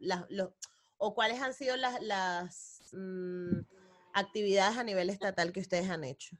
¿O 0.99 1.15
cuáles 1.15 1.41
han 1.41 1.55
sido 1.55 1.77
las, 1.77 2.03
las 2.03 2.83
mm, 2.93 3.61
actividades 4.13 4.77
a 4.77 4.85
nivel 4.85 5.09
estatal 5.09 5.53
que 5.53 5.61
ustedes 5.61 5.89
han 5.89 6.05
hecho? 6.05 6.37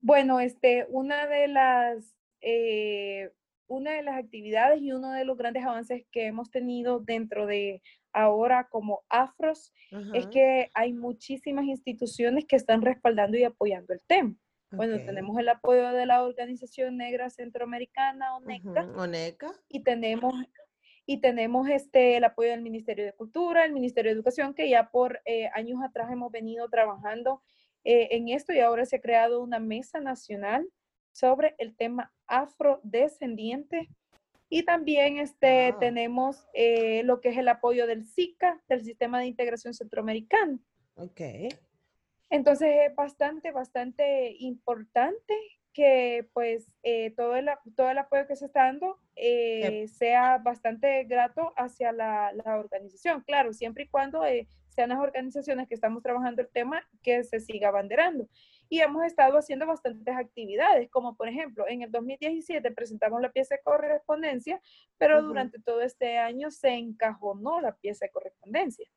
Bueno, 0.00 0.40
este, 0.40 0.86
una 0.90 1.26
de 1.26 1.48
las 1.48 2.17
eh, 2.40 3.30
una 3.66 3.92
de 3.92 4.02
las 4.02 4.16
actividades 4.16 4.80
y 4.80 4.92
uno 4.92 5.12
de 5.12 5.24
los 5.24 5.36
grandes 5.36 5.64
avances 5.64 6.04
que 6.10 6.26
hemos 6.26 6.50
tenido 6.50 7.00
dentro 7.00 7.46
de 7.46 7.82
ahora 8.12 8.68
como 8.70 9.02
afros 9.08 9.72
es 10.14 10.26
que 10.26 10.70
hay 10.74 10.92
muchísimas 10.92 11.66
instituciones 11.66 12.46
que 12.46 12.56
están 12.56 12.82
respaldando 12.82 13.36
y 13.36 13.44
apoyando 13.44 13.92
el 13.92 14.00
tema. 14.06 14.34
Bueno, 14.70 14.96
tenemos 14.98 15.38
el 15.38 15.48
apoyo 15.48 15.92
de 15.92 16.04
la 16.04 16.22
Organización 16.22 16.98
Negra 16.98 17.30
Centroamericana, 17.30 18.36
ONECA. 18.36 18.82
ONECA. 18.96 19.52
Y 19.68 19.82
tenemos, 19.82 20.34
y 21.06 21.20
tenemos 21.20 21.68
este, 21.68 22.18
el 22.18 22.24
apoyo 22.24 22.50
del 22.50 22.60
Ministerio 22.60 23.06
de 23.06 23.14
Cultura, 23.14 23.64
el 23.64 23.72
Ministerio 23.72 24.10
de 24.10 24.16
Educación, 24.16 24.52
que 24.52 24.68
ya 24.68 24.90
por 24.90 25.20
eh, 25.24 25.48
años 25.54 25.80
atrás 25.82 26.10
hemos 26.12 26.30
venido 26.30 26.68
trabajando 26.68 27.42
eh, 27.84 28.08
en 28.10 28.28
esto 28.28 28.52
y 28.52 28.60
ahora 28.60 28.84
se 28.84 28.96
ha 28.96 29.00
creado 29.00 29.42
una 29.42 29.58
mesa 29.58 30.00
nacional 30.00 30.68
sobre 31.12 31.54
el 31.58 31.76
tema 31.76 32.12
afrodescendiente. 32.26 33.88
Y 34.50 34.62
también 34.62 35.18
este, 35.18 35.68
ah. 35.68 35.78
tenemos 35.78 36.46
eh, 36.54 37.02
lo 37.04 37.20
que 37.20 37.28
es 37.28 37.36
el 37.36 37.48
apoyo 37.48 37.86
del 37.86 38.06
SICA, 38.06 38.62
del 38.68 38.84
Sistema 38.84 39.20
de 39.20 39.26
Integración 39.26 39.74
Centroamericano. 39.74 40.58
Ok. 40.94 41.20
Entonces 42.30 42.68
es 42.86 42.94
bastante, 42.94 43.52
bastante 43.52 44.36
importante 44.38 45.34
que 45.72 46.28
pues 46.32 46.72
eh, 46.82 47.12
todo, 47.16 47.36
el, 47.36 47.48
todo 47.76 47.90
el 47.90 47.98
apoyo 47.98 48.26
que 48.26 48.36
se 48.36 48.46
está 48.46 48.64
dando 48.64 48.98
eh, 49.14 49.86
sea 49.88 50.38
bastante 50.38 51.04
grato 51.04 51.52
hacia 51.56 51.92
la, 51.92 52.32
la, 52.32 52.58
organización. 52.58 53.22
Claro, 53.22 53.52
siempre 53.52 53.84
y 53.84 53.88
cuando 53.88 54.24
eh, 54.26 54.48
sean 54.68 54.88
las 54.88 54.98
organizaciones 54.98 55.68
que 55.68 55.74
estamos 55.74 56.02
trabajando 56.02 56.42
el 56.42 56.48
tema 56.48 56.82
que 57.02 57.22
se 57.22 57.40
siga 57.40 57.68
abanderando. 57.68 58.28
Y 58.68 58.80
hemos 58.80 59.04
estado 59.04 59.38
haciendo 59.38 59.66
bastantes 59.66 60.14
actividades, 60.14 60.90
como 60.90 61.16
por 61.16 61.28
ejemplo, 61.28 61.64
en 61.68 61.82
el 61.82 61.90
2017 61.90 62.70
presentamos 62.72 63.20
la 63.20 63.32
pieza 63.32 63.56
de 63.56 63.62
correspondencia, 63.62 64.60
pero 64.98 65.22
durante 65.22 65.58
todo 65.60 65.80
este 65.80 66.18
año 66.18 66.50
se 66.50 66.70
encajonó 66.70 67.60
la 67.60 67.74
pieza 67.76 68.06
de 68.06 68.10
correspondencia. 68.10 68.88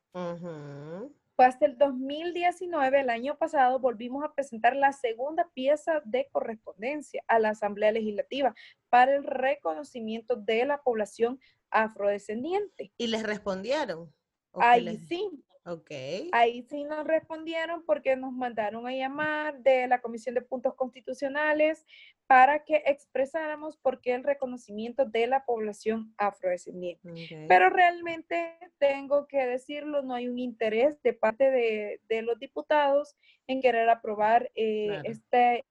Fue 1.34 1.46
hasta 1.46 1.64
el 1.64 1.78
2019, 1.78 3.00
el 3.00 3.10
año 3.10 3.38
pasado, 3.38 3.78
volvimos 3.78 4.22
a 4.22 4.34
presentar 4.34 4.76
la 4.76 4.92
segunda 4.92 5.48
pieza 5.54 6.02
de 6.04 6.28
correspondencia 6.30 7.22
a 7.26 7.38
la 7.38 7.50
Asamblea 7.50 7.90
Legislativa 7.92 8.54
para 8.90 9.16
el 9.16 9.24
reconocimiento 9.24 10.36
de 10.36 10.66
la 10.66 10.82
población 10.82 11.40
afrodescendiente. 11.70 12.92
¿Y 12.98 13.06
les 13.06 13.22
respondieron? 13.22 14.12
Ahí 14.52 14.98
sí. 15.08 15.30
Ok. 15.64 15.90
Ahí 16.32 16.62
sí 16.62 16.82
nos 16.84 17.06
respondieron 17.06 17.84
porque 17.84 18.16
nos 18.16 18.32
mandaron 18.32 18.86
a 18.86 18.92
llamar 18.92 19.62
de 19.62 19.86
la 19.86 20.00
Comisión 20.00 20.34
de 20.34 20.42
Puntos 20.42 20.74
Constitucionales 20.74 21.86
para 22.26 22.64
que 22.64 22.82
expresáramos 22.86 23.76
por 23.76 24.00
qué 24.00 24.14
el 24.14 24.24
reconocimiento 24.24 25.04
de 25.04 25.28
la 25.28 25.44
población 25.44 26.12
afrodescendiente. 26.18 27.46
Pero 27.48 27.70
realmente 27.70 28.58
tengo 28.78 29.28
que 29.28 29.46
decirlo, 29.46 30.02
no 30.02 30.14
hay 30.14 30.28
un 30.28 30.38
interés 30.38 31.00
de 31.02 31.12
parte 31.12 31.50
de, 31.50 32.00
de 32.08 32.22
los 32.22 32.38
diputados 32.40 33.16
en 33.46 33.60
querer 33.60 33.88
aprobar 33.88 34.50
eh, 34.54 35.00
este, 35.04 35.64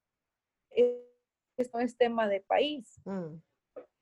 este, 0.69 1.95
tema 1.97 2.27
de 2.27 2.41
país. 2.41 3.01
Mm. 3.05 3.41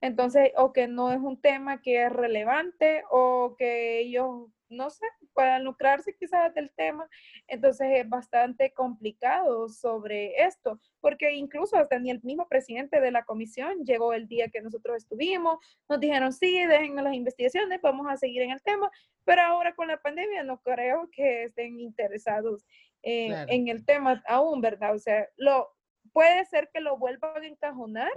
Entonces, 0.02 0.52
o 0.56 0.72
que 0.72 0.86
no 0.86 1.12
es 1.12 1.18
un 1.18 1.40
tema 1.40 1.82
que 1.82 2.04
es 2.04 2.12
relevante 2.12 3.02
o 3.10 3.54
que 3.58 4.00
ellos 4.00 4.48
no 4.70 4.90
sé, 4.90 5.06
puedan 5.34 5.64
lucrarse 5.64 6.14
quizás 6.14 6.54
del 6.54 6.70
tema. 6.70 7.08
Entonces 7.46 7.88
es 7.92 8.08
bastante 8.08 8.72
complicado 8.72 9.68
sobre 9.68 10.42
esto, 10.42 10.80
porque 11.00 11.32
incluso 11.32 11.76
hasta 11.76 11.98
ni 11.98 12.10
el 12.10 12.22
mismo 12.22 12.48
presidente 12.48 13.00
de 13.00 13.10
la 13.10 13.24
comisión 13.24 13.84
llegó 13.84 14.12
el 14.12 14.26
día 14.28 14.48
que 14.48 14.62
nosotros 14.62 14.96
estuvimos, 14.96 15.58
nos 15.88 16.00
dijeron, 16.00 16.32
sí, 16.32 16.64
déjenme 16.66 17.02
las 17.02 17.14
investigaciones, 17.14 17.80
vamos 17.82 18.06
a 18.08 18.16
seguir 18.16 18.42
en 18.42 18.50
el 18.50 18.62
tema, 18.62 18.90
pero 19.24 19.42
ahora 19.42 19.74
con 19.74 19.88
la 19.88 20.00
pandemia 20.00 20.42
no 20.44 20.60
creo 20.62 21.08
que 21.12 21.44
estén 21.44 21.80
interesados 21.80 22.64
en 23.02 23.68
el 23.68 23.84
tema 23.86 24.22
aún, 24.26 24.60
¿verdad? 24.60 24.94
O 24.94 24.98
sea, 24.98 25.26
lo, 25.36 25.74
puede 26.12 26.44
ser 26.46 26.70
que 26.72 26.80
lo 26.80 26.96
vuelvan 26.98 27.42
a 27.42 27.46
encajonar 27.46 28.10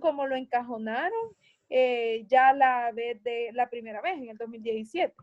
como 0.00 0.26
lo 0.26 0.36
encajonaron 0.36 1.36
eh, 1.68 2.24
ya 2.28 2.52
la 2.52 2.92
vez 2.92 3.22
de 3.22 3.50
la 3.52 3.68
primera 3.68 4.00
vez 4.00 4.16
en 4.18 4.28
el 4.28 4.36
2017. 4.36 5.14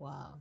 Wow. 0.00 0.40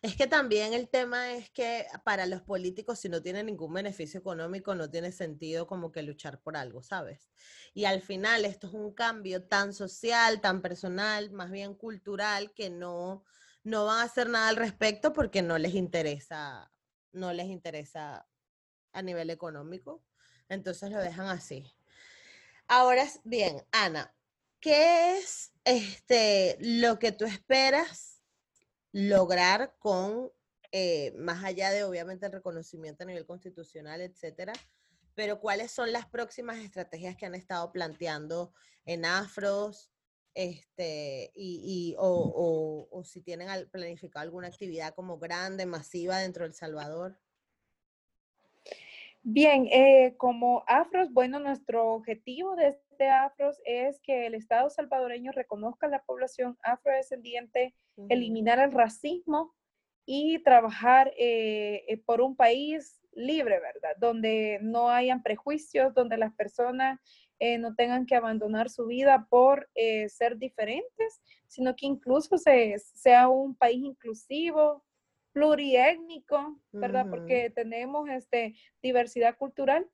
Es 0.00 0.16
que 0.16 0.26
también 0.26 0.72
el 0.72 0.88
tema 0.88 1.34
es 1.34 1.50
que 1.50 1.86
para 2.04 2.24
los 2.24 2.40
políticos, 2.40 2.98
si 2.98 3.10
no 3.10 3.20
tienen 3.20 3.44
ningún 3.46 3.74
beneficio 3.74 4.18
económico, 4.18 4.74
no 4.74 4.90
tiene 4.90 5.12
sentido 5.12 5.66
como 5.66 5.92
que 5.92 6.02
luchar 6.02 6.40
por 6.40 6.56
algo, 6.56 6.82
¿sabes? 6.82 7.28
Y 7.74 7.84
al 7.84 8.00
final 8.00 8.46
esto 8.46 8.68
es 8.68 8.72
un 8.72 8.94
cambio 8.94 9.44
tan 9.44 9.74
social, 9.74 10.40
tan 10.40 10.62
personal, 10.62 11.30
más 11.32 11.50
bien 11.50 11.74
cultural, 11.74 12.54
que 12.54 12.70
no, 12.70 13.24
no 13.62 13.84
van 13.84 14.00
a 14.00 14.04
hacer 14.04 14.30
nada 14.30 14.48
al 14.48 14.56
respecto 14.56 15.12
porque 15.12 15.42
no 15.42 15.58
les 15.58 15.74
interesa, 15.74 16.72
no 17.12 17.34
les 17.34 17.48
interesa 17.48 18.26
a 18.92 19.02
nivel 19.02 19.28
económico. 19.28 20.02
Entonces 20.48 20.90
lo 20.90 20.98
dejan 20.98 21.26
así. 21.26 21.74
Ahora 22.68 23.06
bien, 23.24 23.62
Ana, 23.70 24.14
¿qué 24.60 25.18
es 25.18 25.52
este 25.64 26.56
lo 26.60 26.98
que 26.98 27.12
tú 27.12 27.26
esperas 27.26 28.17
lograr 28.92 29.74
con, 29.78 30.30
eh, 30.72 31.12
más 31.16 31.44
allá 31.44 31.70
de 31.70 31.84
obviamente 31.84 32.26
el 32.26 32.32
reconocimiento 32.32 33.02
a 33.04 33.06
nivel 33.06 33.26
constitucional, 33.26 34.00
etcétera, 34.00 34.52
pero 35.14 35.40
cuáles 35.40 35.72
son 35.72 35.92
las 35.92 36.06
próximas 36.06 36.58
estrategias 36.58 37.16
que 37.16 37.26
han 37.26 37.34
estado 37.34 37.72
planteando 37.72 38.52
en 38.84 39.04
Afros, 39.04 39.90
este, 40.34 41.32
y, 41.34 41.96
o, 41.98 42.86
o, 42.92 43.04
si 43.04 43.20
tienen 43.20 43.48
planificado 43.70 44.22
alguna 44.22 44.46
actividad 44.46 44.94
como 44.94 45.18
grande, 45.18 45.66
masiva 45.66 46.18
dentro 46.18 46.44
del 46.44 46.54
Salvador. 46.54 47.18
Bien, 49.30 49.68
eh, 49.70 50.14
como 50.16 50.64
Afros, 50.66 51.12
bueno, 51.12 51.38
nuestro 51.38 51.92
objetivo 51.92 52.56
de 52.56 52.68
este 52.68 53.10
Afros 53.10 53.60
es 53.66 54.00
que 54.00 54.24
el 54.24 54.32
Estado 54.32 54.70
salvadoreño 54.70 55.32
reconozca 55.32 55.86
a 55.86 55.90
la 55.90 56.02
población 56.02 56.56
afrodescendiente, 56.62 57.74
eliminar 58.08 58.58
el 58.58 58.72
racismo 58.72 59.54
y 60.06 60.42
trabajar 60.44 61.12
eh, 61.18 61.84
eh, 61.88 61.98
por 62.06 62.22
un 62.22 62.36
país 62.36 63.02
libre, 63.12 63.60
¿verdad? 63.60 63.96
Donde 64.00 64.60
no 64.62 64.88
hayan 64.88 65.22
prejuicios, 65.22 65.92
donde 65.92 66.16
las 66.16 66.32
personas 66.32 66.98
no 67.60 67.74
tengan 67.74 68.06
que 68.06 68.16
abandonar 68.16 68.68
su 68.70 68.86
vida 68.86 69.28
por 69.30 69.68
ser 70.08 70.38
diferentes, 70.38 71.20
sino 71.46 71.76
que 71.76 71.86
incluso 71.86 72.36
sea 72.38 73.28
un 73.28 73.54
país 73.54 73.84
inclusivo, 73.84 74.82
pluriétnico, 75.32 76.58
¿verdad? 76.72 77.06
Porque 77.08 77.50
tenemos 77.50 78.08
este, 78.08 78.54
diversidad 78.82 79.36
cultural. 79.36 79.86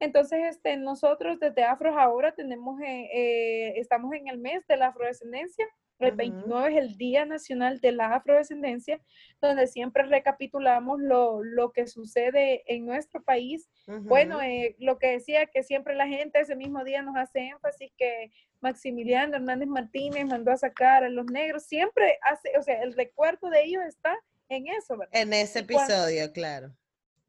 Entonces, 0.00 0.40
este, 0.48 0.76
nosotros 0.76 1.38
desde 1.40 1.64
Afros 1.64 1.96
ahora 1.96 2.32
tenemos, 2.32 2.80
eh, 2.80 3.08
eh, 3.12 3.74
estamos 3.76 4.12
en 4.14 4.28
el 4.28 4.38
mes 4.38 4.66
de 4.66 4.76
la 4.76 4.88
afrodescendencia. 4.88 5.66
El 6.00 6.16
29 6.16 6.70
es 6.70 6.76
el 6.76 6.96
Día 6.96 7.24
Nacional 7.24 7.80
de 7.80 7.92
la 7.92 8.16
Afrodescendencia, 8.16 9.00
donde 9.40 9.68
siempre 9.68 10.02
recapitulamos 10.02 11.00
lo, 11.00 11.42
lo 11.42 11.70
que 11.70 11.86
sucede 11.86 12.64
en 12.66 12.84
nuestro 12.84 13.22
país. 13.22 13.70
Bueno, 13.86 14.42
eh, 14.42 14.74
lo 14.80 14.98
que 14.98 15.12
decía 15.12 15.46
que 15.46 15.62
siempre 15.62 15.94
la 15.94 16.08
gente 16.08 16.40
ese 16.40 16.56
mismo 16.56 16.82
día 16.84 17.00
nos 17.02 17.16
hace 17.16 17.46
énfasis 17.46 17.92
que 17.96 18.32
Maximiliano 18.60 19.36
Hernández 19.36 19.68
Martínez 19.68 20.26
mandó 20.26 20.50
a 20.50 20.56
sacar 20.56 21.04
a 21.04 21.08
los 21.08 21.26
negros, 21.26 21.64
siempre 21.64 22.18
hace, 22.22 22.50
o 22.58 22.62
sea, 22.62 22.82
el 22.82 22.94
recuerdo 22.94 23.48
de 23.48 23.62
ellos 23.62 23.82
está 23.86 24.18
en 24.48 24.68
eso, 24.68 24.96
¿verdad? 24.96 25.20
En 25.20 25.32
ese 25.32 25.58
episodio, 25.60 26.32
claro. 26.32 26.74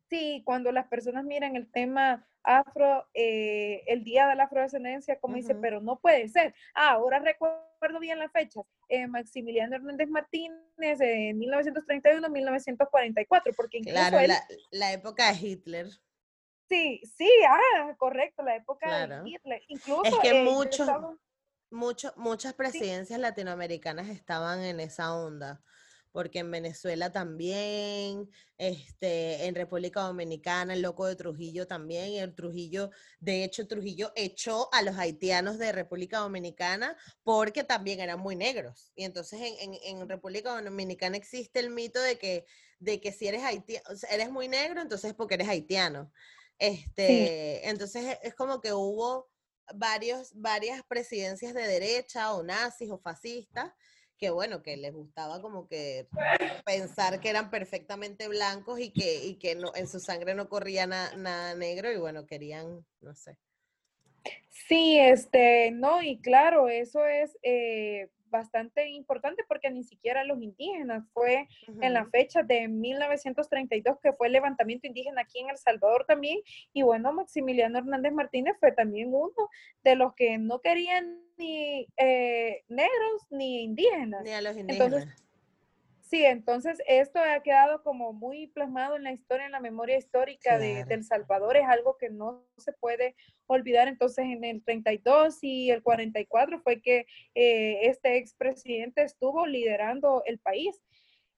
Sí, 0.09 0.41
cuando 0.45 0.71
las 0.71 0.87
personas 0.87 1.25
miran 1.25 1.55
el 1.55 1.71
tema 1.71 2.27
afro, 2.43 3.07
eh, 3.13 3.83
el 3.87 4.03
día 4.03 4.27
de 4.27 4.35
la 4.35 4.43
afrodescendencia, 4.43 5.19
como 5.19 5.35
dice, 5.35 5.55
pero 5.55 5.81
no 5.81 5.99
puede 5.99 6.29
ser. 6.29 6.53
Ah, 6.75 6.91
ahora 6.91 7.17
recuerdo 7.19 7.99
bien 7.99 8.19
las 8.19 8.31
fechas. 8.31 8.63
Eh, 8.87 9.07
Maximiliano 9.07 9.75
Hernández 9.75 10.07
Martínez, 10.09 10.61
en 10.77 11.39
1931-1944, 11.39 13.55
porque 13.55 13.79
incluso 13.79 13.97
Claro, 13.97 14.19
la, 14.71 14.93
época 14.93 15.33
de 15.33 15.39
Hitler. 15.39 15.87
Sí, 16.69 17.01
sí, 17.17 17.27
ah, 17.49 17.95
correcto, 17.97 18.43
la 18.43 18.57
época 18.57 19.07
de 19.07 19.29
Hitler. 19.29 19.63
Incluso, 19.67 20.05
es 20.05 20.13
que 20.21 20.43
muchos, 21.71 22.15
muchas 22.15 22.53
presidencias 22.53 23.19
latinoamericanas 23.19 24.09
estaban 24.09 24.61
en 24.61 24.79
esa 24.79 25.15
onda 25.15 25.63
porque 26.15 26.39
en 26.39 26.49
Venezuela 26.49 27.11
también, 27.11 28.31
este, 28.57 29.47
en 29.47 29.53
República 29.53 29.99
Dominicana, 29.99 30.73
el 30.73 30.81
loco 30.81 31.07
de 31.07 31.17
Trujillo 31.17 31.67
también, 31.67 32.07
y 32.07 32.19
el 32.19 32.33
Trujillo, 32.33 32.89
de 33.19 33.43
hecho, 33.43 33.67
Trujillo 33.67 34.13
echó 34.15 34.73
a 34.73 34.81
los 34.81 34.97
haitianos 34.97 35.57
de 35.57 35.73
República 35.73 36.19
Dominicana 36.19 36.95
porque 37.21 37.65
también 37.65 37.99
eran 37.99 38.21
muy 38.21 38.37
negros. 38.37 38.93
Y 38.95 39.03
entonces 39.03 39.41
en, 39.59 40.07
República 40.07 40.61
Dominicana 40.61 41.17
existe 41.17 41.59
el 41.59 41.69
mito 41.69 42.01
de 42.01 42.17
que, 42.17 42.45
de 42.79 43.01
que 43.01 43.11
si 43.11 43.27
eres 43.27 43.43
haitiano, 43.43 43.83
eres 44.09 44.31
muy 44.31 44.47
negro, 44.47 44.81
entonces 44.81 45.09
es 45.09 45.17
porque 45.17 45.33
eres 45.33 45.49
haitiano. 45.49 46.13
Este, 46.59 47.67
Entonces 47.67 48.19
es 48.23 48.33
como 48.35 48.61
que 48.61 48.71
hubo 48.71 49.29
varios, 49.73 50.31
varias 50.33 50.81
presidencias 50.87 51.53
de 51.53 51.67
derecha 51.67 52.33
o 52.33 52.41
nazis 52.41 52.89
o 52.89 52.99
fascistas 52.99 53.73
que 54.17 54.29
bueno, 54.29 54.63
que 54.63 54.77
les 54.77 54.93
gustaba 54.93 55.41
como 55.41 55.67
que 55.67 56.07
pensar 56.65 57.19
que 57.19 57.29
eran 57.29 57.49
perfectamente 57.49 58.27
blancos 58.27 58.79
y 58.79 58.91
que, 58.91 59.25
y 59.25 59.35
que 59.35 59.55
no, 59.55 59.71
en 59.75 59.87
su 59.87 59.99
sangre 59.99 60.35
no 60.35 60.49
corría 60.49 60.87
nada 60.87 61.55
negro 61.55 61.91
y 61.91 61.97
bueno, 61.97 62.25
querían, 62.25 62.85
no 63.01 63.15
sé. 63.15 63.37
Sí, 64.67 64.97
este, 64.99 65.71
no, 65.71 66.01
y 66.01 66.19
claro, 66.19 66.69
eso 66.69 67.05
es 67.05 67.37
eh, 67.43 68.09
bastante 68.35 68.89
importante 68.89 69.43
porque 69.47 69.69
ni 69.71 69.83
siquiera 69.83 70.23
los 70.23 70.41
indígenas 70.41 71.03
fue 71.13 71.47
en 71.81 71.93
la 71.93 72.05
fecha 72.05 72.43
de 72.43 72.67
1932 72.67 73.97
que 74.01 74.13
fue 74.13 74.27
el 74.27 74.33
levantamiento 74.33 74.87
indígena 74.87 75.21
aquí 75.21 75.39
en 75.39 75.49
El 75.49 75.57
Salvador 75.57 76.05
también 76.07 76.39
y 76.73 76.81
bueno, 76.83 77.13
Maximiliano 77.13 77.79
Hernández 77.79 78.13
Martínez 78.13 78.55
fue 78.59 78.71
también 78.71 79.13
uno 79.13 79.49
de 79.83 79.95
los 79.95 80.13
que 80.15 80.37
no 80.37 80.59
querían 80.59 81.21
ni 81.37 81.87
eh, 81.97 82.63
negros 82.67 83.27
ni 83.29 83.63
indígenas. 83.63 84.23
Ni 84.23 84.31
a 84.31 84.41
los 84.41 84.57
indígenas. 84.57 85.24
Sí, 86.05 86.23
entonces 86.23 86.79
esto 86.87 87.19
ha 87.19 87.41
quedado 87.41 87.81
como 87.81 88.13
muy 88.13 88.45
plasmado 88.47 88.95
en 88.95 89.03
la 89.03 89.11
historia, 89.11 89.47
en 89.47 89.51
la 89.51 89.59
memoria 89.59 89.97
histórica 89.97 90.59
de, 90.59 90.85
El 90.87 91.03
Salvador, 91.03 91.57
es 91.57 91.65
algo 91.65 91.97
que 91.97 92.11
no 92.11 92.45
se 92.57 92.73
puede 92.73 93.15
olvidar. 93.47 93.87
Entonces 93.87 94.25
en 94.25 94.43
el 94.43 94.63
32 94.63 95.39
y 95.41 95.71
el 95.71 95.81
44 95.81 96.59
fue 96.59 96.79
que 96.79 97.07
eh, 97.33 97.87
este 97.87 98.17
expresidente 98.17 99.01
estuvo 99.01 99.47
liderando 99.47 100.21
el 100.25 100.37
país. 100.37 100.79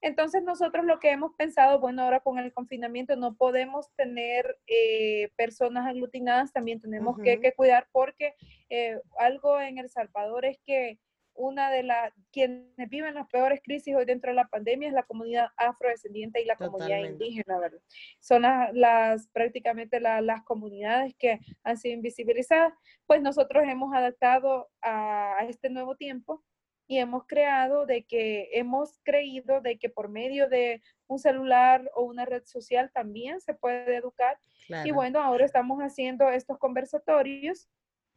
Entonces 0.01 0.43
nosotros 0.43 0.85
lo 0.85 0.99
que 0.99 1.11
hemos 1.11 1.33
pensado, 1.35 1.79
bueno, 1.79 2.03
ahora 2.03 2.19
con 2.19 2.37
el 2.37 2.53
confinamiento 2.53 3.15
no 3.15 3.35
podemos 3.35 3.89
tener 3.95 4.57
eh, 4.67 5.29
personas 5.37 5.87
aglutinadas, 5.87 6.51
también 6.51 6.81
tenemos 6.81 7.17
que, 7.19 7.53
cuidar 7.55 7.87
porque 7.93 8.35
eh, 8.69 8.99
algo 9.17 9.59
en 9.61 9.77
El 9.77 9.89
Salvador 9.89 10.45
es 10.45 10.59
que 10.65 10.99
una 11.37 11.69
de 11.69 11.83
las 11.83 12.11
quienes 12.31 12.89
viven 12.89 13.13
las 13.13 13.27
peores 13.27 13.61
crisis 13.63 13.95
hoy 13.95 14.05
dentro 14.05 14.31
de 14.31 14.35
la 14.35 14.47
pandemia 14.47 14.87
es 14.87 14.93
la 14.93 15.03
comunidad 15.03 15.47
afrodescendiente 15.55 16.41
y 16.41 16.45
la 16.45 16.55
comunidad 16.55 16.99
indígena, 16.99 17.59
¿verdad? 17.59 17.79
Son 18.19 18.41
las, 18.41 19.27
prácticamente 19.29 19.99
las 19.99 20.43
comunidades 20.43 21.15
que 21.17 21.39
han 21.63 21.77
sido 21.77 21.93
invisibilizadas. 21.93 22.73
Pues 23.05 23.21
nosotros 23.21 23.63
hemos 23.67 23.93
adaptado 23.93 24.69
a, 24.81 25.37
este 25.47 25.69
nuevo 25.69 25.95
tiempo 25.95 26.43
y 26.87 26.97
hemos 26.97 27.25
creado 27.27 27.85
de 27.85 28.03
que 28.03 28.49
hemos 28.53 28.99
creído 29.03 29.61
de 29.61 29.77
que 29.77 29.89
por 29.89 30.09
medio 30.09 30.49
de 30.49 30.81
un 31.05 31.19
celular 31.19 31.89
o 31.95 32.03
una 32.03 32.25
red 32.25 32.43
social 32.45 32.91
también 32.93 33.41
se 33.41 33.53
puede 33.53 33.95
educar. 33.95 34.39
Y 34.83 34.91
bueno, 34.91 35.21
ahora 35.21 35.45
estamos 35.45 35.79
haciendo 35.79 36.29
estos 36.29 36.57
conversatorios 36.57 37.69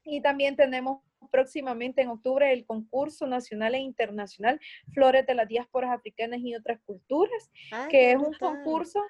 y 0.03 0.21
también 0.23 0.57
tenemos 0.57 1.03
próximamente 1.31 2.03
en 2.03 2.09
octubre 2.09 2.53
el 2.53 2.65
concurso 2.65 3.27
nacional 3.27 3.75
e 3.75 3.79
internacional 3.79 4.61
Flores 4.93 5.27
de 5.27 5.35
las 5.35 5.49
Diásporas 5.49 5.93
Africanas 5.93 6.41
y 6.43 6.55
otras 6.55 6.81
culturas, 6.81 7.51
que 7.89 8.13
es 8.13 8.17
un 8.17 8.35
concurso 8.35 9.01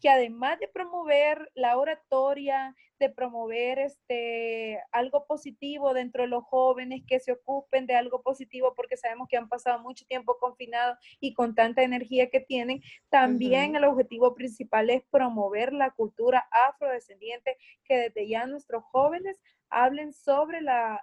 que 0.00 0.08
además 0.08 0.58
de 0.58 0.68
promover 0.68 1.50
la 1.54 1.78
oratoria, 1.78 2.74
de 2.98 3.10
promover 3.10 3.78
este, 3.78 4.80
algo 4.92 5.26
positivo 5.26 5.92
dentro 5.94 6.22
de 6.22 6.28
los 6.28 6.44
jóvenes 6.44 7.02
que 7.06 7.20
se 7.20 7.32
ocupen 7.32 7.86
de 7.86 7.94
algo 7.94 8.22
positivo 8.22 8.74
porque 8.74 8.96
sabemos 8.96 9.28
que 9.28 9.36
han 9.36 9.48
pasado 9.48 9.80
mucho 9.80 10.04
tiempo 10.06 10.38
confinados 10.38 10.98
y 11.20 11.34
con 11.34 11.54
tanta 11.54 11.82
energía 11.82 12.30
que 12.30 12.40
tienen, 12.40 12.82
también 13.10 13.76
el 13.76 13.84
objetivo 13.84 14.34
principal 14.34 14.90
es 14.90 15.02
promover 15.10 15.72
la 15.72 15.90
cultura 15.90 16.48
afrodescendiente 16.68 17.56
que 17.84 17.96
desde 17.96 18.28
ya 18.28 18.46
nuestros 18.46 18.82
jóvenes 18.84 19.40
hablen 19.68 20.12
sobre 20.12 20.60
la, 20.60 21.02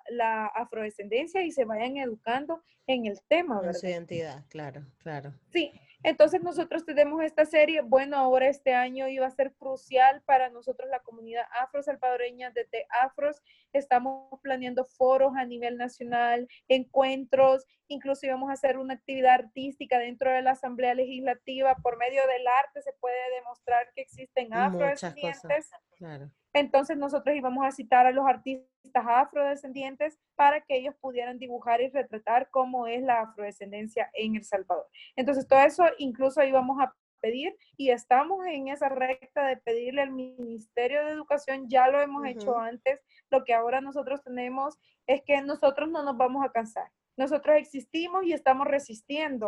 afrodescendencia 0.55 1.43
y 1.43 1.51
se 1.51 1.65
vayan 1.65 1.97
educando 1.97 2.63
en 2.87 3.05
el 3.05 3.19
tema, 3.27 3.59
¿verdad? 3.59 3.79
su 3.79 3.87
identidad, 3.87 4.45
claro, 4.49 4.85
claro. 4.99 5.33
Sí, 5.51 5.71
entonces 6.03 6.43
nosotros 6.43 6.85
tenemos 6.85 7.23
esta 7.23 7.45
serie, 7.45 7.81
bueno, 7.81 8.17
ahora 8.17 8.47
este 8.47 8.73
año 8.73 9.07
iba 9.07 9.25
a 9.25 9.31
ser 9.31 9.53
crucial 9.53 10.21
para 10.25 10.49
nosotros 10.49 10.89
la 10.89 10.99
comunidad 10.99 11.45
afro-salvadoreña 11.61 12.51
de 12.51 12.67
Afros. 13.01 13.41
Estamos 13.71 14.39
planeando 14.41 14.85
foros 14.85 15.33
a 15.37 15.45
nivel 15.45 15.77
nacional, 15.77 16.47
encuentros, 16.67 17.65
incluso 17.87 18.25
íbamos 18.25 18.49
a 18.49 18.53
hacer 18.53 18.77
una 18.77 18.95
actividad 18.95 19.33
artística 19.33 19.97
dentro 19.97 20.31
de 20.31 20.41
la 20.41 20.51
Asamblea 20.51 20.93
Legislativa. 20.93 21.75
Por 21.75 21.97
medio 21.97 22.21
del 22.27 22.47
arte 22.47 22.81
se 22.81 22.93
puede 22.99 23.31
demostrar 23.35 23.91
que 23.95 24.01
existen 24.01 24.53
afrodescendientes. 24.53 25.71
Claro. 25.97 26.29
Entonces 26.53 26.97
nosotros 26.97 27.35
íbamos 27.35 27.65
a 27.65 27.71
citar 27.71 28.05
a 28.05 28.11
los 28.11 28.25
artistas 28.25 28.69
afrodescendientes 28.93 30.19
para 30.35 30.61
que 30.61 30.77
ellos 30.77 30.95
pudieran 31.01 31.39
dibujar 31.39 31.81
y 31.81 31.89
retratar 31.89 32.49
cómo 32.51 32.87
es 32.87 33.01
la 33.01 33.21
afrodescendencia 33.21 34.09
en 34.13 34.35
El 34.35 34.43
Salvador. 34.43 34.87
Entonces 35.15 35.47
todo 35.47 35.61
eso 35.61 35.83
incluso 35.97 36.43
íbamos 36.43 36.79
a 36.79 36.93
pedir 37.23 37.55
y 37.77 37.89
estamos 37.89 38.45
en 38.45 38.67
esa 38.67 38.89
recta 38.89 39.47
de 39.47 39.57
pedirle 39.57 40.01
al 40.01 40.11
Ministerio 40.11 41.05
de 41.05 41.11
Educación, 41.11 41.69
ya 41.69 41.87
lo 41.87 42.01
hemos 42.01 42.25
hecho 42.27 42.59
antes, 42.59 42.99
lo 43.31 43.45
que 43.45 43.53
ahora 43.53 43.79
nosotros 43.79 44.21
tenemos 44.23 44.77
es 45.07 45.21
que 45.25 45.41
nosotros 45.41 45.89
no 45.89 46.03
nos 46.03 46.17
vamos 46.17 46.45
a 46.45 46.51
cansar. 46.51 46.91
Nosotros 47.15 47.55
existimos 47.57 48.25
y 48.25 48.33
estamos 48.33 48.67
resistiendo. 48.67 49.47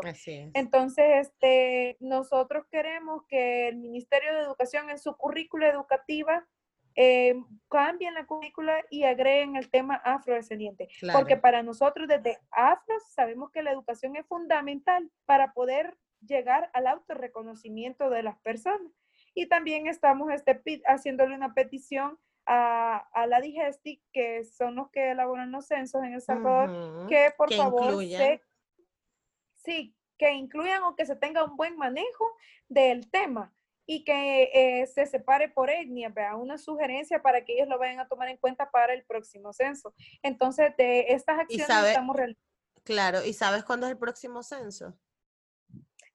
Entonces, 0.53 1.05
este, 1.27 1.97
nosotros 1.99 2.65
queremos 2.71 3.23
que 3.27 3.67
el 3.67 3.77
Ministerio 3.77 4.33
de 4.35 4.41
Educación 4.41 4.89
en 4.89 4.99
su 4.99 5.15
currícula 5.17 5.67
educativa 5.67 6.47
eh, 6.95 7.35
cambien 7.69 8.13
la 8.13 8.25
currícula 8.25 8.83
y 8.89 9.03
agreguen 9.03 9.57
el 9.57 9.69
tema 9.69 9.95
afrodescendiente. 9.95 10.87
Porque 11.11 11.37
para 11.37 11.61
nosotros 11.61 12.07
desde 12.07 12.39
afro 12.51 12.95
sabemos 13.09 13.51
que 13.51 13.63
la 13.63 13.71
educación 13.71 14.15
es 14.15 14.25
fundamental 14.25 15.11
para 15.25 15.53
poder 15.53 15.97
llegar 16.25 16.69
al 16.73 16.87
autorreconocimiento 16.87 18.09
de 18.09 18.23
las 18.23 18.37
personas. 18.39 18.91
Y 19.33 19.47
también 19.47 19.87
estamos 19.87 20.31
este, 20.31 20.61
haciéndole 20.85 21.35
una 21.35 21.53
petición 21.53 22.17
a, 22.45 22.97
a, 23.11 23.27
la 23.27 23.41
Digestic, 23.41 24.01
que 24.13 24.45
son 24.45 24.75
los 24.75 24.89
que 24.91 25.11
elaboran 25.11 25.51
los 25.51 25.65
censos 25.65 26.03
en 26.03 26.13
El 26.13 26.21
Salvador, 26.21 27.07
que 27.07 27.33
por 27.35 27.51
favor 27.53 28.01
sí, 29.55 29.95
que 30.17 30.31
incluyan 30.31 30.83
o 30.83 30.95
que 30.95 31.05
se 31.05 31.15
tenga 31.15 31.43
un 31.43 31.57
buen 31.57 31.75
manejo 31.75 32.31
del 32.69 33.09
tema 33.09 33.54
y 33.85 34.03
que 34.03 34.43
eh, 34.53 34.87
se 34.87 35.05
separe 35.05 35.49
por 35.49 35.69
etnia, 35.69 36.09
vea, 36.09 36.35
una 36.35 36.57
sugerencia 36.57 37.21
para 37.21 37.43
que 37.45 37.53
ellos 37.53 37.67
lo 37.67 37.77
vayan 37.77 37.99
a 37.99 38.07
tomar 38.07 38.29
en 38.29 38.37
cuenta 38.37 38.69
para 38.71 38.93
el 38.93 39.03
próximo 39.05 39.53
censo. 39.53 39.93
Entonces, 40.23 40.75
de 40.77 41.05
estas 41.09 41.39
acciones 41.39 41.69
estamos 41.69 42.15
realizando. 42.15 42.45
Claro, 42.83 43.25
¿y 43.25 43.33
sabes 43.33 43.63
cuándo 43.63 43.87
es 43.87 43.91
el 43.91 43.97
próximo 43.97 44.43
censo? 44.43 44.97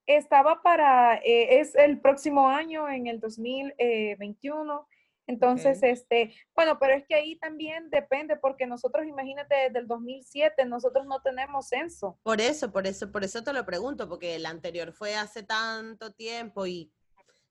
Estaba 0.06 0.62
para, 0.62 1.16
eh, 1.16 1.60
es 1.60 1.74
el 1.74 2.00
próximo 2.00 2.48
año, 2.48 2.88
en 2.88 3.06
el 3.06 3.20
2021. 3.20 4.88
Entonces, 5.26 5.80
este, 5.84 6.34
bueno, 6.56 6.78
pero 6.80 6.94
es 6.94 7.06
que 7.06 7.14
ahí 7.14 7.36
también 7.38 7.88
depende, 7.90 8.36
porque 8.36 8.66
nosotros, 8.66 9.06
imagínate, 9.06 9.54
desde 9.54 9.78
el 9.78 9.86
2007, 9.86 10.64
nosotros 10.64 11.06
no 11.06 11.22
tenemos 11.22 11.68
censo. 11.68 12.18
Por 12.24 12.40
eso, 12.40 12.72
por 12.72 12.88
eso, 12.88 13.12
por 13.12 13.22
eso 13.22 13.44
te 13.44 13.52
lo 13.52 13.64
pregunto, 13.64 14.08
porque 14.08 14.34
el 14.34 14.46
anterior 14.46 14.92
fue 14.92 15.14
hace 15.14 15.44
tanto 15.44 16.12
tiempo 16.12 16.66
y 16.66 16.92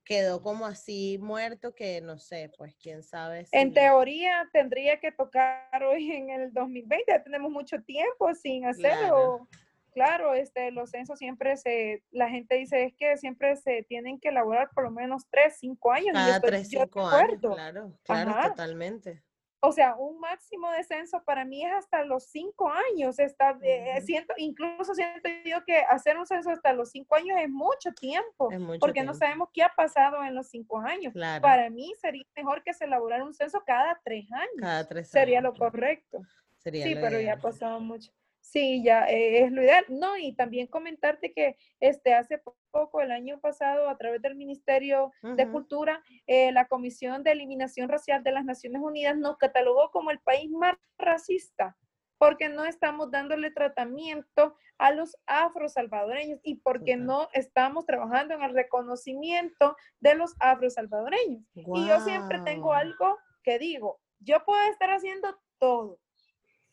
quedó 0.10 0.42
como 0.42 0.66
así 0.66 1.20
muerto 1.22 1.76
que 1.76 2.02
no 2.02 2.18
sé, 2.18 2.52
pues 2.58 2.76
quién 2.82 3.04
sabe. 3.04 3.46
En 3.52 3.76
teoría 3.76 4.50
tendría 4.52 5.00
que 5.00 5.12
tocar 5.12 5.84
hoy 5.84 6.12
en 6.12 6.32
el 6.32 6.52
2020, 6.52 7.06
ya 7.08 7.24
tenemos 7.24 7.52
mucho 7.52 7.80
tiempo 7.84 8.34
sin 8.34 8.66
hacerlo. 8.66 9.48
Claro. 9.92 10.34
este, 10.34 10.72
los 10.72 10.90
censos 10.90 11.20
siempre 11.20 11.58
se, 11.58 12.04
la 12.10 12.28
gente 12.28 12.56
dice 12.56 12.86
es 12.86 12.94
que 12.96 13.18
siempre 13.18 13.56
se 13.56 13.84
tienen 13.84 14.20
que 14.20 14.30
elaborar 14.30 14.72
por 14.74 14.86
lo 14.86 14.92
menos 14.92 15.28
tres, 15.30 15.58
cinco 15.60 15.92
años. 15.92 16.14
Cada 16.14 16.40
tres, 16.42 16.70
cinco 16.70 17.06
años, 17.06 17.40
claro, 17.40 17.94
claro, 18.04 18.50
totalmente 18.50 19.22
o 19.62 19.72
sea, 19.72 19.96
un 19.96 20.20
máximo 20.20 20.72
de 20.72 20.84
censo 20.84 21.22
para 21.24 21.44
mí 21.44 21.66
es 21.66 21.72
hasta 21.74 22.06
los 22.06 22.24
cinco 22.26 22.72
años. 22.72 23.20
Está, 23.20 23.58
eh, 23.62 24.02
siento, 24.06 24.34
incluso 24.38 24.96
siento 24.96 25.30
yo 25.44 25.64
que 25.66 25.80
hacer 25.80 26.18
un 26.18 26.26
censo 26.26 26.50
hasta 26.50 26.72
los 26.74 26.92
cinco 26.92 27.16
años 27.16 27.38
es 27.42 27.50
mucho 27.50 27.92
tiempo, 27.92 28.50
porque 28.80 29.04
no 29.04 29.14
sabemos 29.14 29.50
qué 29.54 29.64
ha 29.64 29.74
pasado 29.76 30.24
en 30.24 30.34
los 30.34 30.48
cinco 30.48 30.80
años. 30.80 31.14
Para 31.42 31.70
mí 31.70 31.94
sería 32.00 32.26
mejor 32.36 32.64
que 32.64 32.74
se 32.74 32.86
elaborara 32.86 33.24
un 33.26 33.34
censo 33.34 33.62
cada 33.66 34.00
tres 34.04 34.32
años. 34.32 34.62
Cada 34.62 34.88
tres 34.88 35.10
Sería 35.10 35.42
lo 35.42 35.54
correcto. 35.54 36.22
sí, 36.64 36.96
pero 36.96 37.20
ya 37.20 37.34
ha 37.34 37.40
pasado 37.40 37.80
mucho. 37.80 38.12
Sí, 38.42 38.84
ya 38.84 39.06
eh, 39.06 39.44
es 39.44 39.52
lo 39.52 39.62
ideal. 39.62 39.86
No, 39.90 40.18
y 40.18 40.34
también 40.34 40.68
comentarte 40.68 41.34
que 41.34 41.56
este, 41.80 42.14
hace 42.14 42.42
poco, 42.72 43.02
el 43.02 43.12
año 43.12 43.40
pasado, 43.40 43.90
a 43.90 43.98
través 43.98 44.22
del 44.22 44.36
Ministerio 44.36 45.12
de 45.22 45.50
Cultura, 45.50 46.04
eh, 46.28 46.52
la 46.52 46.68
Comisión 46.68 47.24
de 47.24 47.32
Eliminación 47.32 47.90
Racial 47.90 48.24
de 48.24 48.32
las 48.32 48.46
Naciones 48.46 48.82
Unidas 48.82 49.18
nos 49.18 49.38
catalogó 49.38 49.92
como 49.92 50.12
el 50.12 50.20
país 50.20 50.50
más 50.52 50.76
racista 50.98 51.76
porque 52.20 52.50
no 52.50 52.66
estamos 52.66 53.10
dándole 53.10 53.50
tratamiento 53.50 54.56
a 54.78 54.92
los 54.92 55.18
afrosalvadoreños 55.26 56.40
y 56.44 56.56
porque 56.56 56.98
no 56.98 57.30
estamos 57.34 57.86
trabajando 57.86 58.36
en 58.36 58.44
el 58.44 58.54
reconocimiento 58.54 59.76
de 60.02 60.16
los 60.16 60.36
afrosalvadoreños. 60.40 61.44
Y 61.56 61.88
yo 61.88 62.00
siempre 62.02 62.42
tengo 62.42 62.74
algo 62.74 63.18
que 63.42 63.58
digo, 63.58 64.02
yo 64.20 64.44
puedo 64.46 64.62
estar 64.70 64.92
haciendo 64.92 65.40
todo, 65.60 65.98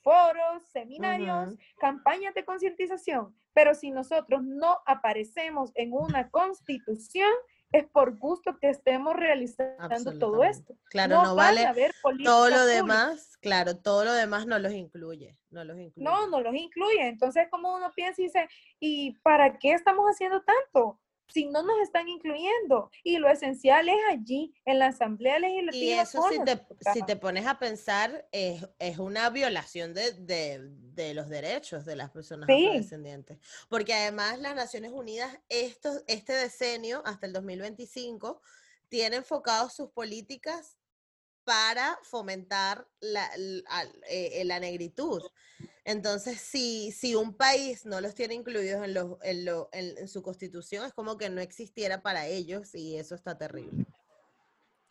foros, 0.06 0.62
seminarios, 0.72 1.56
campañas 1.80 2.32
de 2.32 2.44
concientización, 2.44 3.34
pero 3.52 3.74
si 3.74 3.90
nosotros 3.90 4.40
no 4.44 4.78
aparecemos 4.86 5.72
en 5.74 5.92
una 5.92 6.30
constitución, 6.30 7.32
es 7.72 7.86
por 7.88 8.16
gusto 8.16 8.56
que 8.60 8.70
estemos 8.70 9.16
realizando 9.16 10.16
todo 10.20 10.44
esto. 10.44 10.76
Claro, 10.90 11.24
no, 11.24 11.34
vale 11.34 11.66
todo 12.22 12.48
lo 12.50 12.64
demás, 12.66 13.36
claro, 13.38 13.78
todo 13.78 14.04
lo 14.04 14.12
demás 14.12 14.46
no 14.46 14.60
los 14.60 14.72
incluye, 14.72 15.36
no 15.50 15.64
los 15.64 15.76
incluye. 15.76 16.04
No, 16.08 16.28
no 16.28 16.40
los 16.40 16.54
incluye. 16.54 17.08
Entonces, 17.08 17.48
como 17.50 17.74
uno 17.74 17.90
piensa 17.92 18.22
y 18.22 18.26
dice, 18.26 18.48
¿y 18.78 19.18
para 19.24 19.58
qué 19.58 19.72
estamos 19.72 20.06
haciendo 20.06 20.40
tanto? 20.42 21.00
Si 21.28 21.46
no 21.46 21.62
nos 21.62 21.78
están 21.82 22.08
incluyendo. 22.08 22.90
Y 23.02 23.18
lo 23.18 23.28
esencial 23.28 23.88
es 23.88 23.98
allí, 24.10 24.54
en 24.64 24.78
la 24.78 24.86
Asamblea 24.86 25.38
Legislativa. 25.38 25.84
Y 25.84 25.92
eso 25.92 26.22
si 26.30 26.44
te, 26.44 26.60
si 26.92 27.02
te, 27.02 27.16
pones 27.16 27.46
a 27.46 27.58
pensar, 27.58 28.26
es, 28.32 28.66
es 28.78 28.98
una 28.98 29.30
violación 29.30 29.94
de, 29.94 30.12
de, 30.12 30.60
de, 30.62 31.14
los 31.14 31.28
derechos 31.28 31.84
de 31.84 31.96
las 31.96 32.10
personas 32.10 32.48
afrodescendientes. 32.48 33.38
Porque 33.68 33.94
además 33.94 34.38
las 34.40 34.54
Naciones 34.54 34.92
Unidas, 34.92 35.38
esto, 35.48 35.90
este 36.06 36.32
decenio, 36.32 37.02
hasta 37.04 37.26
el 37.26 37.32
2025, 37.32 38.40
tiene 38.88 39.16
enfocados 39.16 39.74
sus 39.74 39.90
políticas 39.90 40.76
para 41.44 41.98
fomentar 42.02 42.88
la, 43.00 43.30
eh, 44.08 44.42
la 44.44 44.58
negritud. 44.58 45.22
Entonces, 45.86 46.40
si, 46.40 46.90
si 46.90 47.14
un 47.14 47.32
país 47.32 47.86
no 47.86 48.00
los 48.00 48.16
tiene 48.16 48.34
incluidos 48.34 48.84
en, 48.84 48.96
en, 49.22 49.44
lo, 49.44 49.68
en, 49.70 50.08
su 50.08 50.20
constitución, 50.20 50.84
es 50.84 50.92
como 50.92 51.16
que 51.16 51.30
no 51.30 51.40
existiera 51.40 52.02
para 52.02 52.26
ellos 52.26 52.74
y 52.74 52.96
eso 52.96 53.14
está 53.14 53.38
terrible. 53.38 53.86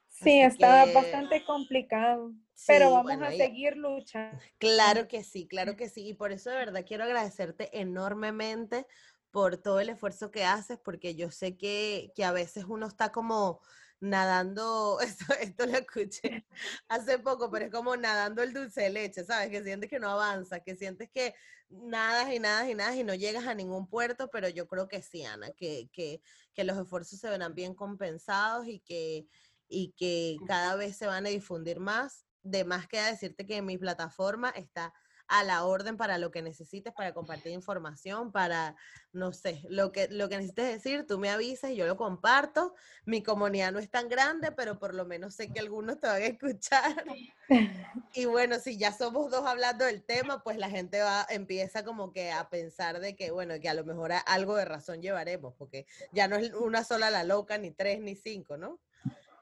Sí, 0.07 0.39
está 0.39 0.85
bastante 0.85 1.43
complicado, 1.43 2.31
pero 2.65 2.91
vamos 2.91 3.21
a 3.21 3.31
seguir 3.31 3.75
luchando. 3.75 4.39
Claro 4.57 5.09
que 5.09 5.25
sí, 5.25 5.45
claro 5.47 5.75
que 5.75 5.89
sí. 5.89 6.07
Y 6.07 6.13
por 6.13 6.31
eso 6.31 6.49
de 6.49 6.55
verdad 6.55 6.85
quiero 6.87 7.03
agradecerte 7.03 7.77
enormemente 7.77 8.87
por 9.31 9.57
todo 9.57 9.81
el 9.81 9.89
esfuerzo 9.89 10.31
que 10.31 10.45
haces, 10.45 10.79
porque 10.79 11.15
yo 11.15 11.29
sé 11.29 11.57
que, 11.57 12.13
que 12.15 12.23
a 12.23 12.31
veces 12.31 12.63
uno 12.69 12.87
está 12.87 13.11
como 13.11 13.59
nadando, 13.99 14.99
esto, 15.01 15.33
esto 15.39 15.65
lo 15.65 15.77
escuché 15.77 16.45
hace 16.87 17.19
poco, 17.19 17.49
pero 17.49 17.65
es 17.65 17.71
como 17.71 17.95
nadando 17.95 18.43
el 18.43 18.53
dulce 18.53 18.83
de 18.83 18.89
leche, 18.89 19.23
¿sabes? 19.23 19.49
Que 19.49 19.63
sientes 19.63 19.89
que 19.89 19.99
no 19.99 20.09
avanza, 20.09 20.59
que 20.59 20.75
sientes 20.75 21.09
que 21.09 21.33
nadas 21.69 22.31
y 22.31 22.39
nadas 22.39 22.69
y 22.69 22.75
nadas 22.75 22.95
y 22.95 23.03
no 23.03 23.15
llegas 23.15 23.47
a 23.47 23.55
ningún 23.55 23.87
puerto, 23.87 24.29
pero 24.31 24.49
yo 24.49 24.67
creo 24.67 24.87
que 24.87 25.01
sí, 25.01 25.23
Ana, 25.23 25.51
que, 25.51 25.89
que, 25.91 26.21
que 26.53 26.63
los 26.63 26.77
esfuerzos 26.77 27.19
se 27.19 27.29
verán 27.29 27.55
bien 27.55 27.73
compensados 27.73 28.67
y 28.67 28.79
que, 28.79 29.27
y 29.67 29.93
que 29.97 30.37
cada 30.47 30.75
vez 30.75 30.97
se 30.97 31.07
van 31.07 31.25
a 31.25 31.29
difundir 31.29 31.79
más. 31.79 32.25
De 32.43 32.63
más 32.63 32.87
queda 32.87 33.09
decirte 33.09 33.47
que 33.47 33.57
en 33.57 33.65
mi 33.65 33.77
plataforma 33.79 34.51
está 34.51 34.93
a 35.27 35.43
la 35.43 35.65
orden 35.65 35.97
para 35.97 36.17
lo 36.17 36.31
que 36.31 36.41
necesites, 36.41 36.93
para 36.93 37.13
compartir 37.13 37.51
información, 37.51 38.31
para, 38.31 38.75
no 39.11 39.33
sé, 39.33 39.61
lo 39.69 39.91
que, 39.91 40.07
lo 40.09 40.29
que 40.29 40.37
necesites 40.37 40.83
decir, 40.83 41.05
tú 41.07 41.17
me 41.19 41.29
avisas 41.29 41.71
y 41.71 41.75
yo 41.75 41.87
lo 41.87 41.97
comparto. 41.97 42.75
Mi 43.05 43.23
comunidad 43.23 43.71
no 43.71 43.79
es 43.79 43.89
tan 43.89 44.07
grande, 44.07 44.51
pero 44.51 44.77
por 44.77 44.93
lo 44.93 45.05
menos 45.05 45.35
sé 45.35 45.51
que 45.51 45.59
algunos 45.59 45.99
te 45.99 46.07
van 46.07 46.21
a 46.21 46.25
escuchar. 46.25 47.03
Y 48.13 48.25
bueno, 48.25 48.59
si 48.59 48.77
ya 48.77 48.93
somos 48.93 49.29
dos 49.29 49.45
hablando 49.45 49.83
del 49.83 50.01
tema, 50.01 50.41
pues 50.41 50.57
la 50.57 50.69
gente 50.69 51.01
va, 51.01 51.27
empieza 51.29 51.83
como 51.83 52.13
que 52.13 52.31
a 52.31 52.49
pensar 52.49 52.99
de 53.01 53.15
que, 53.15 53.29
bueno, 53.29 53.59
que 53.59 53.67
a 53.67 53.73
lo 53.73 53.83
mejor 53.83 54.13
algo 54.25 54.55
de 54.55 54.63
razón 54.63 55.01
llevaremos, 55.01 55.53
porque 55.55 55.85
ya 56.13 56.27
no 56.29 56.37
es 56.37 56.53
una 56.53 56.83
sola 56.85 57.11
la 57.11 57.25
loca, 57.25 57.57
ni 57.57 57.71
tres, 57.71 57.99
ni 57.99 58.15
cinco, 58.15 58.57
¿no? 58.57 58.79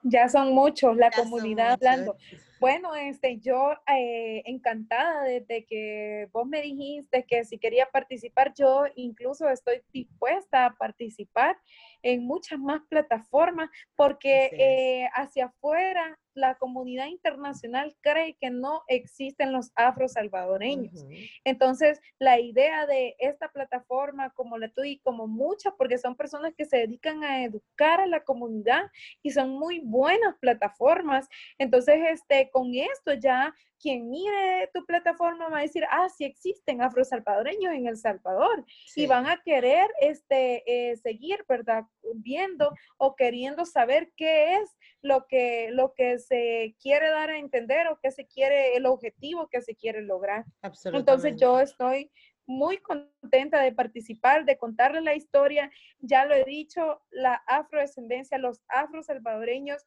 Ya 0.01 0.27
son 0.27 0.53
muchos, 0.53 0.97
la 0.97 1.11
comunidad 1.11 1.73
hablando. 1.73 2.17
Bueno, 2.63 2.95
este, 2.95 3.41
yo 3.41 3.73
eh, 3.93 4.41
encantada 4.45 5.23
desde 5.23 5.65
que 5.65 6.29
vos 6.31 6.47
me 6.47 6.61
dijiste 6.61 7.25
que 7.25 7.43
si 7.43 7.57
quería 7.57 7.89
participar, 7.91 8.53
yo 8.57 8.85
incluso 8.95 9.49
estoy 9.49 9.81
dispuesta 9.91 10.67
a 10.67 10.73
participar 10.73 11.57
en 12.03 12.25
muchas 12.25 12.57
más 12.59 12.81
plataformas 12.87 13.69
porque 13.97 14.45
eh, 14.53 15.09
hacia 15.13 15.47
afuera 15.47 16.17
la 16.35 16.55
comunidad 16.55 17.07
internacional 17.07 17.95
cree 18.01 18.35
que 18.39 18.49
no 18.49 18.83
existen 18.87 19.51
los 19.51 19.71
afro-salvadoreños. 19.75 21.05
Entonces, 21.43 21.99
la 22.19 22.39
idea 22.39 22.85
de 22.85 23.15
esta 23.19 23.49
plataforma 23.49 24.31
como 24.31 24.57
la 24.57 24.69
tuya 24.69 24.91
y 24.91 24.99
como 24.99 25.27
muchas, 25.27 25.73
porque 25.77 25.97
son 25.97 26.15
personas 26.15 26.53
que 26.55 26.65
se 26.65 26.77
dedican 26.77 27.23
a 27.23 27.43
educar 27.43 28.01
a 28.01 28.07
la 28.07 28.23
comunidad 28.23 28.83
y 29.21 29.31
son 29.31 29.51
muy 29.51 29.79
buenas 29.79 30.35
plataformas. 30.39 31.27
Entonces, 31.57 31.99
este, 32.11 32.49
con 32.51 32.73
esto 32.73 33.13
ya 33.13 33.53
quien 33.83 34.09
mire 34.09 34.69
tu 34.73 34.85
plataforma 34.85 35.49
va 35.49 35.57
a 35.57 35.61
decir, 35.61 35.83
ah, 35.91 36.07
sí 36.07 36.23
existen 36.23 36.81
afrosalvadoreños 36.81 37.73
en 37.73 37.87
El 37.87 37.97
Salvador 37.97 38.65
y 38.95 39.05
van 39.07 39.27
a 39.27 39.41
querer 39.43 39.91
este, 39.99 40.63
eh, 40.65 40.95
seguir, 40.95 41.43
¿verdad? 41.49 41.83
Viendo 42.15 42.73
o 42.97 43.13
queriendo 43.15 43.65
saber 43.65 44.13
qué 44.15 44.55
es 44.55 44.77
lo 45.01 45.27
que, 45.27 45.69
lo 45.71 45.93
que 45.93 46.17
se 46.17 46.75
quiere 46.81 47.09
dar 47.09 47.29
a 47.29 47.37
entender 47.37 47.87
o 47.87 47.99
qué 48.01 48.09
se 48.09 48.25
quiere, 48.25 48.77
el 48.77 48.85
objetivo 48.85 49.49
que 49.49 49.61
se 49.61 49.75
quiere 49.75 50.01
lograr. 50.01 50.45
Entonces 50.85 51.35
yo 51.35 51.59
estoy 51.59 52.09
muy 52.45 52.77
contenta 52.77 53.61
de 53.61 53.71
participar, 53.71 54.45
de 54.45 54.57
contarles 54.57 55.03
la 55.03 55.15
historia. 55.15 55.71
Ya 55.99 56.25
lo 56.25 56.35
he 56.35 56.43
dicho, 56.45 57.01
la 57.11 57.35
afrodescendencia, 57.47 58.37
los 58.37 58.61
afrosalvadoreños 58.69 59.83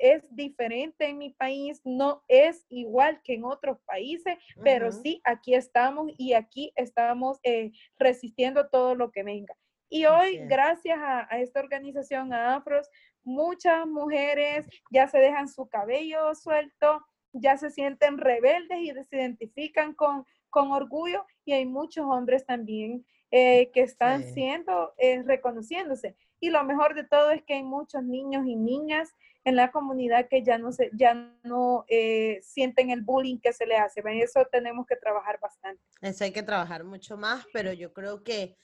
es 0.00 0.24
diferente 0.34 1.06
en 1.06 1.18
mi 1.18 1.30
país, 1.30 1.80
no 1.84 2.22
es 2.26 2.64
igual 2.70 3.20
que 3.22 3.34
en 3.34 3.44
otros 3.44 3.78
países, 3.82 4.38
pero 4.64 4.90
sí, 4.90 5.20
aquí 5.24 5.54
estamos 5.54 6.10
y 6.16 6.32
aquí 6.32 6.72
estamos 6.74 7.38
eh, 7.42 7.70
resistiendo 7.98 8.68
todo 8.68 8.94
lo 8.94 9.10
que 9.10 9.22
venga. 9.22 9.54
Y 9.90 10.06
hoy, 10.06 10.38
gracias 10.46 10.98
a, 10.98 11.22
esta 11.40 11.60
organización, 11.60 12.32
a 12.32 12.54
Afros, 12.54 12.88
muchas 13.22 13.86
mujeres 13.86 14.64
ya 14.90 15.06
se 15.06 15.18
dejan 15.18 15.48
su 15.48 15.68
cabello 15.68 16.34
suelto, 16.34 17.04
ya 17.32 17.58
se 17.58 17.70
sienten 17.70 18.16
rebeldes 18.16 18.78
y 18.80 18.92
se 19.04 19.16
identifican 19.16 19.92
con, 19.94 20.24
con 20.48 20.72
orgullo 20.72 21.26
y 21.44 21.52
hay 21.52 21.66
muchos 21.66 22.06
hombres 22.06 22.46
también 22.46 23.04
eh, 23.30 23.70
que 23.72 23.82
están 23.82 24.24
siendo, 24.24 24.94
eh, 24.96 25.22
reconociéndose. 25.22 26.16
Y 26.40 26.48
lo 26.48 26.64
mejor 26.64 26.94
de 26.94 27.04
todo 27.04 27.30
es 27.32 27.42
que 27.42 27.54
hay 27.54 27.62
muchos 27.62 28.02
niños 28.02 28.46
y 28.46 28.56
niñas 28.56 29.14
en 29.44 29.56
la 29.56 29.70
comunidad 29.70 30.28
que 30.28 30.42
ya 30.42 30.58
no, 30.58 30.72
se, 30.72 30.90
ya 30.92 31.14
no 31.42 31.84
eh, 31.88 32.40
sienten 32.42 32.90
el 32.90 33.02
bullying 33.02 33.38
que 33.38 33.52
se 33.52 33.66
le 33.66 33.76
hace. 33.76 34.02
Eso 34.04 34.46
tenemos 34.50 34.86
que 34.86 34.96
trabajar 34.96 35.38
bastante. 35.40 35.82
Eso 36.00 36.24
hay 36.24 36.32
que 36.32 36.42
trabajar 36.42 36.84
mucho 36.84 37.16
más, 37.16 37.46
pero 37.52 37.72
yo 37.72 37.92
creo 37.92 38.22
que 38.22 38.56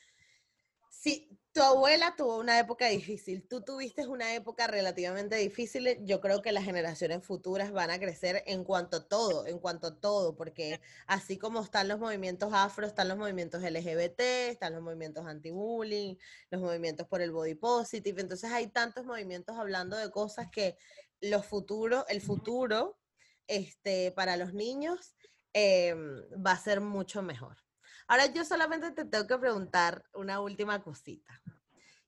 sí, 1.07 1.39
tu 1.53 1.63
abuela 1.63 2.17
tuvo 2.17 2.37
una 2.39 2.59
época 2.59 2.89
difícil, 2.89 3.47
tú 3.47 3.63
tuviste 3.63 4.09
una 4.09 4.35
época 4.35 4.67
relativamente 4.67 5.37
difícil, 5.37 6.05
yo 6.05 6.21
creo 6.21 6.43
que 6.43 6.51
las 6.51 6.65
generaciones 6.65 7.25
futuras 7.25 7.71
van 7.71 7.91
a 7.93 8.01
crecer 8.01 8.43
en 8.47 8.65
cuanto 8.65 8.97
a 8.97 9.09
todo, 9.09 9.47
en 9.47 9.61
cuanto 9.61 9.87
a 9.87 10.01
todo, 10.01 10.35
porque 10.35 10.81
así 11.07 11.39
como 11.39 11.63
están 11.63 11.87
los 11.87 12.01
movimientos 12.01 12.53
afro, 12.53 12.89
están 12.89 13.07
los 13.07 13.17
movimientos 13.17 13.63
LGBT, 13.63 14.21
están 14.51 14.75
los 14.75 14.83
movimientos 14.83 15.25
anti-bullying, 15.27 16.17
los 16.51 16.61
movimientos 16.61 17.07
por 17.07 17.23
el 17.23 17.31
body 17.31 17.55
positive, 17.55 18.21
entonces 18.21 18.51
hay 18.51 18.67
tantos 18.67 19.05
movimientos 19.05 19.57
hablando 19.57 19.97
de 19.97 20.11
cosas 20.11 20.49
que 20.51 20.77
los 21.21 21.47
futuros, 21.47 22.05
el 22.09 22.21
futuro 22.21 22.99
este, 23.47 24.11
para 24.11 24.37
los 24.37 24.55
niños 24.55 25.15
em, 25.53 26.23
va 26.45 26.51
a 26.51 26.59
ser 26.59 26.81
mucho 26.81 27.23
mejor. 27.23 27.66
Ahora 28.09 28.27
yo 28.27 28.45
solamente 28.45 28.93
te 28.93 29.05
tengo 29.05 29.27
que 29.27 29.39
preguntar 29.39 30.05
una 30.15 30.41
última 30.41 30.83
cosita. 30.83 31.43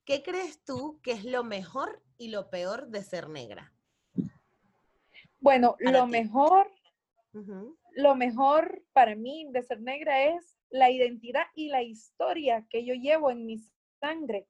¿Qué 0.04 0.22
crees 0.22 0.64
tú 0.64 1.00
que 1.02 1.12
es 1.12 1.24
lo 1.24 1.44
mejor 1.44 2.02
y 2.16 2.28
lo 2.28 2.50
peor 2.50 2.88
de 2.88 3.02
ser 3.02 3.28
negra? 3.28 3.72
Bueno, 5.40 5.76
lo 5.80 6.06
mejor, 6.06 6.70
lo 7.92 8.14
mejor 8.14 8.82
para 8.92 9.14
mí 9.14 9.48
de 9.50 9.62
ser 9.62 9.80
negra 9.80 10.22
es 10.24 10.56
la 10.70 10.90
identidad 10.90 11.46
y 11.54 11.68
la 11.68 11.82
historia 11.82 12.66
que 12.70 12.84
yo 12.84 12.94
llevo 12.94 13.30
en 13.30 13.44
mi 13.44 13.58
sangre. 14.00 14.46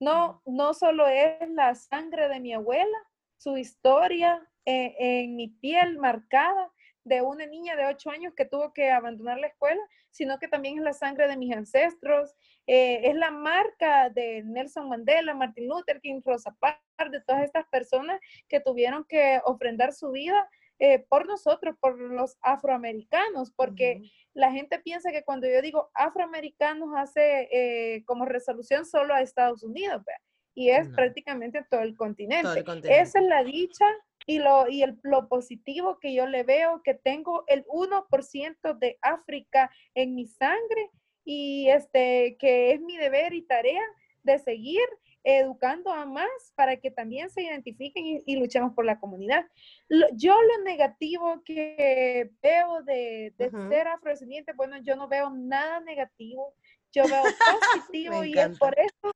No, 0.00 0.42
no 0.46 0.74
solo 0.74 1.08
es 1.08 1.48
la 1.50 1.74
sangre 1.74 2.28
de 2.28 2.40
mi 2.40 2.52
abuela, 2.52 2.98
su 3.36 3.56
historia 3.56 4.46
eh, 4.64 4.94
en 4.98 5.36
mi 5.36 5.48
piel 5.48 5.98
marcada, 5.98 6.72
de 7.08 7.22
una 7.22 7.46
niña 7.46 7.74
de 7.76 7.86
8 7.86 8.10
años 8.10 8.34
que 8.34 8.44
tuvo 8.44 8.72
que 8.72 8.90
abandonar 8.90 9.38
la 9.38 9.48
escuela, 9.48 9.80
sino 10.10 10.38
que 10.38 10.48
también 10.48 10.78
es 10.78 10.84
la 10.84 10.92
sangre 10.92 11.28
de 11.28 11.36
mis 11.36 11.54
ancestros, 11.54 12.34
eh, 12.66 13.00
es 13.04 13.16
la 13.16 13.30
marca 13.30 14.10
de 14.10 14.42
Nelson 14.44 14.88
Mandela, 14.88 15.34
Martin 15.34 15.68
Luther 15.68 16.00
King, 16.00 16.20
Rosa 16.24 16.54
Parks, 16.60 16.82
de 17.10 17.20
todas 17.20 17.42
estas 17.42 17.66
personas 17.68 18.20
que 18.48 18.60
tuvieron 18.60 19.04
que 19.04 19.40
ofrendar 19.44 19.92
su 19.92 20.10
vida 20.10 20.48
eh, 20.80 21.04
por 21.08 21.26
nosotros, 21.26 21.76
por 21.80 21.98
los 21.98 22.36
afroamericanos, 22.40 23.50
porque 23.52 24.02
la 24.34 24.52
gente 24.52 24.78
piensa 24.78 25.10
que 25.10 25.24
cuando 25.24 25.48
yo 25.48 25.60
digo 25.62 25.90
afroamericanos 25.94 26.90
hace 26.96 27.48
eh, 27.50 28.04
como 28.04 28.24
resolución 28.24 28.84
solo 28.84 29.14
a 29.14 29.20
Estados 29.20 29.62
Unidos, 29.62 30.02
y 30.54 30.70
es 30.70 30.88
prácticamente 30.88 31.64
todo 31.70 31.82
el, 31.82 31.96
continente. 31.96 32.42
todo 32.42 32.56
el 32.56 32.64
continente. 32.64 33.00
Esa 33.00 33.20
es 33.20 33.26
la 33.26 33.44
dicha 33.44 33.84
y, 34.28 34.40
lo, 34.40 34.68
y 34.68 34.82
el, 34.82 34.98
lo 35.04 35.26
positivo 35.26 35.98
que 35.98 36.12
yo 36.12 36.26
le 36.26 36.42
veo, 36.42 36.82
que 36.82 36.92
tengo 36.92 37.44
el 37.46 37.64
1% 37.64 38.78
de 38.78 38.98
África 39.00 39.70
en 39.94 40.14
mi 40.14 40.26
sangre 40.26 40.90
y 41.24 41.70
este, 41.70 42.36
que 42.38 42.72
es 42.72 42.80
mi 42.82 42.98
deber 42.98 43.32
y 43.32 43.40
tarea 43.40 43.82
de 44.24 44.38
seguir 44.38 44.84
educando 45.24 45.90
a 45.90 46.04
más 46.04 46.28
para 46.54 46.76
que 46.76 46.90
también 46.90 47.30
se 47.30 47.42
identifiquen 47.42 48.22
y, 48.26 48.36
luchemos 48.36 48.74
por 48.74 48.84
la 48.84 49.00
comunidad. 49.00 49.46
yo 50.12 50.34
lo 50.42 50.62
negativo 50.62 51.42
que 51.42 52.30
veo 52.42 52.82
de, 52.82 53.32
ser 53.38 53.88
afrodescendiente, 53.88 54.52
bueno, 54.52 54.76
yo 54.82 54.94
no 54.94 55.08
veo 55.08 55.30
nada 55.30 55.80
negativo, 55.80 56.52
yo 56.92 57.04
veo 57.04 57.22
positivo 57.96 58.24
y 58.24 58.38
es 58.38 58.58
por 58.58 58.78
eso 58.78 59.14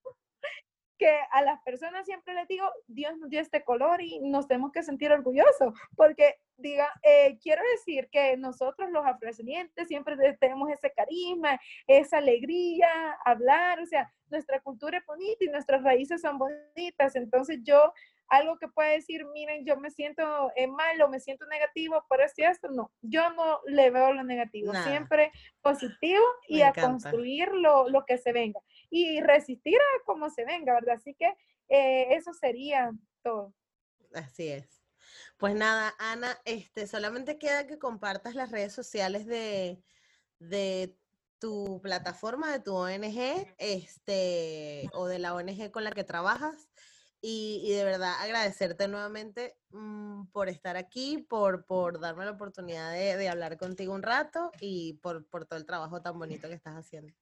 que 1.02 1.18
a 1.32 1.42
las 1.42 1.60
personas 1.62 2.06
siempre 2.06 2.32
les 2.32 2.46
digo, 2.46 2.64
Dios 2.86 3.18
nos 3.18 3.28
dio 3.28 3.40
este 3.40 3.64
color 3.64 4.00
y 4.00 4.20
nos 4.20 4.46
tenemos 4.46 4.70
que 4.70 4.84
sentir 4.84 5.10
orgullosos, 5.10 5.74
porque 5.96 6.36
diga, 6.56 6.88
eh, 7.02 7.40
quiero 7.42 7.60
decir 7.72 8.08
que 8.12 8.36
nosotros 8.36 8.88
los 8.92 9.04
afrodescendientes 9.04 9.88
siempre 9.88 10.16
tenemos 10.38 10.70
ese 10.70 10.92
carisma, 10.92 11.60
esa 11.88 12.18
alegría, 12.18 12.88
hablar, 13.24 13.80
o 13.80 13.86
sea, 13.86 14.12
nuestra 14.30 14.60
cultura 14.60 14.98
es 14.98 15.04
bonita 15.04 15.44
y 15.44 15.48
nuestras 15.48 15.82
raíces 15.82 16.20
son 16.20 16.38
bonitas, 16.38 17.16
entonces 17.16 17.58
yo 17.64 17.92
algo 18.28 18.56
que 18.58 18.68
puede 18.68 18.92
decir, 18.92 19.26
miren, 19.26 19.66
yo 19.66 19.76
me 19.76 19.90
siento 19.90 20.52
eh, 20.56 20.66
mal 20.66 21.02
o 21.02 21.08
me 21.08 21.20
siento 21.20 21.46
negativo 21.46 22.02
por 22.08 22.20
esto 22.20 22.42
y 22.42 22.44
esto, 22.44 22.70
no, 22.70 22.92
yo 23.02 23.30
no 23.32 23.58
le 23.66 23.90
veo 23.90 24.12
lo 24.12 24.22
negativo, 24.22 24.72
siempre 24.86 25.32
positivo 25.60 26.22
y 26.48 26.62
a 26.62 26.72
construir 26.72 27.48
lo, 27.52 27.88
lo, 27.90 28.06
que 28.06 28.16
se 28.16 28.32
venga 28.32 28.60
y 28.92 29.22
resistir 29.22 29.76
a 29.76 30.04
como 30.04 30.28
se 30.28 30.44
venga, 30.44 30.74
¿verdad? 30.74 30.96
Así 30.96 31.14
que 31.14 31.34
eh, 31.70 32.14
eso 32.14 32.34
sería 32.34 32.92
todo. 33.22 33.54
Así 34.12 34.48
es. 34.48 34.82
Pues 35.38 35.54
nada, 35.54 35.94
Ana, 35.98 36.38
este, 36.44 36.86
solamente 36.86 37.38
queda 37.38 37.66
que 37.66 37.78
compartas 37.78 38.34
las 38.34 38.50
redes 38.50 38.74
sociales 38.74 39.26
de, 39.26 39.82
de 40.38 40.94
tu 41.38 41.80
plataforma, 41.82 42.52
de 42.52 42.60
tu 42.60 42.74
ONG, 42.74 43.54
este, 43.56 44.90
o 44.92 45.06
de 45.06 45.18
la 45.18 45.34
ONG 45.34 45.70
con 45.70 45.84
la 45.84 45.92
que 45.92 46.04
trabajas 46.04 46.68
y, 47.24 47.72
de 47.72 47.84
verdad 47.84 48.14
agradecerte 48.20 48.88
nuevamente 48.88 49.56
mm, 49.70 50.26
por 50.32 50.48
estar 50.48 50.76
aquí, 50.76 51.18
por, 51.18 51.64
por 51.64 51.98
darme 51.98 52.26
la 52.26 52.32
oportunidad 52.32 52.92
de, 52.92 53.28
hablar 53.28 53.56
contigo 53.56 53.94
un 53.94 54.02
rato 54.02 54.50
y 54.60 54.94
por, 54.94 55.24
todo 55.24 55.58
el 55.58 55.64
trabajo 55.64 56.02
tan 56.02 56.18
bonito 56.18 56.48
que 56.48 56.54
estás 56.54 56.74
haciendo. 56.74 57.14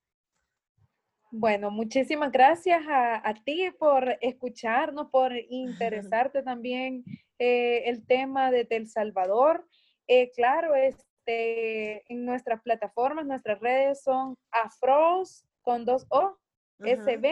Bueno, 1.32 1.70
muchísimas 1.70 2.32
gracias 2.32 2.82
a, 2.88 3.34
ti 3.44 3.70
por 3.78 4.16
escucharnos, 4.20 5.10
por 5.10 5.32
interesarte 5.48 6.42
también 6.42 7.04
eh, 7.38 7.84
el 7.86 8.04
tema 8.06 8.50
de 8.50 8.66
El 8.70 8.88
Salvador. 8.88 9.66
Eh, 10.08 10.30
claro, 10.32 10.74
este, 10.74 12.02
en 12.12 12.24
nuestras 12.24 12.60
plataformas, 12.62 13.26
nuestras 13.26 13.60
redes 13.60 14.02
son 14.02 14.36
afros 14.50 15.44
con 15.62 15.84
dos 15.84 16.06
O, 16.08 16.36
SB 16.80 17.28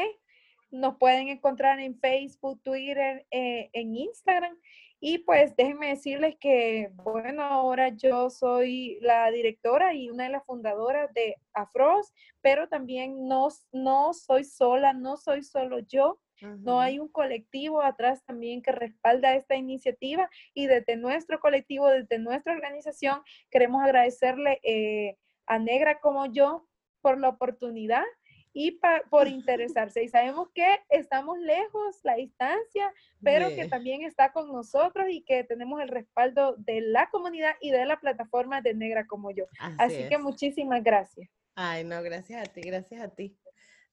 nos 0.71 0.97
pueden 0.99 1.29
encontrar 1.29 1.81
en 1.81 1.99
Facebook, 1.99 2.61
Twitter, 2.63 3.27
eh, 3.31 3.71
en 3.73 3.97
Instagram. 3.97 4.57
Y 5.01 5.19
pues 5.19 5.55
déjenme 5.57 5.91
decirles 5.91 6.37
que, 6.41 6.91
bueno, 6.95 7.45
ahora 7.45 7.91
yo 7.91 8.31
soy 8.31 8.99
la 9.01 9.31
directora 9.31 9.95
y 9.95 10.11
una 10.11 10.25
de 10.25 10.31
las 10.31 10.45
fundadoras 10.45 11.13
de 11.15 11.37
Afros, 11.53 12.13
pero 12.41 12.69
también 12.69 13.29
no, 13.29 13.49
no 13.73 14.13
soy 14.13 14.43
sola, 14.45 14.93
no 14.93 15.17
soy 15.17 15.43
solo 15.45 15.79
yo. 15.81 16.21
No 16.41 16.81
hay 16.81 17.01
un 17.01 17.09
colectivo 17.09 17.83
atrás 17.83 18.25
también 18.25 18.63
que 18.63 18.71
respalda 18.71 19.35
esta 19.35 19.57
iniciativa 19.57 20.31
y 20.55 20.69
desde 20.69 20.97
nuestro 20.97 21.41
colectivo, 21.41 21.89
desde 21.89 22.21
nuestra 22.21 22.53
organización, 22.53 23.23
queremos 23.51 23.83
agradecerle 23.83 24.61
eh, 24.63 25.17
a 25.47 25.59
Negra 25.59 25.99
como 25.99 26.27
yo 26.27 26.69
por 27.01 27.19
la 27.19 27.31
oportunidad 27.31 28.05
y 28.53 28.81
por 29.11 29.29
interesarse. 29.29 30.03
Y 30.03 30.09
sabemos 30.09 30.49
que 30.55 30.67
estamos 30.89 31.39
lejos, 31.39 32.01
la 32.03 32.15
distancia, 32.15 32.93
pero 33.23 33.49
que 33.49 33.69
también 33.69 34.03
está 34.03 34.33
con 34.33 34.53
nosotros 34.53 35.07
y 35.11 35.23
que 35.23 35.45
tenemos 35.45 35.81
el 35.81 35.89
respaldo 35.89 36.55
de 36.59 36.81
la 36.81 37.09
comunidad 37.11 37.55
y 37.61 37.71
de 37.71 37.85
la 37.87 38.01
plataforma 38.01 38.61
de 38.61 38.75
Negra 38.75 39.07
como 39.07 39.31
yo. 39.31 39.45
Así, 39.79 40.09
que 40.09 40.19
muchísimas 40.19 40.83
gracias. 40.83 41.29
Ay, 41.55 41.85
no, 41.85 42.03
gracias 42.03 42.49
a 42.49 42.53
ti, 42.53 42.61
gracias 42.61 43.01
a 43.01 43.09
ti. 43.09 43.37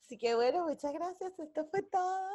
Así 0.02 0.18
que 0.18 0.36
bueno, 0.36 0.66
muchas 0.68 0.94
gracias. 0.94 1.38
Esto 1.40 1.66
fue 1.72 1.82
todo. 1.82 2.30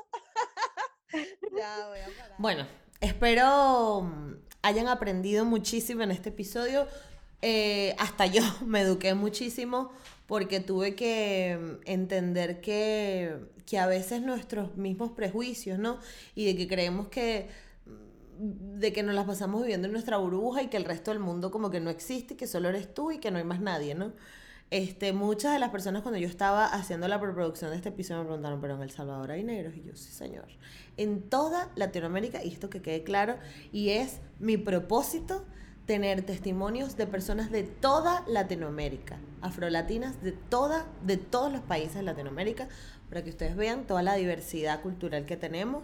ya 1.57 1.89
voy 1.89 2.01
a 2.01 2.07
parar. 2.07 2.35
Bueno, 2.39 2.67
espero 3.01 4.03
mm, 4.03 4.35
hayan 4.63 4.89
aprendido 4.89 5.45
muchísimo 5.45 6.03
en 6.03 6.11
este 6.11 6.31
episodio. 6.31 6.89
Eh, 7.43 7.95
hasta 7.99 8.27
yo 8.27 8.43
me 8.67 8.81
eduqué 8.81 9.15
muchísimo 9.15 9.93
porque 10.31 10.61
tuve 10.61 10.95
que 10.95 11.59
mm, 11.61 11.91
entender 11.91 12.61
que, 12.61 13.35
a 13.77 13.87
veces 13.87 14.23
nuestros 14.23 14.77
mismos 14.77 15.11
prejuicios, 15.11 15.79
¿no? 15.79 15.99
Y 16.37 16.45
de 16.47 16.57
que 16.57 16.69
creemos 16.69 17.09
que 17.09 17.49
mm, 17.87 18.79
de 18.79 18.93
que 18.93 19.03
nos 19.03 19.17
las 19.17 19.27
pasamos 19.27 19.63
viviendo 19.63 19.89
en 19.89 19.93
nuestra 19.93 20.19
burbuja 20.19 20.63
y 20.63 20.69
que 20.69 20.77
el 20.77 20.85
resto 20.85 21.11
del 21.11 21.19
mundo 21.19 21.51
como 21.51 21.69
que 21.71 21.81
no 21.81 21.91
existe, 21.91 22.37
que 22.37 22.47
solo 22.47 22.69
eres 22.69 22.95
tú 22.95 23.11
y 23.11 23.19
que 23.19 23.33
no 23.33 23.39
hay 23.39 23.45
más 23.45 23.61
nadie, 23.61 23.97
¿no? 23.97 24.13
Este, 24.71 25.13
muchas 25.13 25.53
de 25.53 25.59
las 25.59 25.71
personas 25.71 26.03
cuando 26.03 26.21
yo 26.21 26.29
estaba 26.29 26.65
haciendo 26.65 27.09
la 27.09 27.21
preproducción 27.21 27.73
de 27.73 27.77
este 27.77 27.89
episodio 27.89 28.21
me 28.21 28.27
preguntaron, 28.27 28.61
pero 28.61 28.77
en 28.77 28.83
El 28.83 28.91
Salvador 28.91 29.33
hay 29.33 29.43
negros 29.43 29.75
y 29.75 29.83
yo, 29.83 29.97
sí 29.97 30.13
señor. 30.13 30.47
En 30.97 31.23
toda 31.23 31.73
Latinoamérica, 31.75 32.45
y 32.45 32.53
esto 32.53 32.71
que 32.71 32.81
quede 32.81 33.03
claro, 33.03 33.37
y 33.73 33.89
es 33.89 34.21
mi 34.39 34.59
propósito 34.59 35.45
tener 35.91 36.23
testimonios 36.23 36.97
de 36.97 37.09
personas 37.09 37.51
de 37.51 37.65
toda 37.65 38.23
Latinoamérica, 38.29 39.19
afrolatinas 39.41 40.23
de 40.23 40.31
toda, 40.31 40.87
de 41.05 41.17
todos 41.17 41.51
los 41.51 41.63
países 41.63 41.97
de 41.97 42.03
Latinoamérica, 42.05 42.69
para 43.09 43.25
que 43.25 43.31
ustedes 43.31 43.57
vean 43.57 43.89
toda 43.89 44.01
la 44.05 44.15
diversidad 44.15 44.83
cultural 44.83 45.27
que 45.27 45.37
tenemos. 45.37 45.83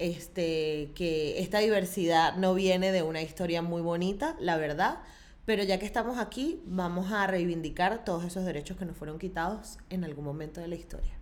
Este, 0.00 0.90
que 0.96 1.38
esta 1.38 1.60
diversidad 1.60 2.34
no 2.34 2.54
viene 2.54 2.90
de 2.90 3.04
una 3.04 3.22
historia 3.22 3.62
muy 3.62 3.82
bonita, 3.82 4.34
la 4.40 4.56
verdad, 4.56 4.98
pero 5.44 5.62
ya 5.62 5.78
que 5.78 5.86
estamos 5.86 6.18
aquí, 6.18 6.60
vamos 6.66 7.12
a 7.12 7.24
reivindicar 7.28 8.04
todos 8.04 8.24
esos 8.24 8.44
derechos 8.44 8.76
que 8.76 8.84
nos 8.84 8.96
fueron 8.96 9.20
quitados 9.20 9.78
en 9.90 10.02
algún 10.02 10.24
momento 10.24 10.60
de 10.60 10.66
la 10.66 10.74
historia 10.74 11.12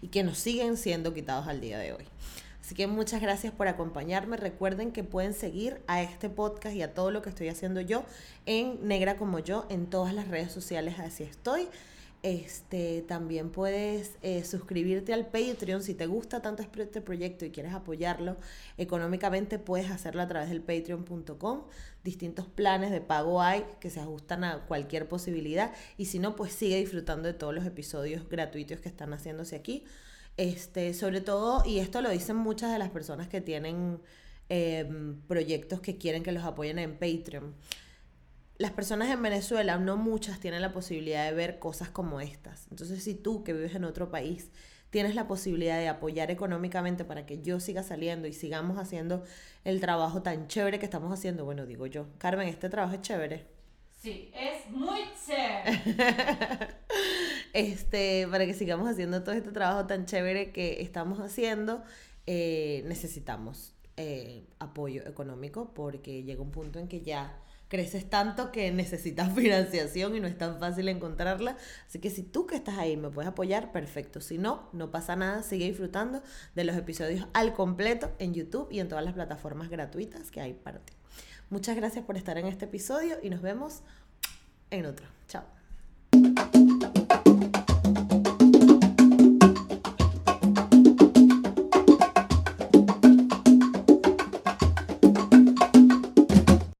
y 0.00 0.08
que 0.08 0.22
nos 0.22 0.38
siguen 0.38 0.78
siendo 0.78 1.12
quitados 1.12 1.48
al 1.48 1.60
día 1.60 1.78
de 1.78 1.92
hoy. 1.92 2.04
Así 2.64 2.74
que 2.74 2.86
muchas 2.86 3.20
gracias 3.20 3.52
por 3.52 3.68
acompañarme. 3.68 4.38
Recuerden 4.38 4.90
que 4.90 5.04
pueden 5.04 5.34
seguir 5.34 5.82
a 5.86 6.00
este 6.00 6.30
podcast 6.30 6.74
y 6.74 6.80
a 6.80 6.94
todo 6.94 7.10
lo 7.10 7.20
que 7.20 7.28
estoy 7.28 7.48
haciendo 7.48 7.82
yo 7.82 8.06
en 8.46 8.88
Negra 8.88 9.18
como 9.18 9.38
yo 9.38 9.66
en 9.68 9.84
todas 9.84 10.14
las 10.14 10.28
redes 10.28 10.50
sociales. 10.50 10.98
Así 10.98 11.24
estoy. 11.24 11.68
Este, 12.22 13.02
también 13.02 13.50
puedes 13.50 14.12
eh, 14.22 14.44
suscribirte 14.44 15.12
al 15.12 15.26
Patreon 15.26 15.82
si 15.82 15.92
te 15.92 16.06
gusta 16.06 16.40
tanto 16.40 16.62
este 16.62 17.02
proyecto 17.02 17.44
y 17.44 17.50
quieres 17.50 17.74
apoyarlo 17.74 18.38
económicamente, 18.78 19.58
puedes 19.58 19.90
hacerlo 19.90 20.22
a 20.22 20.26
través 20.26 20.48
del 20.48 20.62
patreon.com. 20.62 21.64
Distintos 22.02 22.46
planes 22.46 22.90
de 22.92 23.02
pago 23.02 23.42
hay 23.42 23.66
que 23.78 23.90
se 23.90 24.00
ajustan 24.00 24.42
a 24.42 24.64
cualquier 24.64 25.06
posibilidad 25.06 25.74
y 25.98 26.06
si 26.06 26.18
no, 26.18 26.34
pues 26.34 26.54
sigue 26.54 26.78
disfrutando 26.78 27.28
de 27.28 27.34
todos 27.34 27.54
los 27.54 27.66
episodios 27.66 28.26
gratuitos 28.26 28.80
que 28.80 28.88
están 28.88 29.12
haciéndose 29.12 29.54
aquí. 29.54 29.84
Este, 30.36 30.94
sobre 30.94 31.20
todo, 31.20 31.62
y 31.64 31.78
esto 31.78 32.00
lo 32.00 32.10
dicen 32.10 32.36
muchas 32.36 32.72
de 32.72 32.78
las 32.78 32.90
personas 32.90 33.28
que 33.28 33.40
tienen 33.40 34.00
em, 34.48 35.20
proyectos 35.22 35.80
que 35.80 35.96
quieren 35.96 36.22
que 36.22 36.32
los 36.32 36.44
apoyen 36.44 36.78
en 36.78 36.98
Patreon. 36.98 37.54
Las 38.58 38.72
personas 38.72 39.10
en 39.10 39.22
Venezuela, 39.22 39.78
no 39.78 39.96
muchas, 39.96 40.40
tienen 40.40 40.62
la 40.62 40.72
posibilidad 40.72 41.24
de 41.28 41.34
ver 41.34 41.58
cosas 41.58 41.88
como 41.90 42.20
estas. 42.20 42.66
Entonces, 42.70 43.02
si 43.02 43.14
tú 43.14 43.44
que 43.44 43.52
vives 43.52 43.74
en 43.74 43.84
otro 43.84 44.10
país 44.10 44.50
tienes 44.90 45.16
la 45.16 45.26
posibilidad 45.26 45.76
de 45.76 45.88
apoyar 45.88 46.30
económicamente 46.30 47.04
para 47.04 47.26
que 47.26 47.42
yo 47.42 47.58
siga 47.58 47.82
saliendo 47.82 48.28
y 48.28 48.32
sigamos 48.32 48.78
haciendo 48.78 49.24
el 49.64 49.80
trabajo 49.80 50.22
tan 50.22 50.46
chévere 50.46 50.78
que 50.78 50.84
estamos 50.84 51.12
haciendo, 51.12 51.44
bueno, 51.44 51.66
digo 51.66 51.86
yo, 51.86 52.06
Carmen, 52.18 52.46
este 52.46 52.68
trabajo 52.68 52.94
es 52.94 53.00
chévere. 53.00 53.53
Sí, 54.04 54.30
es 54.34 54.70
muy 54.70 55.00
chévere. 55.26 56.68
este, 57.54 58.28
para 58.30 58.44
que 58.44 58.52
sigamos 58.52 58.86
haciendo 58.86 59.22
todo 59.22 59.34
este 59.34 59.50
trabajo 59.50 59.86
tan 59.86 60.04
chévere 60.04 60.52
que 60.52 60.82
estamos 60.82 61.20
haciendo, 61.20 61.82
eh, 62.26 62.82
necesitamos 62.84 63.72
eh, 63.96 64.44
apoyo 64.58 65.06
económico 65.06 65.72
porque 65.72 66.22
llega 66.22 66.42
un 66.42 66.50
punto 66.50 66.78
en 66.78 66.86
que 66.86 67.00
ya 67.00 67.40
creces 67.68 68.10
tanto 68.10 68.52
que 68.52 68.70
necesitas 68.72 69.32
financiación 69.34 70.14
y 70.14 70.20
no 70.20 70.26
es 70.26 70.36
tan 70.36 70.60
fácil 70.60 70.88
encontrarla. 70.90 71.56
Así 71.86 71.98
que 71.98 72.10
si 72.10 72.24
tú 72.24 72.46
que 72.46 72.56
estás 72.56 72.76
ahí 72.76 72.98
me 72.98 73.08
puedes 73.08 73.30
apoyar, 73.30 73.72
perfecto. 73.72 74.20
Si 74.20 74.36
no, 74.36 74.68
no 74.74 74.90
pasa 74.90 75.16
nada, 75.16 75.42
sigue 75.42 75.64
disfrutando 75.64 76.22
de 76.54 76.64
los 76.64 76.76
episodios 76.76 77.26
al 77.32 77.54
completo 77.54 78.12
en 78.18 78.34
YouTube 78.34 78.68
y 78.70 78.80
en 78.80 78.88
todas 78.88 79.02
las 79.02 79.14
plataformas 79.14 79.70
gratuitas 79.70 80.30
que 80.30 80.42
hay 80.42 80.52
para 80.52 80.80
ti. 80.80 80.92
Muchas 81.54 81.76
gracias 81.76 82.04
por 82.04 82.16
estar 82.16 82.36
en 82.36 82.46
este 82.46 82.64
episodio 82.64 83.18
y 83.22 83.30
nos 83.30 83.40
vemos 83.40 83.82
en 84.72 84.86
otro. 84.86 85.06
Chao. 85.28 85.44